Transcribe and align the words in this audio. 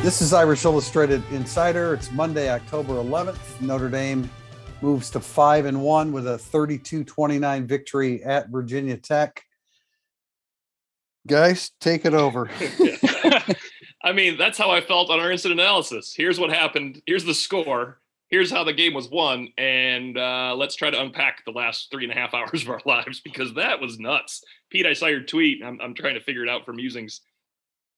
This 0.00 0.22
is 0.22 0.32
Irish 0.32 0.64
Illustrated 0.64 1.24
Insider. 1.32 1.92
It's 1.92 2.12
Monday, 2.12 2.50
October 2.50 2.94
11th. 2.94 3.60
Notre 3.60 3.88
Dame 3.88 4.30
moves 4.80 5.10
to 5.10 5.18
5 5.18 5.66
and 5.66 5.82
1 5.82 6.12
with 6.12 6.28
a 6.28 6.36
32-29 6.36 7.66
victory 7.66 8.22
at 8.22 8.48
Virginia 8.48 8.96
Tech. 8.96 9.42
Guys, 11.26 11.72
take 11.80 12.04
it 12.04 12.14
over. 12.14 12.48
I 14.02 14.12
mean, 14.12 14.38
that's 14.38 14.56
how 14.56 14.70
I 14.70 14.80
felt 14.80 15.10
on 15.10 15.18
our 15.18 15.32
incident 15.32 15.60
analysis. 15.60 16.14
Here's 16.16 16.38
what 16.38 16.50
happened. 16.50 17.02
Here's 17.04 17.24
the 17.24 17.34
score. 17.34 17.98
Here's 18.28 18.52
how 18.52 18.62
the 18.62 18.72
game 18.72 18.94
was 18.94 19.10
won. 19.10 19.48
And 19.58 20.16
uh, 20.16 20.54
let's 20.56 20.76
try 20.76 20.90
to 20.90 21.00
unpack 21.00 21.44
the 21.44 21.50
last 21.50 21.90
three 21.90 22.04
and 22.04 22.12
a 22.12 22.16
half 22.16 22.34
hours 22.34 22.62
of 22.62 22.70
our 22.70 22.80
lives 22.86 23.20
because 23.20 23.52
that 23.54 23.80
was 23.80 23.98
nuts. 23.98 24.44
Pete, 24.70 24.86
I 24.86 24.92
saw 24.92 25.06
your 25.06 25.24
tweet. 25.24 25.62
I'm, 25.62 25.80
I'm 25.80 25.94
trying 25.94 26.14
to 26.14 26.22
figure 26.22 26.44
it 26.44 26.48
out 26.48 26.64
for 26.64 26.72
musings. 26.72 27.20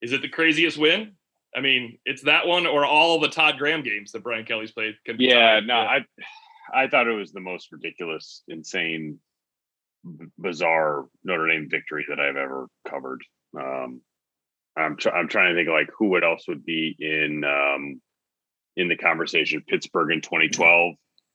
Is 0.00 0.14
it 0.14 0.22
the 0.22 0.28
craziest 0.28 0.78
win? 0.78 1.12
I 1.54 1.60
mean, 1.60 1.98
it's 2.04 2.22
that 2.22 2.46
one 2.46 2.66
or 2.66 2.84
all 2.84 3.18
the 3.20 3.28
Todd 3.28 3.58
Graham 3.58 3.82
games 3.82 4.12
that 4.12 4.22
Brian 4.22 4.44
Kelly's 4.44 4.72
played. 4.72 4.94
yeah, 5.18 5.60
no, 5.60 5.74
I 5.74 6.04
I 6.72 6.88
thought 6.88 7.08
it 7.08 7.16
was 7.16 7.32
the 7.32 7.40
most 7.40 7.72
ridiculous, 7.72 8.42
insane, 8.48 9.18
bizarre 10.38 11.06
Notre 11.24 11.48
Dame 11.48 11.68
victory 11.68 12.06
that 12.08 12.20
I've 12.20 12.36
ever 12.36 12.68
covered. 12.88 13.22
Um, 13.58 14.00
I'm 14.76 14.96
tr- 14.96 15.10
I'm 15.10 15.28
trying 15.28 15.54
to 15.54 15.58
think 15.58 15.68
like 15.68 15.90
who 15.98 16.10
would 16.10 16.24
else 16.24 16.46
would 16.48 16.64
be 16.64 16.96
in 16.98 17.44
um, 17.44 18.00
in 18.76 18.88
the 18.88 18.96
conversation. 18.96 19.64
Pittsburgh 19.66 20.12
in 20.12 20.20
2012, 20.20 20.94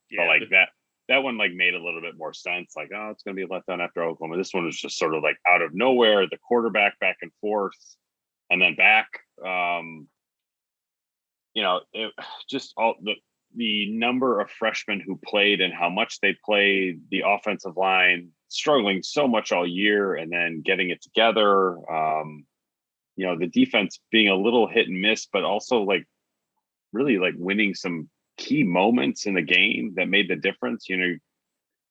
yeah, 0.09 0.21
but 0.21 0.27
like 0.27 0.49
that 0.51 0.69
that 1.09 1.23
one 1.23 1.37
like 1.37 1.53
made 1.53 1.75
a 1.75 1.83
little 1.83 2.01
bit 2.01 2.17
more 2.17 2.33
sense. 2.33 2.73
Like, 2.75 2.89
oh, 2.95 3.09
it's 3.11 3.23
going 3.23 3.35
to 3.35 3.45
be 3.47 3.53
a 3.53 3.59
letdown 3.59 3.83
after 3.83 4.03
Oklahoma. 4.03 4.37
This 4.37 4.53
one 4.53 4.65
was 4.65 4.77
just 4.77 4.97
sort 4.97 5.13
of 5.13 5.23
like 5.23 5.37
out 5.47 5.61
of 5.61 5.73
nowhere. 5.73 6.25
The 6.27 6.37
quarterback 6.47 6.97
back 6.99 7.17
and 7.21 7.31
forth, 7.41 7.75
and 8.49 8.61
then 8.61 8.75
back. 8.75 9.07
Um, 9.43 10.07
you 11.53 11.63
know, 11.63 11.81
it, 11.93 12.13
just 12.49 12.73
all 12.77 12.95
the 13.01 13.13
the 13.57 13.89
number 13.91 14.41
of 14.41 14.51
freshmen 14.51 14.99
who 14.99 15.17
played 15.25 15.61
and 15.61 15.73
how 15.73 15.89
much 15.89 16.19
they 16.19 16.35
played, 16.43 16.99
the 17.09 17.23
offensive 17.25 17.77
line 17.77 18.31
struggling 18.49 19.01
so 19.01 19.27
much 19.27 19.51
all 19.51 19.65
year, 19.65 20.15
and 20.15 20.31
then 20.31 20.61
getting 20.63 20.89
it 20.89 21.01
together. 21.01 21.77
Um, 21.91 22.45
you 23.15 23.25
know, 23.25 23.37
the 23.37 23.47
defense 23.47 23.99
being 24.11 24.27
a 24.27 24.35
little 24.35 24.67
hit 24.67 24.89
and 24.89 24.99
miss, 24.99 25.27
but 25.31 25.45
also 25.45 25.81
like 25.83 26.05
really 26.91 27.17
like 27.17 27.33
winning 27.37 27.73
some 27.73 28.09
key 28.37 28.63
moments 28.63 29.25
in 29.25 29.33
the 29.33 29.41
game 29.41 29.93
that 29.95 30.09
made 30.09 30.29
the 30.29 30.35
difference. 30.35 30.89
You 30.89 30.97
know, 30.97 31.15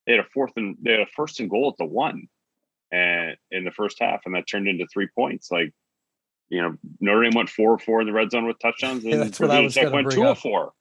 they 0.05 0.13
had 0.13 0.21
a 0.21 0.29
fourth 0.33 0.51
and 0.55 0.77
they 0.81 0.91
had 0.91 1.01
a 1.01 1.07
first 1.07 1.39
and 1.39 1.49
goal 1.49 1.69
at 1.71 1.77
the 1.77 1.85
one 1.85 2.27
and 2.91 3.35
in 3.51 3.63
the 3.63 3.71
first 3.71 3.97
half, 3.99 4.21
and 4.25 4.35
that 4.35 4.47
turned 4.47 4.67
into 4.67 4.85
three 4.87 5.07
points. 5.15 5.51
Like, 5.51 5.73
you 6.49 6.61
know, 6.61 6.75
Notre 6.99 7.23
Dame 7.23 7.33
went 7.33 7.49
four 7.49 7.71
or 7.71 7.79
four 7.79 8.01
in 8.01 8.07
the 8.07 8.13
red 8.13 8.31
zone 8.31 8.45
with 8.45 8.59
touchdowns, 8.59 9.03
and 9.03 9.13
Yeah, 9.13 9.17
that's 9.17 9.39
what 9.39 9.51
I 9.51 9.61
was 9.61 9.73
Tech 9.73 9.91
went 9.91 10.11
two 10.11 10.21
or 10.23 10.27
up. 10.27 10.37
four. 10.37 10.73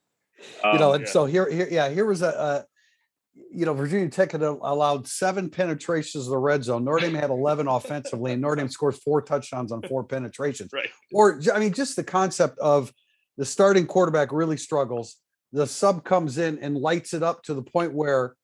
you 0.65 0.79
know, 0.79 0.91
Um, 0.91 1.01
and 1.01 1.09
so 1.09 1.25
here, 1.27 1.51
here, 1.51 1.69
yeah, 1.71 1.89
here 1.89 2.05
was 2.05 2.23
a, 2.23 2.29
a 2.29 2.65
you 3.51 3.67
know, 3.67 3.75
Virginia 3.75 4.09
Tech 4.09 4.33
had 4.33 4.43
allowed 4.43 5.09
seven 5.09 5.49
penetrations 5.51 6.27
of 6.27 6.31
the 6.31 6.39
red 6.39 6.63
zone. 6.63 6.85
Notre 6.85 7.01
Dame 7.01 7.15
had 7.15 7.31
11 7.31 7.67
offensively, 7.67 8.33
and 8.33 8.43
Notre 8.43 8.57
Dame 8.57 8.69
scores 8.69 8.99
four 8.99 9.23
touchdowns 9.23 9.73
on 9.73 9.83
four 9.83 10.05
penetrations. 10.05 10.71
Right. 10.73 10.89
Or, 11.13 11.41
I 11.53 11.59
mean, 11.59 11.73
just 11.73 11.97
the 11.97 12.05
concept 12.05 12.59
of 12.59 12.93
the 13.37 13.45
starting 13.45 13.87
quarterback 13.87 14.33
really 14.33 14.57
struggles. 14.57 15.17
The 15.53 15.67
sub 15.67 16.05
comes 16.05 16.39
in 16.39 16.59
and 16.59 16.77
lights 16.77 17.15
it 17.15 17.23
up 17.23 17.43
to 17.45 17.55
the 17.55 17.63
point 17.63 17.93
where 17.93 18.35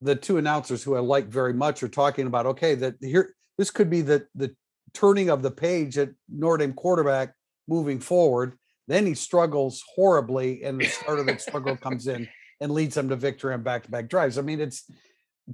the 0.00 0.14
two 0.16 0.38
announcers 0.38 0.82
who 0.82 0.96
I 0.96 1.00
like 1.00 1.26
very 1.26 1.52
much 1.52 1.82
are 1.82 1.88
talking 1.88 2.26
about, 2.26 2.46
okay, 2.46 2.74
that 2.76 2.94
here, 3.00 3.34
this 3.58 3.70
could 3.70 3.90
be 3.90 4.00
the 4.02 4.26
the 4.34 4.54
turning 4.94 5.30
of 5.30 5.42
the 5.42 5.50
page 5.50 5.98
at 5.98 6.10
Notre 6.28 6.58
Dame 6.58 6.72
quarterback 6.72 7.34
moving 7.66 8.00
forward. 8.00 8.54
Then 8.86 9.04
he 9.06 9.14
struggles 9.14 9.84
horribly, 9.94 10.64
and 10.64 10.80
the 10.80 10.86
start 10.86 11.18
of 11.18 11.26
that 11.26 11.40
struggle 11.40 11.76
comes 11.82 12.06
in 12.06 12.28
and 12.60 12.72
leads 12.72 12.94
them 12.94 13.08
to 13.10 13.16
victory 13.16 13.54
on 13.54 13.62
back-to-back 13.62 14.08
drives. 14.08 14.38
I 14.38 14.42
mean, 14.42 14.60
it's 14.60 14.90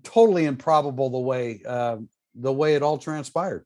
totally 0.03 0.45
improbable 0.45 1.11
the 1.11 1.19
way 1.19 1.61
uh, 1.67 1.99
the 2.35 2.53
way 2.53 2.75
it 2.75 2.83
all 2.83 2.99
transpired. 2.99 3.65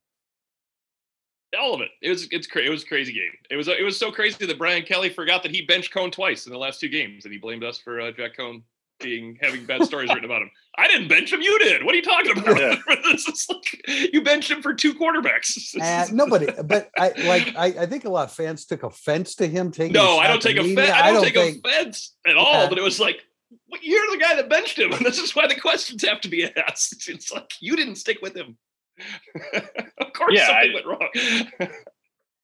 all 1.59 1.75
of 1.75 1.81
it. 1.81 1.91
It 2.03 2.11
was 2.11 2.29
it's 2.31 2.47
cra- 2.47 2.65
it 2.65 2.71
was 2.71 2.83
a 2.83 2.87
crazy 2.87 3.13
game. 3.13 3.33
It 3.51 3.57
was 3.57 3.69
it 3.69 3.85
was 3.85 3.99
so 3.99 4.11
crazy 4.11 4.47
that 4.47 4.59
Brian 4.59 4.83
Kelly 4.83 5.11
forgot 5.11 5.43
that 5.43 5.55
he 5.55 5.63
benched 5.63 5.93
Coan 5.93 6.11
twice 6.11 6.47
in 6.47 6.53
the 6.53 6.59
last 6.59 6.81
two 6.81 6.89
games, 6.89 7.25
and 7.25 7.33
he 7.33 7.39
blamed 7.39 7.65
us 7.65 7.79
for 7.79 8.01
uh, 8.01 8.11
Jack 8.13 8.37
Coan 8.39 8.63
being 9.01 9.39
having 9.41 9.65
bad 9.65 9.85
stories 9.85 10.09
written 10.11 10.25
about 10.25 10.43
him. 10.43 10.51
I 10.77 10.89
didn't 10.89 11.09
bench 11.09 11.33
him. 11.33 11.41
You 11.41 11.59
did. 11.59 11.85
What 11.85 11.95
are 11.95 11.97
you 11.97 12.03
talking 12.03 12.33
about? 12.33 12.59
Yeah. 12.59 12.77
this 13.13 13.27
is 13.29 13.47
like, 13.49 14.13
you 14.13 14.23
benched 14.23 14.51
him 14.51 14.63
for 14.63 14.75
two 14.75 14.95
quarterbacks. 14.95 15.75
Uh, 15.81 16.07
nobody, 16.13 16.47
but 16.65 16.91
I 16.99 17.13
like 17.27 17.55
I, 17.57 17.67
I 17.83 17.87
think 17.87 18.05
a 18.05 18.09
lot 18.09 18.25
of 18.29 18.33
fans 18.33 18.65
took 18.67 18.83
offense 18.83 19.35
to 19.37 19.47
him 19.47 19.71
taking. 19.71 19.93
no, 19.93 20.19
I 20.19 20.27
don't 20.27 20.37
at 20.37 20.43
take 20.43 20.57
the 20.57 20.61
offense. 20.63 20.77
media. 20.77 20.95
I 20.95 21.13
don't, 21.13 21.25
take 21.25 21.35
think- 21.35 21.67
offense 21.67 22.15
at 22.27 22.37
all. 22.37 22.63
Yeah. 22.63 22.69
But 22.69 22.79
it 22.79 22.83
was 22.85 22.99
like, 23.01 23.23
you're 23.83 24.11
the 24.11 24.19
guy 24.19 24.35
that 24.37 24.49
benched 24.49 24.79
him, 24.79 24.93
and 24.93 25.01
this 25.07 25.19
is 25.19 25.35
why 25.35 25.47
the 25.47 25.59
questions 25.59 26.05
have 26.07 26.21
to 26.23 26.29
be 26.29 26.45
asked. 26.45 27.09
It's 27.09 27.33
like 27.33 27.53
you 27.61 27.77
didn't 27.77 27.97
stick 27.97 28.19
with 28.23 28.37
him. 28.37 28.57
of 29.55 30.13
course, 30.13 30.35
Yeah, 30.35 30.47
something 30.47 30.71
I- 30.71 30.75
went 30.75 30.87
wrong. 30.87 31.71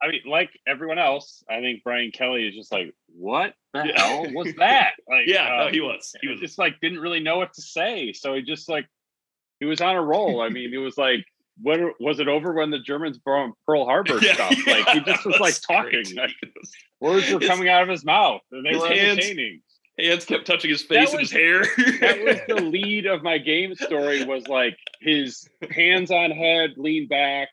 I 0.05 0.11
mean, 0.11 0.21
like 0.27 0.51
everyone 0.67 0.99
else, 0.99 1.43
I 1.49 1.61
think 1.61 1.83
Brian 1.83 2.11
Kelly 2.11 2.47
is 2.47 2.55
just 2.55 2.71
like, 2.71 2.95
what 3.17 3.55
the 3.73 3.85
Yeah. 3.87 4.01
hell 4.01 4.27
was 4.35 4.53
that? 4.59 4.93
Like, 5.09 5.27
yeah, 5.27 5.49
no, 5.59 5.67
um, 5.69 5.73
he 5.73 5.81
was. 5.81 6.15
He 6.21 6.29
was. 6.29 6.41
just 6.41 6.59
like 6.59 6.81
didn't 6.81 6.99
really 7.01 7.21
know 7.21 7.39
what 7.39 7.53
to 7.55 7.63
say. 7.63 8.13
So 8.13 8.35
he 8.35 8.43
just 8.43 8.69
like 8.69 8.87
he 9.61 9.67
was 9.67 9.81
on 9.81 9.97
a 9.97 10.03
roll. 10.03 10.41
I 10.43 10.49
mean, 10.51 10.75
it 10.75 10.79
was 10.79 10.99
like 10.99 11.25
when 11.63 11.93
was 12.01 12.19
it 12.21 12.29
over 12.29 12.53
when 12.53 12.71
the 12.71 12.81
Germans 12.81 13.19
brought 13.19 13.53
Pearl 13.67 13.85
Harbor 13.85 14.19
Yeah, 14.21 14.35
stuff? 14.35 14.67
Like 14.67 14.89
he 14.89 15.01
just 15.01 15.25
was 15.25 15.39
like 15.41 15.55
talking. 15.67 16.05
Like, 16.17 16.33
words 17.01 17.31
were 17.33 17.41
coming 17.41 17.69
out 17.69 17.83
of 17.85 17.89
his 17.89 18.05
mouth 18.05 18.41
and 18.53 18.65
they 18.67 18.77
were 18.77 18.89
hands- 18.89 19.19
entertaining. 19.19 19.61
hands 19.99 20.25
kept 20.25 20.47
touching 20.47 20.71
his 20.71 20.83
face 20.83 21.11
and 21.13 21.21
was- 21.21 21.31
his 21.31 21.33
hair. 21.33 21.61
That 22.01 22.25
was 22.25 22.39
the 22.49 22.63
lead 22.65 23.07
of 23.07 23.23
my 23.23 23.39
game 23.39 23.75
story 23.77 24.25
was 24.25 24.49
like 24.49 24.77
his 25.01 25.49
hands 25.71 26.11
on 26.11 26.31
head, 26.33 26.73
lean 26.77 27.07
back, 27.09 27.49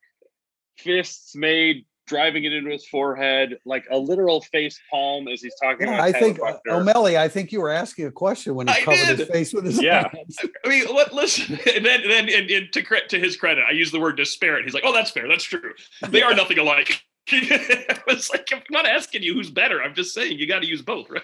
fists 0.77 1.35
made, 1.35 1.85
driving 2.11 2.43
it 2.43 2.51
into 2.51 2.69
his 2.69 2.85
forehead, 2.89 3.57
like 3.65 3.85
a 3.89 3.97
literal 3.97 4.41
face 4.41 4.77
palm 4.91 5.29
as 5.29 5.41
he's 5.41 5.55
talking 5.63 5.87
Yeah, 5.87 5.93
about 5.95 6.03
I 6.03 6.11
Tyler 6.11 6.25
think 6.33 6.39
uh, 6.41 6.57
O'Malley. 6.75 7.17
I 7.17 7.29
think 7.29 7.53
you 7.53 7.61
were 7.61 7.69
asking 7.69 8.05
a 8.05 8.11
question 8.11 8.53
when 8.53 8.67
he 8.67 8.73
I 8.73 8.81
covered 8.81 9.17
his 9.17 9.27
face 9.29 9.53
with 9.53 9.63
his 9.63 9.81
Yeah. 9.81 10.09
hands. 10.13 10.37
I 10.65 10.67
mean, 10.67 10.85
what? 10.93 11.13
Listen, 11.13 11.57
and 11.75 11.85
then, 11.85 12.01
and 12.01 12.11
then, 12.11 12.29
and, 12.29 12.51
and 12.51 12.73
to 12.73 12.83
to 13.07 13.17
his 13.17 13.37
credit, 13.37 13.63
I 13.65 13.71
use 13.71 13.91
the 13.91 13.99
word 14.01 14.17
disparate. 14.17 14.65
He's 14.65 14.73
like, 14.73 14.83
"Oh, 14.85 14.91
that's 14.93 15.11
fair. 15.11 15.27
That's 15.29 15.45
true. 15.45 15.71
They 16.09 16.21
are 16.21 16.35
nothing 16.35 16.57
alike." 16.59 17.01
it's 17.31 18.29
like 18.29 18.49
I'm 18.51 18.61
not 18.71 18.85
asking 18.85 19.23
you 19.23 19.33
who's 19.33 19.49
better. 19.49 19.81
I'm 19.81 19.95
just 19.95 20.13
saying 20.13 20.37
you 20.37 20.47
got 20.47 20.63
to 20.63 20.67
use 20.67 20.81
both, 20.81 21.09
right? 21.09 21.21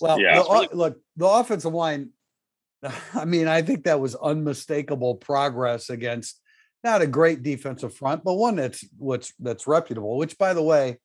Well, 0.00 0.18
Yeah, 0.20 0.42
the, 0.42 0.48
really- 0.50 0.68
look, 0.72 0.98
the 1.16 1.26
offensive 1.26 1.72
line. 1.72 2.10
I 3.14 3.24
mean, 3.26 3.46
I 3.46 3.62
think 3.62 3.84
that 3.84 4.00
was 4.00 4.16
unmistakable 4.16 5.14
progress 5.14 5.88
against 5.88 6.40
not 6.86 7.02
a 7.02 7.06
great 7.06 7.42
defensive 7.42 7.94
front, 7.94 8.24
but 8.24 8.34
one 8.34 8.56
that's 8.56 8.84
what's 8.96 9.32
that's 9.38 9.66
reputable. 9.66 10.16
Which, 10.16 10.38
by 10.38 10.54
the 10.54 10.62
way, 10.62 10.98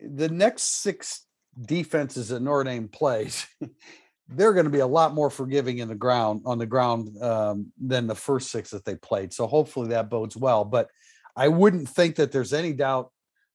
the 0.00 0.28
next 0.28 0.82
six 0.82 1.26
defenses 1.60 2.28
that 2.28 2.40
Notre 2.40 2.64
Dame 2.64 2.88
plays, 2.88 3.46
they're 4.28 4.54
going 4.54 4.64
to 4.64 4.70
be 4.70 4.80
a 4.80 4.86
lot 4.86 5.14
more 5.14 5.30
forgiving 5.30 5.78
in 5.78 5.88
the 5.88 5.94
ground 5.94 6.42
on 6.46 6.58
the 6.58 6.66
ground 6.66 7.22
um, 7.22 7.72
than 7.80 8.06
the 8.06 8.14
first 8.14 8.50
six 8.50 8.70
that 8.70 8.84
they 8.84 8.96
played. 8.96 9.32
So 9.32 9.46
hopefully 9.46 9.88
that 9.88 10.10
bodes 10.10 10.36
well. 10.36 10.64
But 10.64 10.88
I 11.36 11.48
wouldn't 11.48 11.88
think 11.88 12.16
that 12.16 12.32
there's 12.32 12.52
any 12.52 12.72
doubt 12.72 13.10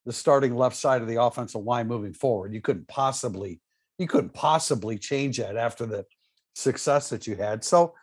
the 0.05 0.13
starting 0.13 0.55
left 0.55 0.75
side 0.75 1.01
of 1.01 1.07
the 1.07 1.21
offensive 1.21 1.63
line 1.63 1.88
moving 1.88 2.13
forward. 2.13 2.53
You 2.53 2.61
couldn't 2.61 2.88
possibly 2.88 3.59
you 3.97 4.07
couldn't 4.07 4.33
possibly 4.33 4.97
change 4.97 5.38
that 5.38 5.57
after 5.57 5.85
the 5.85 6.05
success 6.53 7.09
that 7.09 7.27
you 7.27 7.35
had. 7.35 7.63
So, 7.63 7.94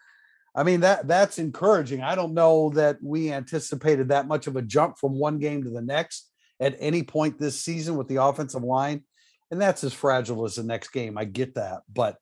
I 0.55 0.63
mean 0.63 0.81
that 0.81 1.09
that's 1.09 1.39
encouraging. 1.39 2.03
I 2.03 2.15
don't 2.15 2.35
know 2.35 2.71
that 2.71 2.99
we 3.03 3.33
anticipated 3.33 4.09
that 4.09 4.29
much 4.29 4.47
of 4.47 4.57
a 4.57 4.63
jump 4.63 4.99
from 4.99 5.19
one 5.19 5.39
game 5.39 5.65
to 5.65 5.71
the 5.71 5.83
next 5.83 6.31
at 6.61 6.77
any 6.79 7.03
point 7.03 7.39
this 7.39 7.61
season 7.61 7.97
with 7.97 8.09
the 8.09 8.23
offensive 8.23 8.63
line, 8.63 9.03
and 9.51 9.61
that's 9.61 9.85
as 9.85 9.93
fragile 9.93 10.45
as 10.45 10.55
the 10.55 10.63
next 10.63 10.89
game. 10.89 11.19
I 11.19 11.25
get 11.25 11.55
that, 11.57 11.83
but 11.93 12.17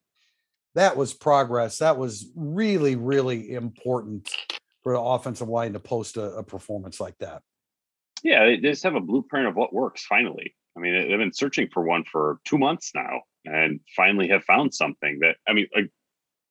that 0.75 0.97
was 0.97 1.13
progress. 1.13 1.79
That 1.79 1.99
was 1.99 2.31
really 2.35 2.97
really 2.97 3.53
important 3.53 4.31
for 4.83 4.93
the 4.95 5.01
offensive 5.01 5.49
line 5.49 5.75
to 5.75 5.81
post 5.81 6.17
a, 6.17 6.37
a 6.37 6.43
performance 6.43 7.01
like 7.01 7.19
that. 7.19 7.43
Yeah, 8.23 8.45
they 8.47 8.57
just 8.57 8.85
have 8.85 8.95
a 8.95 9.01
blueprint 9.01 9.49
of 9.49 9.57
what 9.57 9.73
works 9.73 10.05
finally. 10.05 10.55
I 10.77 10.81
mean, 10.81 10.95
they've 10.95 11.19
been 11.19 11.33
searching 11.33 11.69
for 11.73 11.83
one 11.83 12.05
for 12.05 12.39
two 12.45 12.59
months 12.59 12.93
now 12.95 13.23
and 13.45 13.81
finally 13.95 14.29
have 14.29 14.45
found 14.45 14.73
something 14.73 15.19
that, 15.21 15.37
I 15.47 15.53
mean, 15.53 15.67
like, 15.75 15.91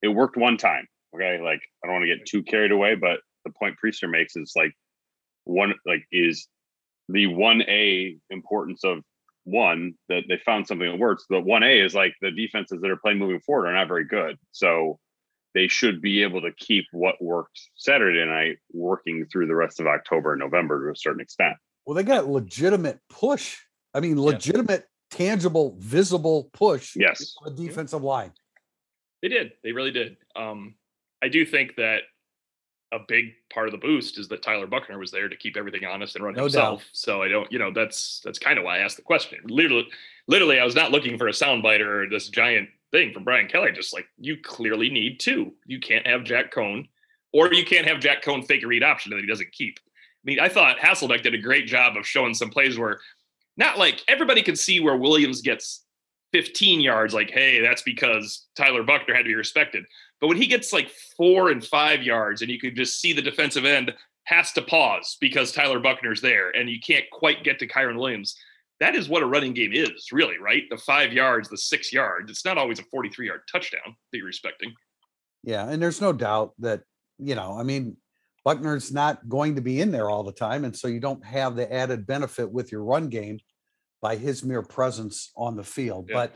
it 0.02 0.10
worked 0.10 0.38
one 0.38 0.58
time. 0.58 0.88
Okay. 1.16 1.42
Like, 1.42 1.62
I 1.84 1.88
don't 1.88 1.96
want 1.96 2.04
to 2.04 2.16
get 2.16 2.26
too 2.26 2.44
carried 2.44 2.72
away, 2.72 2.96
but 2.96 3.20
the 3.46 3.52
point 3.52 3.76
Prister 3.84 4.10
makes 4.10 4.36
is 4.36 4.54
like, 4.56 4.74
one, 5.46 5.74
like, 5.86 6.06
is 6.12 6.48
the 7.10 7.26
1A 7.26 8.20
importance 8.30 8.84
of 8.84 9.00
one 9.44 9.96
that 10.08 10.24
they 10.30 10.38
found 10.38 10.68
something 10.68 10.90
that 10.90 11.00
works. 11.00 11.26
The 11.30 11.42
1A 11.42 11.84
is 11.84 11.96
like 11.96 12.14
the 12.22 12.32
defenses 12.32 12.80
that 12.82 12.92
are 12.92 12.98
playing 12.98 13.20
moving 13.20 13.42
forward 13.42 13.68
are 13.68 13.74
not 13.74 13.88
very 13.88 14.06
good. 14.06 14.38
So, 14.52 15.00
they 15.54 15.68
should 15.68 16.02
be 16.02 16.24
able 16.24 16.40
to 16.42 16.54
keep 16.54 16.86
what 16.94 17.22
worked 17.22 17.60
Saturday 17.76 18.24
night 18.26 18.60
working 18.72 19.26
through 19.26 19.48
the 19.48 19.56
rest 19.56 19.82
of 19.82 19.88
October 19.88 20.32
and 20.32 20.40
November 20.40 20.86
to 20.86 20.94
a 20.94 20.96
certain 20.96 21.20
extent. 21.20 21.58
Well, 21.86 21.94
they 21.94 22.04
got 22.04 22.30
legitimate 22.30 23.00
push 23.10 23.58
I 23.94 24.00
mean, 24.00 24.22
legitimate, 24.22 24.86
tangible, 25.10 25.76
visible 25.80 26.50
push. 26.54 26.96
Yes. 26.96 27.34
The 27.44 27.52
defensive 27.52 28.04
line. 28.04 28.32
They 29.22 29.28
did. 29.28 29.54
They 29.64 29.72
really 29.72 29.92
did. 29.92 30.18
Um, 30.36 30.76
I 31.24 31.28
do 31.30 31.46
think 31.46 31.76
that 31.76 32.02
a 32.94 33.00
big 33.08 33.34
part 33.54 33.68
of 33.68 33.72
the 33.72 33.78
boost 33.78 34.20
is 34.20 34.28
that 34.28 34.42
Tyler 34.42 34.68
Buchner 34.68 35.00
was 35.00 35.12
there 35.12 35.30
to 35.30 35.36
keep 35.38 35.56
everything 35.56 35.86
honest 35.86 36.16
and 36.16 36.26
run 36.26 36.34
No 36.34 36.44
himself. 36.44 36.80
doubt. 36.82 36.90
So 36.92 37.22
I 37.22 37.30
don't, 37.30 37.50
you 37.52 37.58
know, 37.58 37.72
that's 37.72 38.22
that's 38.26 38.38
kind 38.40 38.58
of 38.60 38.66
why 38.66 38.78
I 38.78 38.80
asked 38.82 38.98
the 38.98 39.02
question. 39.04 39.40
Literally, 39.46 39.88
literally, 40.28 40.60
I 40.60 40.66
was 40.66 40.76
not 40.76 40.92
looking 40.92 41.18
for 41.18 41.28
a 41.28 41.32
soundbite 41.32 41.80
or 41.80 42.10
this 42.10 42.28
giant 42.28 42.68
thing 42.92 43.14
from 43.14 43.24
Brian 43.24 43.48
Kelly. 43.48 43.72
Just 43.72 43.94
like 43.94 44.08
you 44.18 44.36
clearly 44.44 44.90
need 44.90 45.20
two. 45.20 45.54
You 45.66 45.80
can't 45.80 46.06
have 46.06 46.26
Jack 46.26 46.54
Coan, 46.54 46.88
or 47.32 47.54
you 47.54 47.64
can't 47.66 47.88
have 47.88 48.02
Jack 48.02 48.24
Coan 48.24 48.46
fake 48.46 48.64
a 48.64 48.68
read 48.68 48.84
option 48.84 49.12
that 49.12 49.22
he 49.22 49.28
doesn't 49.28 49.52
keep. 49.54 49.80
I 49.80 50.24
mean, 50.26 50.40
I 50.40 50.50
thought 50.50 50.78
Hasselbeck 50.78 51.24
did 51.24 51.34
a 51.34 51.38
great 51.40 51.68
job 51.68 51.96
of 51.98 52.06
showing 52.06 52.34
some 52.34 52.50
plays 52.50 52.78
where 52.78 53.00
not 53.58 53.78
like 53.78 54.04
everybody 54.10 54.42
can 54.42 54.56
see 54.58 54.80
where 54.82 54.98
Williams 54.98 55.42
gets 55.42 55.86
15 56.34 56.82
yards, 56.82 57.14
like, 57.14 57.30
hey, 57.30 57.62
that's 57.62 57.82
because 57.82 58.48
Tyler 58.56 58.84
Buchner 58.84 59.14
had 59.14 59.24
to 59.24 59.30
be 59.30 59.36
respected. 59.36 59.86
But 60.20 60.28
when 60.28 60.38
he 60.38 60.48
gets 60.48 60.72
like 60.72 60.90
four 61.18 61.50
and 61.50 61.64
five 61.64 62.04
yards, 62.04 62.42
and 62.42 62.52
you 62.52 62.60
could 62.60 62.76
just 62.76 63.02
see 63.02 63.14
the 63.14 63.22
defensive 63.22 63.66
end 63.66 63.94
has 64.26 64.52
to 64.54 64.62
pause 64.62 65.18
because 65.20 65.52
Tyler 65.52 65.80
Buchner's 65.80 66.22
there, 66.22 66.52
and 66.52 66.70
you 66.70 66.80
can't 66.80 67.06
quite 67.12 67.44
get 67.44 67.60
to 67.60 67.68
Kyren 67.68 67.98
Williams. 67.98 68.36
That 68.80 68.96
is 68.96 69.10
what 69.10 69.24
a 69.24 69.28
running 69.28 69.54
game 69.54 69.74
is, 69.74 70.08
really, 70.12 70.38
right? 70.40 70.64
The 70.70 70.78
five 70.78 71.14
yards, 71.14 71.50
the 71.50 71.58
six 71.58 71.94
yards. 71.94 72.32
It's 72.32 72.46
not 72.46 72.58
always 72.58 72.80
a 72.80 72.84
43 72.84 73.28
yard 73.28 73.42
touchdown 73.52 73.96
that 74.12 74.18
you're 74.18 74.26
respecting. 74.26 74.74
Yeah, 75.44 75.68
and 75.70 75.82
there's 75.82 76.02
no 76.02 76.14
doubt 76.14 76.54
that 76.60 76.82
you 77.22 77.36
know, 77.36 77.58
I 77.58 77.64
mean, 77.64 77.98
Buchner's 78.44 78.92
not 78.92 79.30
going 79.30 79.56
to 79.56 79.62
be 79.62 79.82
in 79.82 79.92
there 79.92 80.10
all 80.10 80.24
the 80.24 80.32
time, 80.32 80.66
and 80.66 80.76
so 80.76 80.88
you 80.88 81.00
don't 81.00 81.24
have 81.24 81.56
the 81.56 81.72
added 81.72 82.08
benefit 82.08 82.52
with 82.52 82.72
your 82.72 82.84
run 82.84 83.10
game 83.10 83.40
by 84.02 84.16
his 84.16 84.44
mere 84.44 84.64
presence 84.64 85.32
on 85.36 85.56
the 85.56 85.64
field. 85.64 86.08
Yeah. 86.10 86.16
But 86.16 86.36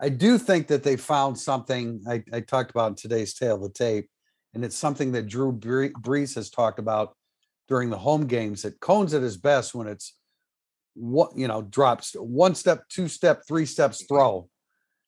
I 0.00 0.08
do 0.08 0.38
think 0.38 0.66
that 0.68 0.82
they 0.82 0.96
found 0.96 1.38
something 1.38 2.02
I, 2.08 2.22
I 2.32 2.40
talked 2.40 2.70
about 2.70 2.88
in 2.88 2.94
today's 2.96 3.34
tale 3.34 3.56
of 3.56 3.62
the 3.62 3.70
tape, 3.70 4.08
and 4.52 4.64
it's 4.64 4.76
something 4.76 5.12
that 5.12 5.28
Drew 5.28 5.52
Brees 5.52 6.34
has 6.34 6.50
talked 6.50 6.78
about 6.78 7.16
during 7.68 7.90
the 7.90 7.98
home 7.98 8.26
games. 8.26 8.62
That 8.62 8.80
Coan's 8.80 9.14
at 9.14 9.22
his 9.22 9.36
best 9.36 9.74
when 9.74 9.86
it's 9.86 10.14
what 10.94 11.36
you 11.36 11.48
know 11.48 11.62
drops 11.62 12.14
one 12.14 12.54
step, 12.54 12.84
two 12.88 13.08
step, 13.08 13.42
three 13.46 13.66
steps 13.66 14.04
throw. 14.06 14.48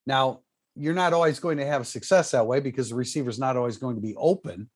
Now 0.07 0.41
you're 0.77 0.95
not 0.95 1.13
always 1.13 1.41
going 1.41 1.59
to 1.59 1.67
have 1.67 1.87
success 1.87 2.31
that 2.31 2.47
way 2.47 2.61
because 2.61 2.91
the 2.91 2.95
receiver's 2.95 3.39
not 3.39 3.57
always 3.57 3.79
going 3.79 3.97
to 3.97 4.03
be 4.03 4.15
open. 4.17 4.69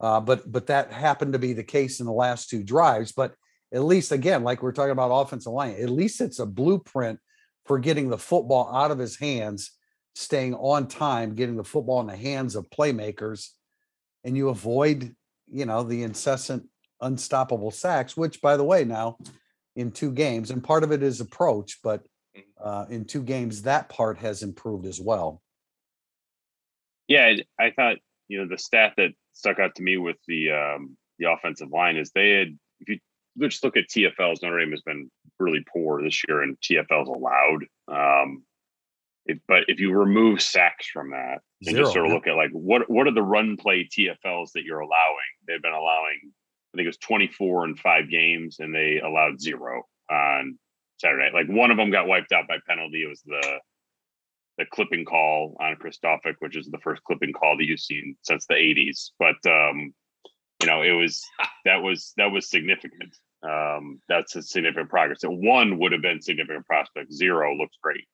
Uh, 0.00 0.20
but 0.20 0.50
but 0.50 0.66
that 0.66 0.92
happened 0.92 1.32
to 1.32 1.38
be 1.38 1.52
the 1.52 1.62
case 1.62 2.00
in 2.00 2.06
the 2.06 2.12
last 2.12 2.48
two 2.48 2.62
drives. 2.62 3.12
But 3.12 3.34
at 3.72 3.82
least 3.82 4.12
again, 4.12 4.44
like 4.44 4.62
we're 4.62 4.72
talking 4.72 4.92
about 4.92 5.10
offensive 5.10 5.52
line, 5.52 5.76
at 5.80 5.88
least 5.90 6.20
it's 6.20 6.38
a 6.38 6.46
blueprint 6.46 7.18
for 7.64 7.78
getting 7.78 8.10
the 8.10 8.18
football 8.18 8.74
out 8.74 8.90
of 8.90 8.98
his 8.98 9.18
hands, 9.18 9.72
staying 10.14 10.54
on 10.54 10.88
time, 10.88 11.34
getting 11.34 11.56
the 11.56 11.64
football 11.64 12.00
in 12.00 12.06
the 12.06 12.16
hands 12.16 12.54
of 12.54 12.68
playmakers, 12.70 13.48
and 14.24 14.36
you 14.36 14.48
avoid, 14.50 15.14
you 15.50 15.64
know, 15.64 15.82
the 15.82 16.02
incessant, 16.02 16.64
unstoppable 17.00 17.70
sacks. 17.70 18.16
Which, 18.16 18.40
by 18.42 18.56
the 18.56 18.64
way, 18.64 18.84
now 18.84 19.16
in 19.74 19.90
two 19.90 20.12
games, 20.12 20.50
and 20.50 20.62
part 20.62 20.84
of 20.84 20.92
it 20.92 21.02
is 21.02 21.20
approach, 21.20 21.78
but 21.82 22.04
uh, 22.62 22.86
in 22.90 23.04
two 23.04 23.22
games, 23.22 23.62
that 23.62 23.88
part 23.88 24.18
has 24.18 24.42
improved 24.42 24.86
as 24.86 25.00
well. 25.00 25.40
Yeah, 27.08 27.26
I- 27.58 27.66
I 27.66 27.70
thought 27.70 27.96
you 28.28 28.38
know 28.38 28.48
the 28.48 28.58
stat 28.58 28.94
that 28.96 29.12
stuck 29.32 29.58
out 29.58 29.74
to 29.76 29.82
me 29.82 29.96
with 29.96 30.16
the 30.28 30.50
um, 30.50 30.96
the 31.18 31.30
offensive 31.30 31.70
line 31.70 31.96
is 31.96 32.10
they 32.10 32.30
had. 32.32 32.58
If 32.80 32.88
you 32.88 32.98
just 33.40 33.64
look 33.64 33.76
at 33.76 33.88
TFLs, 33.88 34.42
Notre 34.42 34.60
Dame 34.60 34.70
has 34.72 34.82
been 34.82 35.10
really 35.38 35.64
poor 35.72 36.02
this 36.02 36.22
year, 36.28 36.42
and 36.42 36.56
TFLs 36.60 37.06
allowed. 37.06 37.64
Um, 37.88 38.44
but 39.46 39.64
if 39.68 39.78
you 39.78 39.92
remove 39.92 40.42
sacks 40.42 40.88
from 40.92 41.10
that 41.10 41.40
and 41.62 41.70
Zero, 41.70 41.82
just 41.82 41.92
sort 41.92 42.06
of 42.06 42.10
yeah. 42.10 42.14
look 42.14 42.26
at 42.26 42.36
like 42.36 42.50
what 42.50 42.90
what 42.90 43.06
are 43.06 43.14
the 43.14 43.22
run 43.22 43.56
play 43.56 43.88
TFLs 43.88 44.52
that 44.54 44.64
you're 44.64 44.80
allowing? 44.80 45.16
They've 45.46 45.62
been 45.62 45.72
allowing. 45.72 46.20
I 46.74 46.76
think 46.76 46.86
it 46.86 46.88
was 46.88 46.96
24 46.98 47.66
in 47.66 47.76
five 47.76 48.10
games, 48.10 48.56
and 48.58 48.74
they 48.74 49.00
allowed 49.04 49.40
zero 49.40 49.82
on 50.10 50.58
Saturday. 50.98 51.30
Like 51.32 51.46
one 51.48 51.70
of 51.70 51.76
them 51.76 51.90
got 51.90 52.08
wiped 52.08 52.32
out 52.32 52.48
by 52.48 52.56
penalty. 52.66 53.04
It 53.04 53.08
was 53.08 53.22
the 53.22 53.58
the 54.58 54.66
clipping 54.66 55.04
call 55.04 55.56
on 55.60 55.76
Kristofic, 55.76 56.34
which 56.40 56.56
is 56.56 56.66
the 56.66 56.78
first 56.78 57.02
clipping 57.04 57.32
call 57.32 57.56
that 57.56 57.64
you've 57.64 57.80
seen 57.80 58.16
since 58.22 58.46
the 58.46 58.54
80s. 58.54 59.10
But 59.18 59.36
um, 59.50 59.94
you 60.62 60.68
know, 60.68 60.82
it 60.82 60.92
was 60.92 61.24
that 61.64 61.82
was 61.82 62.12
that 62.16 62.30
was 62.30 62.48
significant. 62.48 63.16
Um, 63.42 64.00
that's 64.08 64.36
a 64.36 64.42
significant 64.42 64.88
progress. 64.88 65.24
And 65.24 65.44
one 65.44 65.78
would 65.78 65.92
have 65.92 66.02
been 66.02 66.20
significant 66.20 66.66
prospect. 66.66 67.12
Zero 67.12 67.54
looks 67.54 67.76
great. 67.82 68.04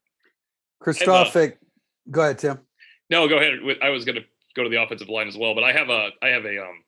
Kristofic, 0.83 1.57
go 2.11 2.23
ahead, 2.23 2.39
Tim. 2.39 2.61
No, 3.11 3.29
go 3.29 3.39
ahead. 3.39 3.59
I 3.83 3.91
was 3.91 4.05
going 4.05 4.17
to 4.17 4.25
go 4.55 4.63
to 4.63 4.71
the 4.71 4.83
offensive 4.83 5.09
line 5.09 5.29
as 5.29 5.37
well, 5.37 5.55
but 5.55 5.65
I 5.65 5.73
have 5.73 5.91
a 5.91 6.11
I 6.23 6.29
have 6.29 6.45
a 6.45 6.63
um 6.63 6.85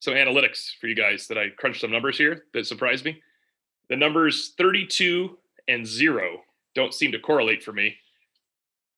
some 0.00 0.14
analytics 0.14 0.70
for 0.80 0.86
you 0.86 0.94
guys 0.94 1.26
that 1.26 1.38
I 1.38 1.50
crunched 1.50 1.80
some 1.80 1.90
numbers 1.90 2.16
here 2.16 2.44
that 2.54 2.66
surprised 2.66 3.04
me. 3.04 3.22
The 3.88 3.96
numbers 3.96 4.54
32 4.56 5.38
and 5.68 5.86
0 5.86 6.40
don't 6.74 6.94
seem 6.94 7.12
to 7.12 7.18
correlate 7.18 7.62
for 7.62 7.72
me. 7.72 7.96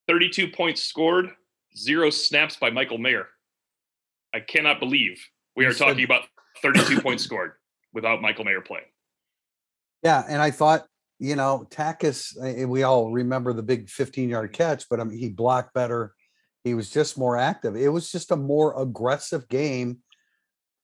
32 0.06 0.48
points 0.48 0.82
scored, 0.82 1.30
0 1.76 2.10
snaps 2.10 2.56
by 2.56 2.70
Michael 2.70 2.98
Mayer. 2.98 3.26
I 4.34 4.40
cannot 4.40 4.80
believe 4.80 5.22
we 5.56 5.64
You 5.64 5.70
are 5.70 5.72
said- 5.72 5.86
talking 5.86 6.04
about 6.04 6.22
32 6.62 7.00
points 7.00 7.24
scored 7.24 7.52
without 7.92 8.20
Michael 8.20 8.44
Mayer 8.44 8.60
playing. 8.60 8.86
Yeah, 10.02 10.24
and 10.28 10.42
I 10.42 10.50
thought, 10.50 10.86
you 11.18 11.36
know, 11.36 11.66
Takacs, 11.70 12.34
we 12.68 12.82
all 12.82 13.12
remember 13.12 13.52
the 13.52 13.62
big 13.62 13.88
15 13.88 14.28
yard 14.28 14.52
catch, 14.52 14.88
but 14.88 15.00
I 15.00 15.04
mean, 15.04 15.18
he 15.18 15.28
blocked 15.28 15.72
better. 15.74 16.14
He 16.64 16.74
was 16.74 16.90
just 16.90 17.18
more 17.18 17.36
active. 17.36 17.76
It 17.76 17.88
was 17.88 18.10
just 18.10 18.30
a 18.32 18.36
more 18.36 18.80
aggressive 18.80 19.48
game 19.48 19.98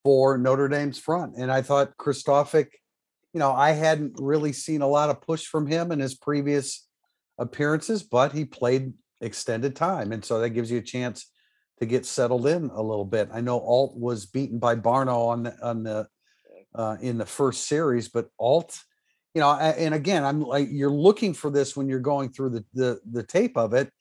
for 0.05 0.38
Notre 0.38 0.69
Dame's 0.69 0.99
front. 0.99 1.35
And 1.37 1.50
I 1.50 1.62
thought 1.62 1.97
Kristofic, 1.97 2.69
you 3.32 3.41
know, 3.41 3.53
I 3.53 3.73
hadn't 3.73 4.15
really 4.19 4.53
seen 4.53 4.82
a 4.82 4.88
lot 4.88 5.11
of 5.11 5.20
push 5.20 5.47
from 5.47 5.67
him 5.67 5.91
in 5.93 5.99
his 5.99 6.15
previous 6.17 6.87
appearances, 7.38 8.03
but 8.03 8.32
he 8.32 8.44
played 8.44 8.93
extended 9.20 9.75
time. 9.76 10.12
And 10.12 10.25
so 10.25 10.41
that 10.41 10.50
gives 10.50 10.70
you 10.70 10.79
a 10.79 10.82
chance 10.82 11.31
to 11.79 11.87
get 11.87 12.07
settled 12.07 12.47
in 12.47 12.71
a 12.75 12.83
little 12.83 13.05
bit. 13.05 13.29
I 13.33 13.41
know 13.41 13.61
Alt 13.61 13.97
was 13.97 14.27
beaten 14.27 14.59
by 14.59 14.75
Barno 14.75 15.29
on 15.29 15.45
the, 15.45 15.67
on 15.67 15.83
the, 15.83 16.09
uh, 16.75 16.97
in 17.01 17.19
the 17.19 17.27
first 17.27 17.69
series, 17.69 18.09
but 18.09 18.29
Alt, 18.39 18.79
you 19.35 19.41
know, 19.41 19.53
and 19.53 19.94
again, 19.94 20.25
I'm 20.25 20.41
like, 20.41 20.69
you're 20.70 20.91
looking 20.91 21.35
for 21.35 21.51
this 21.51 21.77
when 21.77 21.89
you're 21.89 22.01
going 22.01 22.31
through 22.31 22.51
the 22.51 22.65
the, 22.75 23.01
the 23.11 23.23
tape 23.23 23.56
of 23.56 23.75
it. 23.75 23.93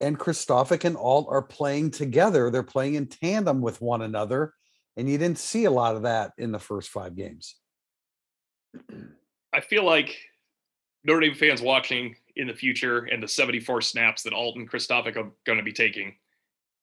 And 0.00 0.18
Kristofic 0.18 0.84
and 0.84 0.96
Alt 0.96 1.28
are 1.30 1.42
playing 1.42 1.92
together. 1.92 2.50
They're 2.50 2.62
playing 2.62 2.94
in 2.94 3.06
tandem 3.06 3.60
with 3.60 3.80
one 3.80 4.02
another. 4.02 4.52
And 4.96 5.08
you 5.08 5.16
didn't 5.16 5.38
see 5.38 5.64
a 5.64 5.70
lot 5.70 5.96
of 5.96 6.02
that 6.02 6.32
in 6.38 6.52
the 6.52 6.58
first 6.58 6.90
five 6.90 7.14
games. 7.14 7.56
I 9.54 9.60
feel 9.60 9.84
like 9.84 10.18
Notre 11.04 11.20
Dame 11.20 11.34
fans 11.34 11.62
watching 11.62 12.16
in 12.34 12.46
the 12.46 12.54
future 12.54 13.04
and 13.04 13.22
the 13.22 13.28
74 13.28 13.80
snaps 13.80 14.22
that 14.24 14.32
Alt 14.32 14.56
and 14.56 14.70
Kristofic 14.70 15.16
are 15.16 15.30
going 15.44 15.58
to 15.58 15.64
be 15.64 15.72
taking 15.72 16.14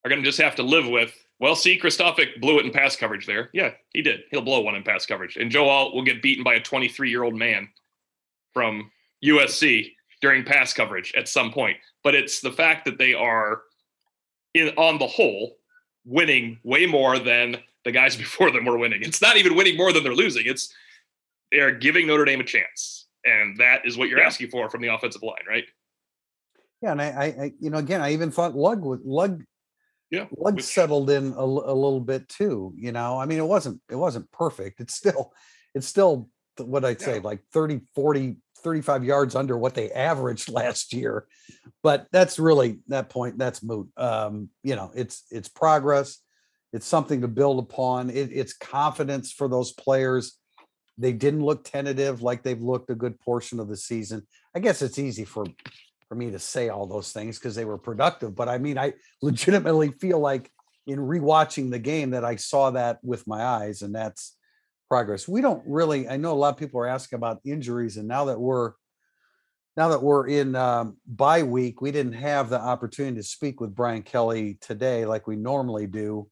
are 0.04 0.10
going 0.10 0.22
to 0.22 0.26
just 0.28 0.42
have 0.42 0.56
to 0.56 0.64
live 0.64 0.88
with. 0.88 1.14
Well, 1.40 1.56
see, 1.56 1.80
Kristofic 1.80 2.40
blew 2.40 2.60
it 2.60 2.66
in 2.66 2.72
pass 2.72 2.96
coverage 2.96 3.26
there. 3.26 3.50
Yeah, 3.54 3.72
he 3.94 4.02
did. 4.02 4.22
He'll 4.32 4.42
blow 4.42 4.62
one 4.62 4.76
in 4.76 4.84
pass 4.84 5.06
coverage. 5.06 5.36
And 5.38 5.52
Joe 5.52 5.68
Alt 5.68 5.94
will 5.94 6.04
get 6.04 6.22
beaten 6.22 6.44
by 6.44 6.56
a 6.56 6.60
23 6.62 7.10
year 7.10 7.24
old 7.24 7.36
man 7.36 7.68
from 8.54 8.92
USC 9.26 9.92
during 10.22 10.44
pass 10.44 10.74
coverage 10.74 11.14
at 11.16 11.28
some 11.28 11.52
point. 11.52 11.78
But 12.04 12.16
it's 12.16 12.40
the 12.40 12.52
fact 12.52 12.86
that 12.86 12.98
they 12.98 13.14
are, 13.14 13.62
in 14.54 14.70
on 14.78 15.00
the 15.00 15.08
whole, 15.08 15.58
winning 16.06 16.60
way 16.64 16.86
more 16.86 17.18
than 17.20 17.58
the 17.86 17.92
guys 17.92 18.16
before 18.18 18.52
them 18.52 18.66
were 18.66 18.78
winning. 18.78 19.02
It's 19.02 19.22
not 19.22 19.38
even 19.38 19.56
winning 19.56 19.78
more 19.78 19.92
than 19.92 20.04
they're 20.04 20.14
losing. 20.16 20.44
It's 20.46 20.74
they 21.52 21.60
are 21.60 21.72
giving 21.72 22.08
Notre 22.08 22.26
Dame 22.26 22.40
a 22.42 22.44
chance, 22.44 23.08
and 23.26 23.58
that 23.58 23.86
is 23.86 23.98
what 23.98 24.10
you're 24.10 24.20
Yeah. 24.20 24.28
asking 24.28 24.50
for 24.50 24.70
from 24.70 24.82
the 24.82 24.94
offensive 24.94 25.24
line, 25.24 25.44
right? 25.48 25.66
Yeah, 26.82 26.92
and 26.94 27.02
I, 27.02 27.06
I, 27.06 27.26
I 27.26 27.52
you 27.60 27.70
know, 27.70 27.78
again, 27.78 28.02
I 28.02 28.12
even 28.14 28.32
thought 28.32 28.56
Lugg 28.56 28.82
would 28.82 29.02
Lugg 29.06 29.44
Yeah, 30.14 30.28
Lugg 30.38 30.56
which- 30.58 30.66
settled 30.66 31.10
in 31.10 31.34
a, 31.34 31.44
a 31.44 31.74
little 31.74 32.00
bit 32.00 32.30
too. 32.30 32.72
You 32.78 32.92
know, 32.92 33.18
I 33.18 33.26
mean, 33.26 33.40
it 33.40 33.46
wasn't 33.48 33.82
it 33.90 33.96
wasn't 33.96 34.32
perfect. 34.32 34.80
It's 34.80 34.94
still 34.94 35.34
it's 35.74 35.88
still 35.88 36.30
what 36.60 36.86
I'd 36.86 37.02
say 37.02 37.16
Yeah. 37.16 37.22
like 37.24 37.42
30, 37.52 37.82
40, 37.96 38.38
35 38.64 39.04
yards 39.04 39.34
under 39.36 39.58
what 39.58 39.74
they 39.74 39.90
averaged 39.92 40.50
last 40.62 40.94
year. 40.94 41.26
But 41.82 42.06
that's 42.12 42.38
really 42.38 42.80
that 42.90 43.10
point. 43.10 43.40
That's 43.40 43.64
moot. 43.64 43.90
Um, 43.98 44.50
you 44.62 44.76
know, 44.76 44.92
it's 44.96 45.24
it's 45.32 45.50
progress. 45.50 46.20
It's 46.74 46.86
something 46.86 47.22
to 47.22 47.28
build 47.28 47.58
upon. 47.58 48.12
It, 48.12 48.30
it's 48.32 48.54
confidence 48.54 49.32
for 49.32 49.48
those 49.48 49.72
players. 49.74 50.38
They 51.00 51.12
didn't 51.14 51.44
look 51.44 51.64
tentative 51.64 52.22
like 52.22 52.44
they've 52.44 52.62
looked 52.62 52.92
a 52.92 52.96
good 52.96 53.20
portion 53.20 53.60
of 53.60 53.68
the 53.68 53.78
season. 53.78 54.28
I 54.56 54.60
guess 54.60 54.84
it's 54.84 55.00
easy 55.00 55.26
for 55.26 55.46
for 56.14 56.20
me 56.20 56.30
to 56.30 56.38
say 56.38 56.70
all 56.70 56.86
those 56.86 57.12
things 57.12 57.40
because 57.40 57.56
they 57.56 57.66
were 57.66 57.78
productive. 57.78 58.36
But 58.36 58.48
I 58.48 58.60
mean, 58.60 58.78
I 58.78 58.94
legitimately 59.24 59.92
feel 59.92 60.20
like 60.20 60.52
in 60.86 61.00
rewatching 61.00 61.72
the 61.72 61.80
game 61.80 62.12
that 62.12 62.24
I 62.24 62.36
saw 62.36 62.70
that 62.72 63.00
with 63.02 63.26
my 63.26 63.44
eyes, 63.44 63.82
and 63.82 63.96
that's 63.96 64.36
progress. 64.90 65.28
We 65.28 65.42
don't 65.42 65.64
really. 65.66 66.08
I 66.08 66.18
know 66.18 66.34
a 66.34 66.36
lot 66.36 66.54
of 66.54 66.58
people 66.58 66.80
are 66.82 66.88
asking 66.88 67.18
about 67.18 67.40
injuries, 67.44 67.98
and 67.98 68.08
now 68.08 68.26
that 68.26 68.40
we're 68.40 68.74
now 69.76 69.90
that 69.90 70.04
we're 70.04 70.28
in 70.28 70.56
um, 70.56 70.98
bye 71.08 71.42
week, 71.42 71.82
we 71.82 71.92
didn't 71.92 72.14
have 72.14 72.50
the 72.50 72.62
opportunity 72.62 73.18
to 73.18 73.24
speak 73.24 73.60
with 73.60 73.74
Brian 73.74 74.04
Kelly 74.04 74.60
today 74.62 75.06
like 75.06 75.26
we 75.26 75.36
normally 75.36 75.88
do. 75.88 76.28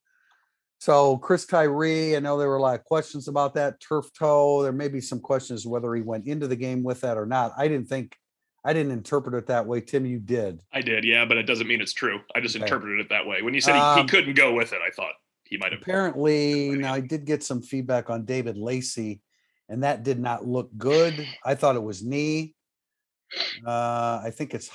So 0.79 1.17
Chris 1.17 1.47
Tyree, 1.47 2.15
I 2.15 2.19
know 2.19 2.38
there 2.38 2.50
were 2.50 2.57
a 2.57 2.61
lot 2.61 2.79
of 2.79 2.85
questions 2.85 3.27
about 3.27 3.55
that 3.55 3.79
turf 3.79 4.05
toe. 4.17 4.61
There 4.61 4.71
may 4.71 4.89
be 4.89 5.01
some 5.01 5.19
questions 5.19 5.65
whether 5.65 5.93
he 5.95 6.01
went 6.03 6.27
into 6.27 6.47
the 6.47 6.55
game 6.55 6.83
with 6.83 7.01
that 7.01 7.17
or 7.17 7.25
not. 7.25 7.53
I 7.57 7.67
didn't 7.67 7.88
think, 7.88 8.15
I 8.63 8.74
didn't 8.74 8.91
interpret 8.91 9.34
it 9.36 9.48
that 9.48 9.65
way. 9.65 9.82
Tim, 9.82 10.06
you 10.06 10.20
did. 10.20 10.62
I 10.72 10.82
did, 10.82 11.03
yeah, 11.03 11.25
but 11.25 11.38
it 11.38 11.44
doesn't 11.44 11.68
mean 11.68 11.82
it's 11.82 11.94
true. 11.94 12.20
I 12.36 12.41
just 12.41 12.56
okay. 12.56 12.63
interpreted 12.63 13.00
it 13.00 13.10
that 13.10 13.25
way. 13.25 13.41
When 13.41 13.53
you 13.53 13.62
said 13.62 13.74
he, 13.74 13.82
um, 13.82 14.00
he 14.00 14.06
couldn't 14.06 14.36
go 14.36 14.53
with 14.53 14.72
it, 14.74 14.80
I 14.86 14.91
thought 14.91 15.13
he 15.46 15.58
might 15.58 15.72
have. 15.72 15.82
Apparently, 15.82 16.70
now 16.70 16.94
I 16.94 17.00
did 17.00 17.25
get 17.25 17.44
some 17.44 17.62
feedback 17.62 18.10
on 18.10 18.25
David 18.25 18.58
Lacey, 18.58 19.22
and 19.68 19.84
that 19.84 20.03
did 20.03 20.20
not 20.20 20.46
look 20.46 20.70
good. 20.77 21.27
I 21.44 21.56
thought 21.56 21.75
it 21.75 21.84
was 21.84 22.03
knee. 22.03 22.53
Uh, 23.65 24.22
I 24.24 24.32
think 24.32 24.53
it's, 24.53 24.70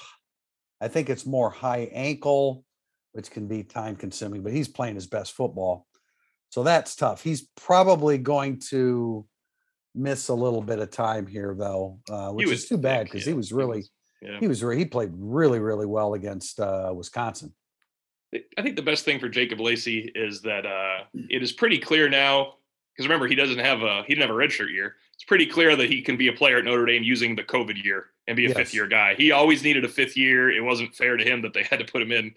I 0.81 0.89
think 0.89 1.09
it's 1.09 1.27
more 1.27 1.51
high 1.51 1.89
ankle, 1.93 2.65
which 3.13 3.31
can 3.31 3.47
be 3.47 3.63
time 3.63 3.95
consuming. 3.95 4.43
But 4.43 4.53
he's 4.53 4.69
playing 4.69 4.97
his 4.97 5.07
best 5.07 5.33
football. 5.33 5.87
So 6.49 6.63
that's 6.63 6.97
tough. 6.97 7.23
He's 7.23 7.49
probably 7.57 8.19
going 8.19 8.61
to 8.71 9.27
miss 9.97 10.29
a 10.29 10.35
little 10.35 10.63
bit 10.63 10.79
of 10.79 10.91
time 10.91 11.27
here, 11.27 11.55
though, 11.59 11.99
uh, 12.11 12.31
which 12.31 12.51
is 12.51 12.69
too 12.69 12.79
bad 12.79 13.05
because 13.05 13.27
yeah. 13.27 13.33
he 13.33 13.37
was 13.37 13.53
really, 13.53 13.79
he 13.79 13.81
was, 13.81 13.91
yeah. 14.23 14.39
he 14.41 14.49
was 14.49 14.61
he 14.61 14.85
played 14.85 15.11
really, 15.15 15.59
really 15.59 15.87
well 15.87 16.15
against 16.15 16.61
uh, 16.61 16.93
Wisconsin. 16.95 17.55
I 18.35 18.63
think 18.63 18.77
the 18.77 18.83
best 18.83 19.05
thing 19.05 19.19
for 19.19 19.29
Jacob 19.29 19.61
Lacey 19.61 20.13
is 20.15 20.43
that 20.43 20.67
uh, 20.67 21.05
it 21.15 21.43
is 21.43 21.53
pretty 21.53 21.79
clear 21.79 22.09
now 22.09 22.55
because 22.93 23.07
remember 23.07 23.27
he 23.27 23.35
doesn't 23.35 23.59
have 23.59 23.83
a 23.83 24.03
he 24.03 24.15
didn't 24.15 24.29
have 24.29 24.37
a 24.37 24.39
redshirt 24.39 24.71
year. 24.71 24.97
It's 25.15 25.25
pretty 25.25 25.47
clear 25.47 25.77
that 25.77 25.89
he 25.89 26.03
can 26.03 26.17
be 26.17 26.29
a 26.29 26.33
player 26.33 26.59
at 26.59 26.65
Notre 26.65 26.85
Dame 26.85 27.03
using 27.03 27.35
the 27.35 27.43
COVID 27.43 27.83
year 27.83 28.07
and 28.27 28.37
be 28.37 28.45
a 28.45 28.49
yes. 28.49 28.57
fifth 28.57 28.75
year 28.75 28.87
guy. 28.87 29.15
He 29.15 29.33
always 29.33 29.63
needed 29.63 29.85
a 29.85 29.89
fifth 29.89 30.17
year. 30.17 30.51
It 30.51 30.63
wasn't 30.63 30.95
fair 30.95 31.17
to 31.17 31.25
him 31.25 31.41
that 31.43 31.55
they 31.55 31.63
had 31.63 31.79
to 31.79 31.85
put 31.87 32.03
him 32.03 32.13
in 32.13 32.35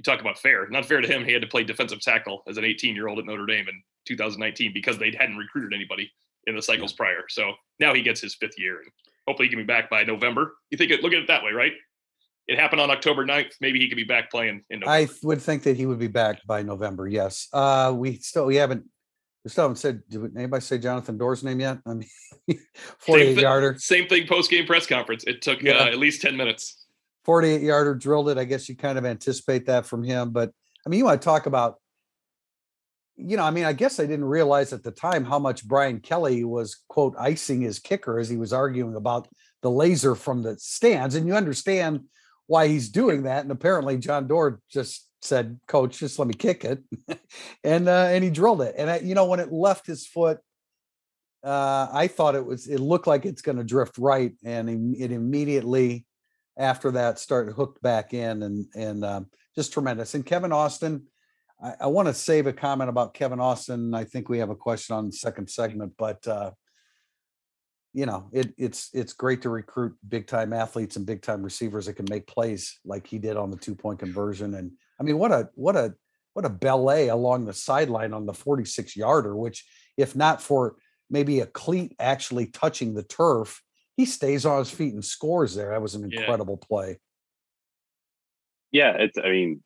you 0.00 0.02
talk 0.02 0.22
about 0.22 0.38
fair. 0.38 0.66
Not 0.68 0.86
fair 0.86 1.02
to 1.02 1.06
him. 1.06 1.26
He 1.26 1.32
had 1.32 1.42
to 1.42 1.48
play 1.48 1.62
defensive 1.62 2.00
tackle 2.00 2.42
as 2.48 2.56
an 2.56 2.64
18 2.64 2.94
year 2.94 3.06
old 3.06 3.18
at 3.18 3.26
Notre 3.26 3.44
Dame 3.44 3.68
in 3.68 3.82
2019 4.06 4.72
because 4.72 4.96
they 4.96 5.14
hadn't 5.16 5.36
recruited 5.36 5.74
anybody 5.74 6.10
in 6.46 6.56
the 6.56 6.62
cycles 6.62 6.92
yeah. 6.92 6.96
prior. 6.96 7.24
So 7.28 7.52
now 7.78 7.94
he 7.94 8.02
gets 8.02 8.20
his 8.20 8.34
fifth 8.34 8.58
year 8.58 8.80
and 8.80 8.90
hopefully 9.26 9.48
he 9.48 9.54
can 9.54 9.62
be 9.62 9.66
back 9.66 9.90
by 9.90 10.02
November. 10.02 10.54
You 10.70 10.78
think 10.78 10.90
it, 10.90 11.02
look 11.02 11.12
at 11.12 11.18
it 11.18 11.28
that 11.28 11.42
way, 11.42 11.52
right? 11.52 11.72
It 12.48 12.58
happened 12.58 12.80
on 12.80 12.90
October 12.90 13.24
9th. 13.24 13.52
Maybe 13.60 13.78
he 13.78 13.88
could 13.88 13.96
be 13.96 14.04
back 14.04 14.30
playing 14.30 14.64
in 14.70 14.80
November. 14.80 14.90
I 14.90 15.08
would 15.22 15.40
think 15.40 15.62
that 15.64 15.76
he 15.76 15.86
would 15.86 16.00
be 16.00 16.08
back 16.08 16.44
by 16.46 16.62
November. 16.62 17.06
Yes. 17.06 17.48
Uh, 17.52 17.92
we 17.94 18.16
still, 18.16 18.46
we 18.46 18.56
haven't, 18.56 18.84
we 19.44 19.50
still 19.50 19.64
haven't 19.64 19.76
said, 19.76 20.02
did 20.08 20.36
anybody 20.36 20.60
say 20.60 20.78
Jonathan 20.78 21.16
Doerer's 21.16 21.44
name 21.44 21.60
yet? 21.60 21.78
I 21.86 21.94
mean, 21.94 22.08
48 22.98 23.38
yarder. 23.38 23.76
Same 23.78 24.08
thing 24.08 24.26
post 24.26 24.50
game 24.50 24.66
press 24.66 24.86
conference. 24.86 25.24
It 25.26 25.42
took 25.42 25.62
yeah. 25.62 25.74
uh, 25.74 25.86
at 25.86 25.98
least 25.98 26.22
10 26.22 26.36
minutes. 26.36 26.86
48 27.24 27.62
yarder 27.62 27.94
drilled 27.94 28.30
it. 28.30 28.38
I 28.38 28.44
guess 28.44 28.68
you 28.68 28.76
kind 28.76 28.98
of 28.98 29.04
anticipate 29.04 29.66
that 29.66 29.86
from 29.86 30.02
him. 30.02 30.30
But 30.30 30.50
I 30.84 30.90
mean, 30.90 30.98
you 30.98 31.04
want 31.04 31.20
to 31.20 31.24
talk 31.24 31.46
about, 31.46 31.76
you 33.16 33.36
know, 33.36 33.44
I 33.44 33.50
mean, 33.50 33.64
I 33.64 33.72
guess 33.72 34.00
I 34.00 34.06
didn't 34.06 34.24
realize 34.24 34.72
at 34.72 34.82
the 34.82 34.90
time 34.90 35.24
how 35.24 35.38
much 35.38 35.66
Brian 35.66 36.00
Kelly 36.00 36.44
was, 36.44 36.82
quote, 36.88 37.14
icing 37.18 37.60
his 37.60 37.78
kicker 37.78 38.18
as 38.18 38.28
he 38.28 38.36
was 38.36 38.52
arguing 38.52 38.96
about 38.96 39.28
the 39.62 39.70
laser 39.70 40.14
from 40.14 40.42
the 40.42 40.56
stands. 40.58 41.14
And 41.14 41.26
you 41.26 41.34
understand 41.34 42.04
why 42.46 42.68
he's 42.68 42.88
doing 42.88 43.24
that. 43.24 43.42
And 43.42 43.52
apparently, 43.52 43.98
John 43.98 44.26
Doerer 44.26 44.60
just 44.70 45.06
said, 45.22 45.60
Coach, 45.66 45.98
just 45.98 46.18
let 46.18 46.28
me 46.28 46.34
kick 46.34 46.64
it. 46.64 46.82
and, 47.64 47.88
uh, 47.88 48.08
and 48.10 48.24
he 48.24 48.30
drilled 48.30 48.62
it. 48.62 48.74
And, 48.78 48.90
I, 48.90 48.98
you 48.98 49.14
know, 49.14 49.26
when 49.26 49.40
it 49.40 49.52
left 49.52 49.86
his 49.86 50.06
foot, 50.06 50.38
uh, 51.44 51.88
I 51.92 52.06
thought 52.06 52.34
it 52.34 52.44
was, 52.44 52.66
it 52.66 52.80
looked 52.80 53.06
like 53.06 53.26
it's 53.26 53.42
going 53.42 53.58
to 53.58 53.64
drift 53.64 53.98
right. 53.98 54.32
And 54.44 54.96
it 54.96 55.12
immediately, 55.12 56.06
after 56.60 56.90
that 56.92 57.18
started 57.18 57.54
hooked 57.54 57.82
back 57.82 58.12
in 58.12 58.42
and 58.42 58.66
and 58.76 59.04
um, 59.04 59.26
just 59.56 59.72
tremendous. 59.72 60.14
And 60.14 60.24
Kevin 60.24 60.52
Austin, 60.52 61.06
I, 61.62 61.74
I 61.80 61.86
want 61.86 62.08
to 62.08 62.14
save 62.14 62.46
a 62.46 62.52
comment 62.52 62.90
about 62.90 63.14
Kevin 63.14 63.40
Austin. 63.40 63.94
I 63.94 64.04
think 64.04 64.28
we 64.28 64.38
have 64.38 64.50
a 64.50 64.56
question 64.56 64.96
on 64.96 65.06
the 65.06 65.12
second 65.12 65.48
segment, 65.48 65.92
but 65.98 66.26
uh, 66.26 66.52
you 67.92 68.06
know, 68.06 68.28
it, 68.32 68.54
it's 68.56 68.90
it's 68.92 69.12
great 69.12 69.42
to 69.42 69.50
recruit 69.50 69.96
big 70.08 70.26
time 70.26 70.52
athletes 70.52 70.96
and 70.96 71.06
big 71.06 71.22
time 71.22 71.42
receivers 71.42 71.86
that 71.86 71.94
can 71.94 72.06
make 72.08 72.26
plays 72.26 72.78
like 72.84 73.06
he 73.06 73.18
did 73.18 73.36
on 73.36 73.50
the 73.50 73.56
two 73.56 73.74
point 73.74 73.98
conversion. 73.98 74.54
And 74.54 74.72
I 74.98 75.02
mean, 75.02 75.18
what 75.18 75.32
a 75.32 75.48
what 75.54 75.76
a 75.76 75.94
what 76.34 76.44
a 76.44 76.50
ballet 76.50 77.08
along 77.08 77.44
the 77.44 77.52
sideline 77.52 78.12
on 78.12 78.26
the 78.26 78.34
46 78.34 78.96
yarder, 78.96 79.36
which 79.36 79.66
if 79.96 80.14
not 80.14 80.40
for 80.40 80.76
maybe 81.10 81.40
a 81.40 81.46
cleat 81.46 81.96
actually 81.98 82.46
touching 82.46 82.94
the 82.94 83.02
turf, 83.02 83.60
he 83.96 84.06
stays 84.06 84.46
on 84.46 84.60
his 84.60 84.70
feet 84.70 84.94
and 84.94 85.04
scores 85.04 85.56
there. 85.56 85.70
That 85.70 85.82
was 85.82 85.96
an 85.96 86.04
incredible 86.04 86.58
yeah. 86.62 86.66
play. 86.68 86.98
Yeah, 88.70 88.92
it's. 89.00 89.18
I 89.18 89.30
mean, 89.30 89.62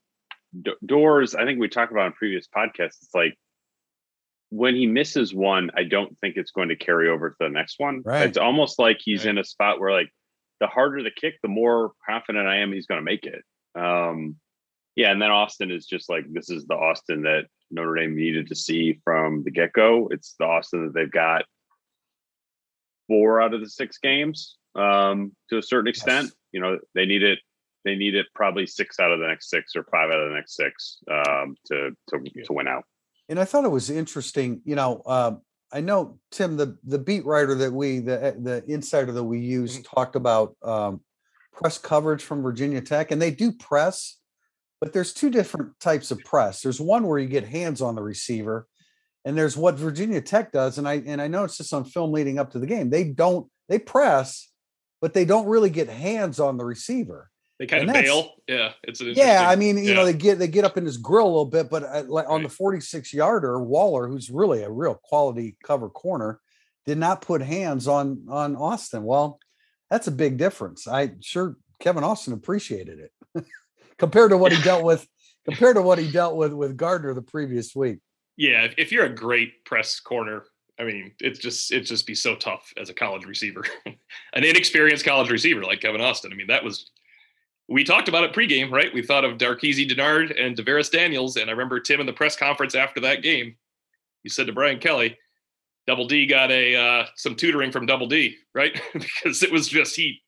Doerer's. 0.85 1.35
I 1.35 1.45
think 1.45 1.61
we 1.61 1.69
talked 1.69 1.93
about 1.93 2.07
in 2.07 2.13
previous 2.13 2.47
podcasts. 2.47 3.03
It's 3.03 3.15
like 3.15 3.37
when 4.51 4.75
he 4.75 4.87
misses 4.87 5.35
one, 5.35 5.71
I 5.77 5.85
don't 5.85 6.17
think 6.19 6.37
it's 6.37 6.53
going 6.53 6.69
to 6.69 6.77
carry 6.77 7.09
over 7.09 7.31
to 7.31 7.37
the 7.41 7.49
next 7.49 7.79
one. 7.79 8.03
Right. 8.05 8.27
It's 8.27 8.39
almost 8.39 8.79
like 8.79 8.99
he's 9.01 9.25
right. 9.25 9.31
in 9.31 9.39
a 9.39 9.45
spot 9.45 9.81
where 9.81 9.93
like 9.93 10.11
the 10.61 10.67
harder 10.67 11.03
the 11.03 11.11
kick, 11.11 11.35
the 11.43 11.49
more 11.49 11.93
confident 12.09 12.47
I 12.47 12.59
am 12.59 12.73
he's 12.73 12.87
going 12.87 13.01
to 13.01 13.05
make 13.05 13.25
it. 13.25 13.43
Um, 13.75 14.37
yeah, 14.97 15.11
and 15.11 15.21
then 15.21 15.31
Austin 15.31 15.71
is 15.71 15.87
just 15.87 16.09
like 16.09 16.25
this 16.33 16.51
is 16.51 16.67
the 16.67 16.75
Austin 16.75 17.23
that 17.23 17.47
Notre 17.71 17.97
Dame 17.97 18.17
needed 18.17 18.49
to 18.49 18.55
see 18.55 19.01
from 19.03 19.43
the 19.43 19.51
get 19.51 19.73
go. 19.73 20.09
It's 20.13 20.37
the 20.39 20.45
Austin 20.45 20.87
that 20.87 20.95
they've 20.95 21.11
got 21.11 21.45
four 23.09 23.41
out 23.41 23.55
of 23.55 23.61
the 23.61 23.69
six 23.69 23.99
games 23.99 24.57
um, 24.77 25.33
to 25.51 25.59
a 25.59 25.63
certain 25.63 25.89
extent. 25.89 26.27
Yes. 26.27 26.35
You 26.53 26.61
know, 26.61 26.79
they 26.95 27.07
need 27.07 27.25
it. 27.25 27.41
They 27.85 27.95
need 27.95 28.15
it 28.15 28.27
probably 28.35 28.67
six 28.67 28.99
out 28.99 29.13
of 29.13 29.21
the 29.21 29.27
next 29.27 29.51
six 29.51 29.77
or 29.77 29.85
five 29.85 30.11
out 30.11 30.21
of 30.21 30.31
the 30.31 30.35
next 30.35 30.57
six 30.57 30.99
um, 31.11 31.57
to 31.67 31.91
to 32.11 32.21
yeah. 32.35 32.45
to 32.45 32.53
win 32.53 32.69
out. 32.69 32.85
And 33.29 33.39
I 33.39 33.45
thought 33.45 33.65
it 33.65 33.71
was 33.71 33.91
interesting. 33.91 34.61
You 34.65 34.75
know, 34.75 35.03
uh, 35.07 35.33
I 35.73 35.81
know 35.81 36.19
Tim, 36.31 36.57
the 36.57 36.79
the 36.85 36.99
beat 36.99 37.25
writer 37.25 37.55
that 37.57 37.73
we 37.73 37.99
the 37.99 38.37
the 38.41 38.65
insider 38.67 39.13
that 39.13 39.25
we 39.25 39.41
use 39.41 39.75
mm-hmm. 39.75 39.83
talked 39.83 40.17
about 40.17 40.57
um, 40.63 41.01
press 41.53 41.79
coverage 41.79 42.23
from 42.23 42.43
Virginia 42.43 42.81
Tech, 42.81 43.11
and 43.11 43.21
they 43.21 43.31
do 43.31 43.53
press, 43.53 44.19
but 44.81 44.93
there's 44.93 45.13
two 45.13 45.31
different 45.31 45.79
types 45.81 46.11
of 46.11 46.21
press. 46.21 46.63
There's 46.63 46.81
one 46.81 47.07
where 47.07 47.19
you 47.19 47.29
get 47.29 47.47
hands 47.47 47.83
on 47.83 47.95
the 47.95 48.03
receiver, 48.03 48.67
and 49.25 49.37
there's 49.37 49.57
what 49.57 49.77
Virginia 49.77 50.21
Tech 50.21 50.53
does, 50.53 50.79
and 50.79 50.89
I 50.89 51.03
and 51.07 51.21
I 51.21 51.29
noticed 51.29 51.59
this 51.59 51.73
on 51.73 51.85
film 51.85 52.13
leading 52.13 52.39
up 52.39 52.53
to 52.53 52.59
the 52.59 52.67
game. 52.67 52.91
They 52.91 53.05
don't 53.05 53.49
they 53.69 53.79
press, 53.79 54.51
but 55.01 55.15
they 55.15 55.25
don't 55.25 55.47
really 55.47 55.71
get 55.71 55.89
hands 55.89 56.39
on 56.39 56.57
the 56.57 56.65
receiver. 56.65 57.31
They 57.59 57.67
kind 57.67 57.83
and 57.83 57.91
of 57.91 58.03
bail. 58.03 58.33
Yeah, 58.49 58.73
it's 58.83 59.01
yeah. 59.01 59.47
I 59.49 59.55
mean, 59.55 59.79
you 59.79 59.85
yeah. 59.85 59.95
know, 59.95 60.05
they 60.05 60.13
get 60.13 60.39
they 60.39 60.49
get 60.49 60.65
up 60.65 60.77
in 60.77 60.85
his 60.85 60.97
grill 60.97 61.27
a 61.27 61.29
little 61.29 61.45
bit, 61.45 61.71
but 61.71 61.85
uh, 61.85 62.03
like 62.09 62.29
on 62.29 62.41
right. 62.41 62.49
the 62.49 62.55
46 62.55 63.13
yarder, 63.13 63.61
Waller, 63.61 64.09
who's 64.09 64.31
really 64.31 64.63
a 64.63 64.71
real 64.71 64.95
quality 64.95 65.57
cover 65.63 65.89
corner, 65.89 66.41
did 66.85 66.99
not 66.99 67.23
put 67.23 67.43
hands 67.43 67.87
on 67.87 68.27
on 68.29 68.57
Austin. 68.57 69.05
Well, 69.05 69.39
that's 69.91 70.09
a 70.09 70.13
big 70.13 70.37
difference. 70.37 70.89
I 70.89 71.13
sure 71.21 71.57
Kevin 71.79 72.03
Austin 72.03 72.33
appreciated 72.33 72.99
it 72.99 73.45
compared 73.99 74.31
to 74.31 74.37
what 74.37 74.53
he 74.53 74.61
dealt 74.63 74.83
with 74.83 75.07
compared 75.45 75.77
to 75.77 75.83
what 75.83 75.99
he 75.99 76.11
dealt 76.11 76.37
with 76.37 76.53
with 76.53 76.77
Gardner 76.77 77.15
the 77.15 77.23
previous 77.23 77.75
week 77.75 78.01
yeah, 78.37 78.65
if, 78.65 78.75
if 78.77 78.93
you're 78.93 79.05
a 79.05 79.15
great 79.15 79.65
press 79.65 80.01
corner, 80.01 80.45
I 80.79 80.85
mean, 80.85 81.13
it's 81.21 81.39
just 81.39 81.71
it's 81.71 81.89
just 81.89 82.07
be 82.07 82.15
so 82.15 82.35
tough 82.35 82.73
as 82.77 82.91
a 82.91 82.95
college 82.95 83.25
receiver, 83.25 83.65
an 83.87 84.45
inexperienced 84.45 85.05
college 85.05 85.31
receiver 85.31 85.63
like 85.63 85.81
Kevin 85.81 86.01
Austin. 86.01 86.33
I 86.33 86.37
mean, 86.37 86.49
that 86.49 86.65
was 86.65 86.91
we 87.69 87.85
talked 87.85 88.09
about 88.09 88.25
it 88.25 88.33
pregame, 88.33 88.71
right? 88.71 88.93
We 88.93 89.03
thought 89.03 89.25
of 89.25 89.39
Darqueze 89.39 89.89
Dennard 89.89 90.39
and 90.41 90.57
DaVaris 90.57 90.91
Daniels, 90.91 91.37
and 91.37 91.49
I 91.49 91.53
remember 91.53 91.81
Tim 91.81 92.01
in 92.01 92.07
the 92.07 92.13
press 92.13 92.37
conference 92.37 92.75
after 92.75 93.01
that 93.01 93.23
game. 93.23 93.57
He 94.23 94.29
said 94.29 94.47
to 94.47 94.53
Brian 94.53 94.79
Kelly, 94.79 95.17
"Double 95.87 96.07
D 96.07 96.27
got 96.27 96.51
a 96.51 96.77
uh, 96.77 97.07
some 97.17 97.35
tutoring 97.35 97.73
from 97.73 97.87
Double 97.87 98.07
D, 98.07 98.37
right? 98.55 98.79
because 98.93 99.43
it 99.43 99.51
was 99.51 99.69
just 99.69 99.97
he 99.97 100.21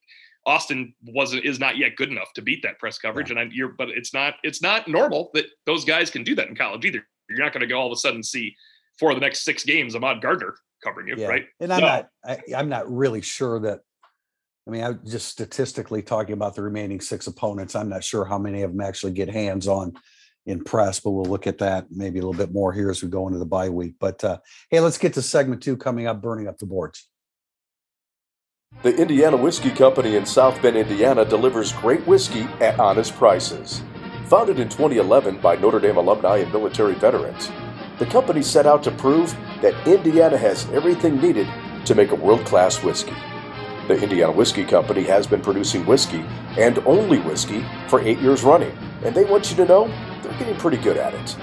Austin 0.46 0.94
wasn't 1.04 1.44
is 1.44 1.58
not 1.58 1.76
yet 1.76 1.96
good 1.96 2.10
enough 2.10 2.32
to 2.34 2.42
beat 2.42 2.62
that 2.62 2.78
press 2.78 2.98
coverage, 2.98 3.28
yeah. 3.28 3.32
and 3.32 3.40
I'm 3.40 3.50
you're 3.52 3.68
but 3.68 3.90
it's 3.90 4.14
not 4.14 4.34
it's 4.42 4.62
not 4.62 4.88
normal 4.88 5.30
that 5.34 5.46
those 5.66 5.84
guys 5.84 6.10
can 6.10 6.24
do 6.24 6.34
that 6.36 6.48
in 6.48 6.56
college 6.56 6.84
either. 6.84 7.06
You're 7.28 7.40
not 7.40 7.52
going 7.52 7.62
to 7.62 7.66
go 7.66 7.78
all 7.78 7.86
of 7.86 7.92
a 7.92 7.96
sudden 7.96 8.22
see 8.22 8.54
for 8.98 9.12
the 9.12 9.20
next 9.20 9.44
six 9.44 9.64
games 9.64 9.94
Ahmad 9.94 10.22
Gardner 10.22 10.54
covering 10.82 11.08
you, 11.08 11.16
yeah. 11.18 11.26
right? 11.26 11.46
And 11.60 11.72
I'm 11.72 11.80
not 11.80 12.08
I, 12.24 12.38
I'm 12.56 12.68
not 12.68 12.90
really 12.90 13.20
sure 13.20 13.60
that. 13.60 13.80
I 14.66 14.70
mean, 14.70 14.82
I'm 14.82 15.00
just 15.06 15.28
statistically 15.28 16.02
talking 16.02 16.32
about 16.32 16.56
the 16.56 16.62
remaining 16.62 17.00
six 17.00 17.26
opponents. 17.28 17.76
I'm 17.76 17.88
not 17.88 18.02
sure 18.02 18.24
how 18.24 18.38
many 18.38 18.62
of 18.62 18.72
them 18.72 18.80
actually 18.80 19.12
get 19.12 19.28
hands 19.28 19.68
on 19.68 19.94
in 20.44 20.64
press, 20.64 20.98
but 20.98 21.10
we'll 21.10 21.24
look 21.24 21.46
at 21.46 21.58
that 21.58 21.86
maybe 21.90 22.18
a 22.18 22.22
little 22.22 22.46
bit 22.46 22.52
more 22.52 22.72
here 22.72 22.90
as 22.90 23.02
we 23.02 23.08
go 23.08 23.28
into 23.28 23.38
the 23.38 23.46
bye 23.46 23.68
week. 23.68 23.94
But 24.00 24.22
uh, 24.24 24.38
hey, 24.70 24.80
let's 24.80 24.98
get 24.98 25.14
to 25.14 25.22
segment 25.22 25.62
two 25.62 25.76
coming 25.76 26.06
up, 26.06 26.20
burning 26.20 26.48
up 26.48 26.58
the 26.58 26.66
boards. 26.66 27.08
The 28.82 28.94
Indiana 28.96 29.36
Whiskey 29.36 29.70
Company 29.70 30.16
in 30.16 30.26
South 30.26 30.60
Bend, 30.60 30.76
Indiana 30.76 31.24
delivers 31.24 31.72
great 31.72 32.04
whiskey 32.06 32.42
at 32.60 32.78
honest 32.80 33.14
prices. 33.14 33.82
Founded 34.26 34.58
in 34.58 34.68
2011 34.68 35.40
by 35.40 35.54
Notre 35.54 35.78
Dame 35.78 35.96
alumni 35.96 36.38
and 36.38 36.52
military 36.52 36.94
veterans, 36.94 37.50
the 38.00 38.06
company 38.06 38.42
set 38.42 38.66
out 38.66 38.82
to 38.82 38.90
prove 38.90 39.30
that 39.62 39.86
Indiana 39.86 40.36
has 40.36 40.68
everything 40.70 41.20
needed 41.20 41.46
to 41.86 41.94
make 41.94 42.10
a 42.10 42.16
world 42.16 42.44
class 42.44 42.82
whiskey. 42.82 43.14
The 43.88 44.02
Indiana 44.02 44.32
Whiskey 44.32 44.64
Company 44.64 45.04
has 45.04 45.28
been 45.28 45.40
producing 45.40 45.86
whiskey 45.86 46.24
and 46.58 46.78
only 46.80 47.20
whiskey 47.20 47.64
for 47.86 48.00
eight 48.00 48.18
years 48.18 48.42
running, 48.42 48.76
and 49.04 49.14
they 49.14 49.24
want 49.24 49.48
you 49.48 49.56
to 49.58 49.64
know 49.64 49.86
they're 50.22 50.36
getting 50.40 50.56
pretty 50.56 50.78
good 50.78 50.96
at 50.96 51.14
it. 51.14 51.36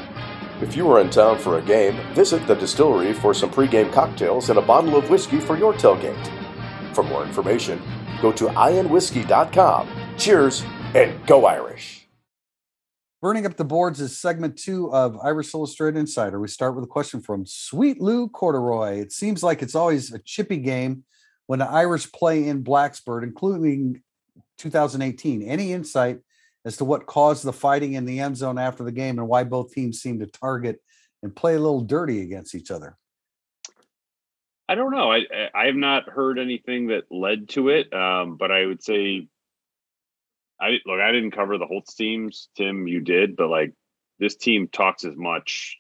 If 0.62 0.76
you 0.76 0.92
are 0.92 1.00
in 1.00 1.10
town 1.10 1.40
for 1.40 1.60
a 1.60 1.62
game, 1.62 1.96
visit 2.14 2.46
the 2.46 2.56
distillery 2.56 3.14
for 3.14 3.34
some 3.34 3.50
pregame 3.50 3.94
cocktails 3.94 4.50
and 4.50 4.60
a 4.60 4.62
bottle 4.62 4.98
of 4.98 5.10
whiskey 5.10 5.40
for 5.40 5.58
your 5.58 5.74
tailgate. 5.74 6.30
For 6.94 7.02
more 7.04 7.24
information, 7.24 7.82
go 8.22 8.34
to 8.34 8.48
ironwhiskey.com. 8.48 9.90
Cheers 10.18 10.66
and 10.96 11.26
go 11.26 11.46
Irish! 11.46 12.10
Burning 13.22 13.46
up 13.46 13.56
the 13.56 13.64
boards 13.64 14.02
is 14.02 14.20
segment 14.20 14.58
two 14.58 14.92
of 14.92 15.18
Irish 15.24 15.54
Illustrated 15.54 15.98
Insider. 15.98 16.42
We 16.42 16.50
start 16.50 16.76
with 16.76 16.84
a 16.84 16.88
question 16.88 17.22
from 17.22 17.46
Sweet 17.46 18.02
Lou 18.02 18.28
Corduroy. 18.28 19.00
It 19.00 19.14
seems 19.14 19.44
like 19.44 19.62
it's 19.62 19.76
always 19.76 20.12
a 20.12 20.20
chippy 20.20 20.58
game 20.58 21.06
when 21.48 21.60
the 21.60 21.70
Irish 21.70 22.12
play 22.12 22.48
in 22.48 22.64
Blacksburg, 22.64 23.24
including 23.24 24.02
2018. 24.58 25.42
Any 25.42 25.74
insight 25.74 26.20
as 26.66 26.78
to 26.78 26.86
what 26.86 27.06
caused 27.06 27.44
the 27.44 27.54
fighting 27.54 27.94
in 27.94 28.06
the 28.06 28.20
end 28.20 28.38
zone 28.38 28.58
after 28.58 28.84
the 28.84 28.92
game 28.92 29.20
and 29.20 29.28
why 29.28 29.44
both 29.44 29.74
teams 29.74 30.02
seem 30.02 30.20
to 30.20 30.28
target 30.28 30.82
and 31.22 31.36
play 31.36 31.56
a 31.56 31.60
little 31.60 31.82
dirty 31.82 32.22
against 32.22 32.56
each 32.56 32.72
other? 32.72 32.98
I 34.70 34.76
don't 34.76 34.92
know. 34.92 35.12
I 35.12 35.26
I 35.54 35.66
have 35.66 35.76
not 35.76 36.10
heard 36.10 36.40
anything 36.40 36.88
that 36.88 37.12
led 37.12 37.50
to 37.50 37.70
it, 37.70 37.94
um, 37.94 38.38
but 38.38 38.52
I 38.52 38.66
would 38.66 38.82
say 38.82 39.28
I 40.60 40.80
look, 40.86 41.02
I 41.02 41.12
didn't 41.12 41.32
cover 41.32 41.58
the 41.58 41.66
Holtz 41.66 41.96
teams. 41.96 42.48
Tim, 42.56 42.88
you 42.88 43.02
did, 43.02 43.36
but 43.36 43.50
like 43.50 43.74
this 44.20 44.38
team 44.38 44.70
talks 44.70 45.04
as 45.04 45.16
much 45.18 45.78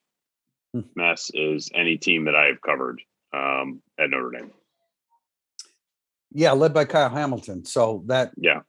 Hmm. 0.73 0.81
mess 0.95 1.29
as 1.35 1.69
any 1.73 1.97
team 1.97 2.25
that 2.25 2.35
I've 2.35 2.59
covered 2.59 2.99
um, 3.31 3.83
at 3.99 4.09
Notre 4.09 4.31
Dame. 4.31 4.51
Yeah, 6.33 6.51
led 6.53 6.73
by 6.73 6.85
Kyle 6.85 7.09
Hamilton. 7.09 7.65
So 7.65 8.03
that 8.07 8.31
Yeah, 8.37 8.61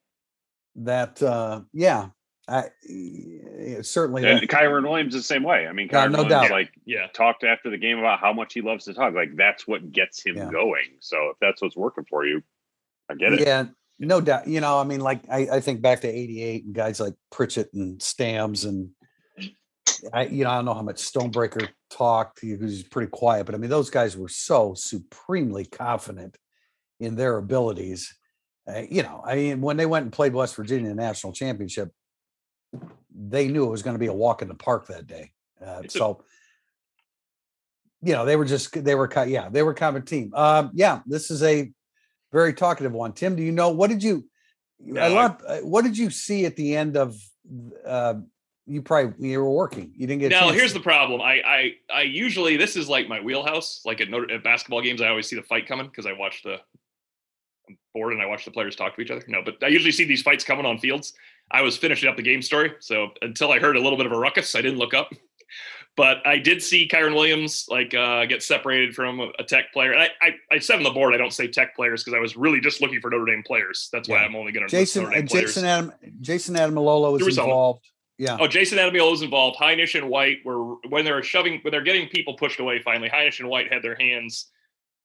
that 0.76 1.22
uh 1.22 1.62
yeah, 1.72 2.08
I 2.48 2.64
certainly 3.82 4.24
and 4.26 4.42
that- 4.42 4.48
Kyren 4.48 4.82
Williams 4.88 5.14
the 5.14 5.22
same 5.22 5.42
way. 5.42 5.66
I 5.66 5.72
mean, 5.72 5.88
Yeah, 5.90 6.06
Kyren 6.06 6.12
no 6.12 6.18
Williams 6.24 6.30
doubt. 6.30 6.50
like 6.50 6.70
Yeah. 6.84 7.06
talked 7.14 7.44
after 7.44 7.70
the 7.70 7.78
game 7.78 7.98
about 7.98 8.20
how 8.20 8.32
much 8.32 8.52
he 8.54 8.60
loves 8.60 8.84
to 8.86 8.94
talk. 8.94 9.14
Like 9.14 9.36
that's 9.36 9.66
what 9.66 9.92
gets 9.92 10.22
him 10.24 10.36
Yeah. 10.36 10.50
going. 10.50 10.96
So 11.00 11.30
if 11.30 11.36
that's 11.40 11.62
what's 11.62 11.76
working 11.76 12.04
for 12.08 12.26
you, 12.26 12.42
I 13.08 13.14
get 13.14 13.32
it. 13.34 13.40
Yeah, 13.40 13.66
no 13.98 14.20
doubt. 14.20 14.46
You 14.46 14.60
know, 14.60 14.78
I 14.78 14.84
mean, 14.84 15.00
like 15.00 15.22
I, 15.30 15.48
I 15.52 15.60
think 15.60 15.80
back 15.80 16.00
to 16.02 16.08
'88 16.08 16.64
and 16.66 16.74
guys 16.74 17.00
like 17.00 17.14
Pritchett 17.30 17.72
and 17.74 17.98
Stams 18.00 18.66
and 18.66 18.90
I, 20.12 20.24
you 20.26 20.44
know, 20.44 20.50
I 20.50 20.56
don't 20.56 20.64
know 20.66 20.74
how 20.74 20.82
much 20.82 20.96
Stonebreaker 20.96 21.66
talked. 21.90 22.40
He 22.40 22.54
was 22.56 22.82
pretty 22.82 23.10
quiet, 23.10 23.46
but 23.46 23.54
I 23.54 23.58
mean, 23.58 23.70
those 23.70 23.88
guys 23.90 24.16
were 24.16 24.28
so 24.28 24.74
supremely 24.74 25.64
confident 25.64 26.36
in 27.00 27.16
their 27.16 27.36
abilities. 27.38 28.14
Uh, 28.68 28.82
you 28.90 29.02
know, 29.02 29.22
I 29.24 29.34
mean, 29.36 29.60
when 29.60 29.76
they 29.76 29.86
went 29.86 30.04
and 30.04 30.12
played 30.12 30.32
West 30.34 30.56
Virginia 30.56 30.90
in 30.90 30.96
the 30.96 31.02
national 31.02 31.32
championship, 31.32 31.90
they 33.14 33.48
knew 33.48 33.64
it 33.66 33.70
was 33.70 33.82
going 33.82 33.94
to 33.94 34.00
be 34.00 34.06
a 34.06 34.12
walk 34.12 34.42
in 34.42 34.48
the 34.48 34.54
park 34.54 34.86
that 34.86 35.06
day. 35.06 35.32
Uh, 35.64 35.82
so, 35.88 36.24
you 38.02 38.12
know, 38.12 38.24
they 38.24 38.36
were 38.36 38.44
just 38.44 38.72
they 38.84 38.94
were 38.94 39.08
ki- 39.08 39.26
yeah 39.30 39.48
they 39.48 39.62
were 39.62 39.74
kind 39.74 39.96
of 39.96 40.02
a 40.02 40.06
team. 40.06 40.32
Um, 40.34 40.70
yeah, 40.74 41.00
this 41.06 41.30
is 41.30 41.42
a 41.42 41.70
very 42.32 42.52
talkative 42.52 42.92
one. 42.92 43.12
Tim, 43.12 43.36
do 43.36 43.42
you 43.42 43.52
know 43.52 43.70
what 43.70 43.90
did 43.90 44.02
you? 44.02 44.24
No, 44.80 45.00
I 45.00 45.08
love. 45.08 45.40
uh, 45.46 45.58
What 45.58 45.84
did 45.84 45.96
you 45.96 46.10
see 46.10 46.44
at 46.44 46.56
the 46.56 46.76
end 46.76 46.96
of? 46.96 47.14
Uh, 47.86 48.14
you 48.66 48.80
probably 48.82 49.28
you 49.28 49.38
were 49.40 49.50
working. 49.50 49.92
You 49.96 50.06
didn't 50.06 50.20
get. 50.20 50.30
Now 50.30 50.50
here's 50.50 50.72
to- 50.72 50.78
the 50.78 50.82
problem. 50.82 51.20
I 51.20 51.40
I 51.46 51.72
I 51.92 52.02
usually 52.02 52.56
this 52.56 52.76
is 52.76 52.88
like 52.88 53.08
my 53.08 53.20
wheelhouse. 53.20 53.82
Like 53.84 54.00
at, 54.00 54.08
at 54.30 54.42
basketball 54.42 54.82
games, 54.82 55.00
I 55.00 55.08
always 55.08 55.26
see 55.28 55.36
the 55.36 55.42
fight 55.42 55.66
coming 55.66 55.86
because 55.86 56.06
I 56.06 56.12
watch 56.12 56.42
the 56.42 56.60
I'm 57.68 57.78
bored 57.94 58.12
and 58.12 58.22
I 58.22 58.26
watch 58.26 58.44
the 58.44 58.50
players 58.50 58.76
talk 58.76 58.94
to 58.96 59.02
each 59.02 59.10
other. 59.10 59.24
No, 59.28 59.42
but 59.44 59.62
I 59.62 59.68
usually 59.68 59.92
see 59.92 60.04
these 60.04 60.22
fights 60.22 60.44
coming 60.44 60.66
on 60.66 60.78
fields. 60.78 61.14
I 61.50 61.62
was 61.62 61.76
finishing 61.76 62.08
up 62.08 62.16
the 62.16 62.22
game 62.22 62.42
story, 62.42 62.72
so 62.80 63.08
until 63.22 63.52
I 63.52 63.58
heard 63.58 63.76
a 63.76 63.80
little 63.80 63.98
bit 63.98 64.06
of 64.06 64.12
a 64.12 64.18
ruckus, 64.18 64.54
I 64.54 64.62
didn't 64.62 64.78
look 64.78 64.94
up. 64.94 65.12
But 65.96 66.26
I 66.26 66.38
did 66.38 66.60
see 66.60 66.88
Kyren 66.88 67.14
Williams 67.14 67.66
like 67.68 67.94
uh, 67.94 68.24
get 68.26 68.42
separated 68.42 68.96
from 68.96 69.20
a, 69.20 69.44
Tech 69.44 69.72
player. 69.72 69.92
And 69.92 70.02
I, 70.02 70.08
I 70.20 70.30
I 70.50 70.58
said 70.58 70.78
on 70.78 70.82
the 70.82 70.90
board 70.90 71.14
I 71.14 71.18
don't 71.18 71.32
say 71.32 71.46
Tech 71.46 71.76
players 71.76 72.02
because 72.02 72.16
I 72.16 72.20
was 72.20 72.36
really 72.36 72.60
just 72.60 72.80
looking 72.80 73.00
for 73.00 73.10
Notre 73.10 73.26
Dame 73.26 73.44
players. 73.44 73.90
That's 73.92 74.08
why 74.08 74.16
Yeah. 74.16 74.24
I'm 74.24 74.34
only 74.34 74.50
going 74.50 74.66
to 74.66 74.70
Jason 74.70 75.04
Notre 75.04 75.14
Dame 75.14 75.28
players. 75.28 75.54
Jason 75.54 75.64
Adam 75.64 75.92
Jason 76.20 76.56
Ademilola 76.56 77.12
was 77.12 77.38
involved. 77.38 77.86
Yeah. 78.18 78.38
Oh, 78.40 78.48
Jason 78.48 78.78
Adamiel 78.78 79.10
was 79.10 79.22
involved. 79.22 79.58
Hinish 79.58 79.96
and 79.96 80.08
White 80.08 80.38
were 80.44 80.74
when 80.88 81.04
they 81.04 81.12
were 81.12 81.22
shoving 81.22 81.60
when 81.62 81.70
they're 81.70 81.82
getting 81.82 82.08
people 82.08 82.34
pushed 82.34 82.58
away. 82.58 82.80
Finally, 82.80 83.10
Hinish 83.10 83.38
and 83.38 83.48
White 83.48 83.72
had 83.72 83.82
their 83.82 83.96
hands 83.96 84.50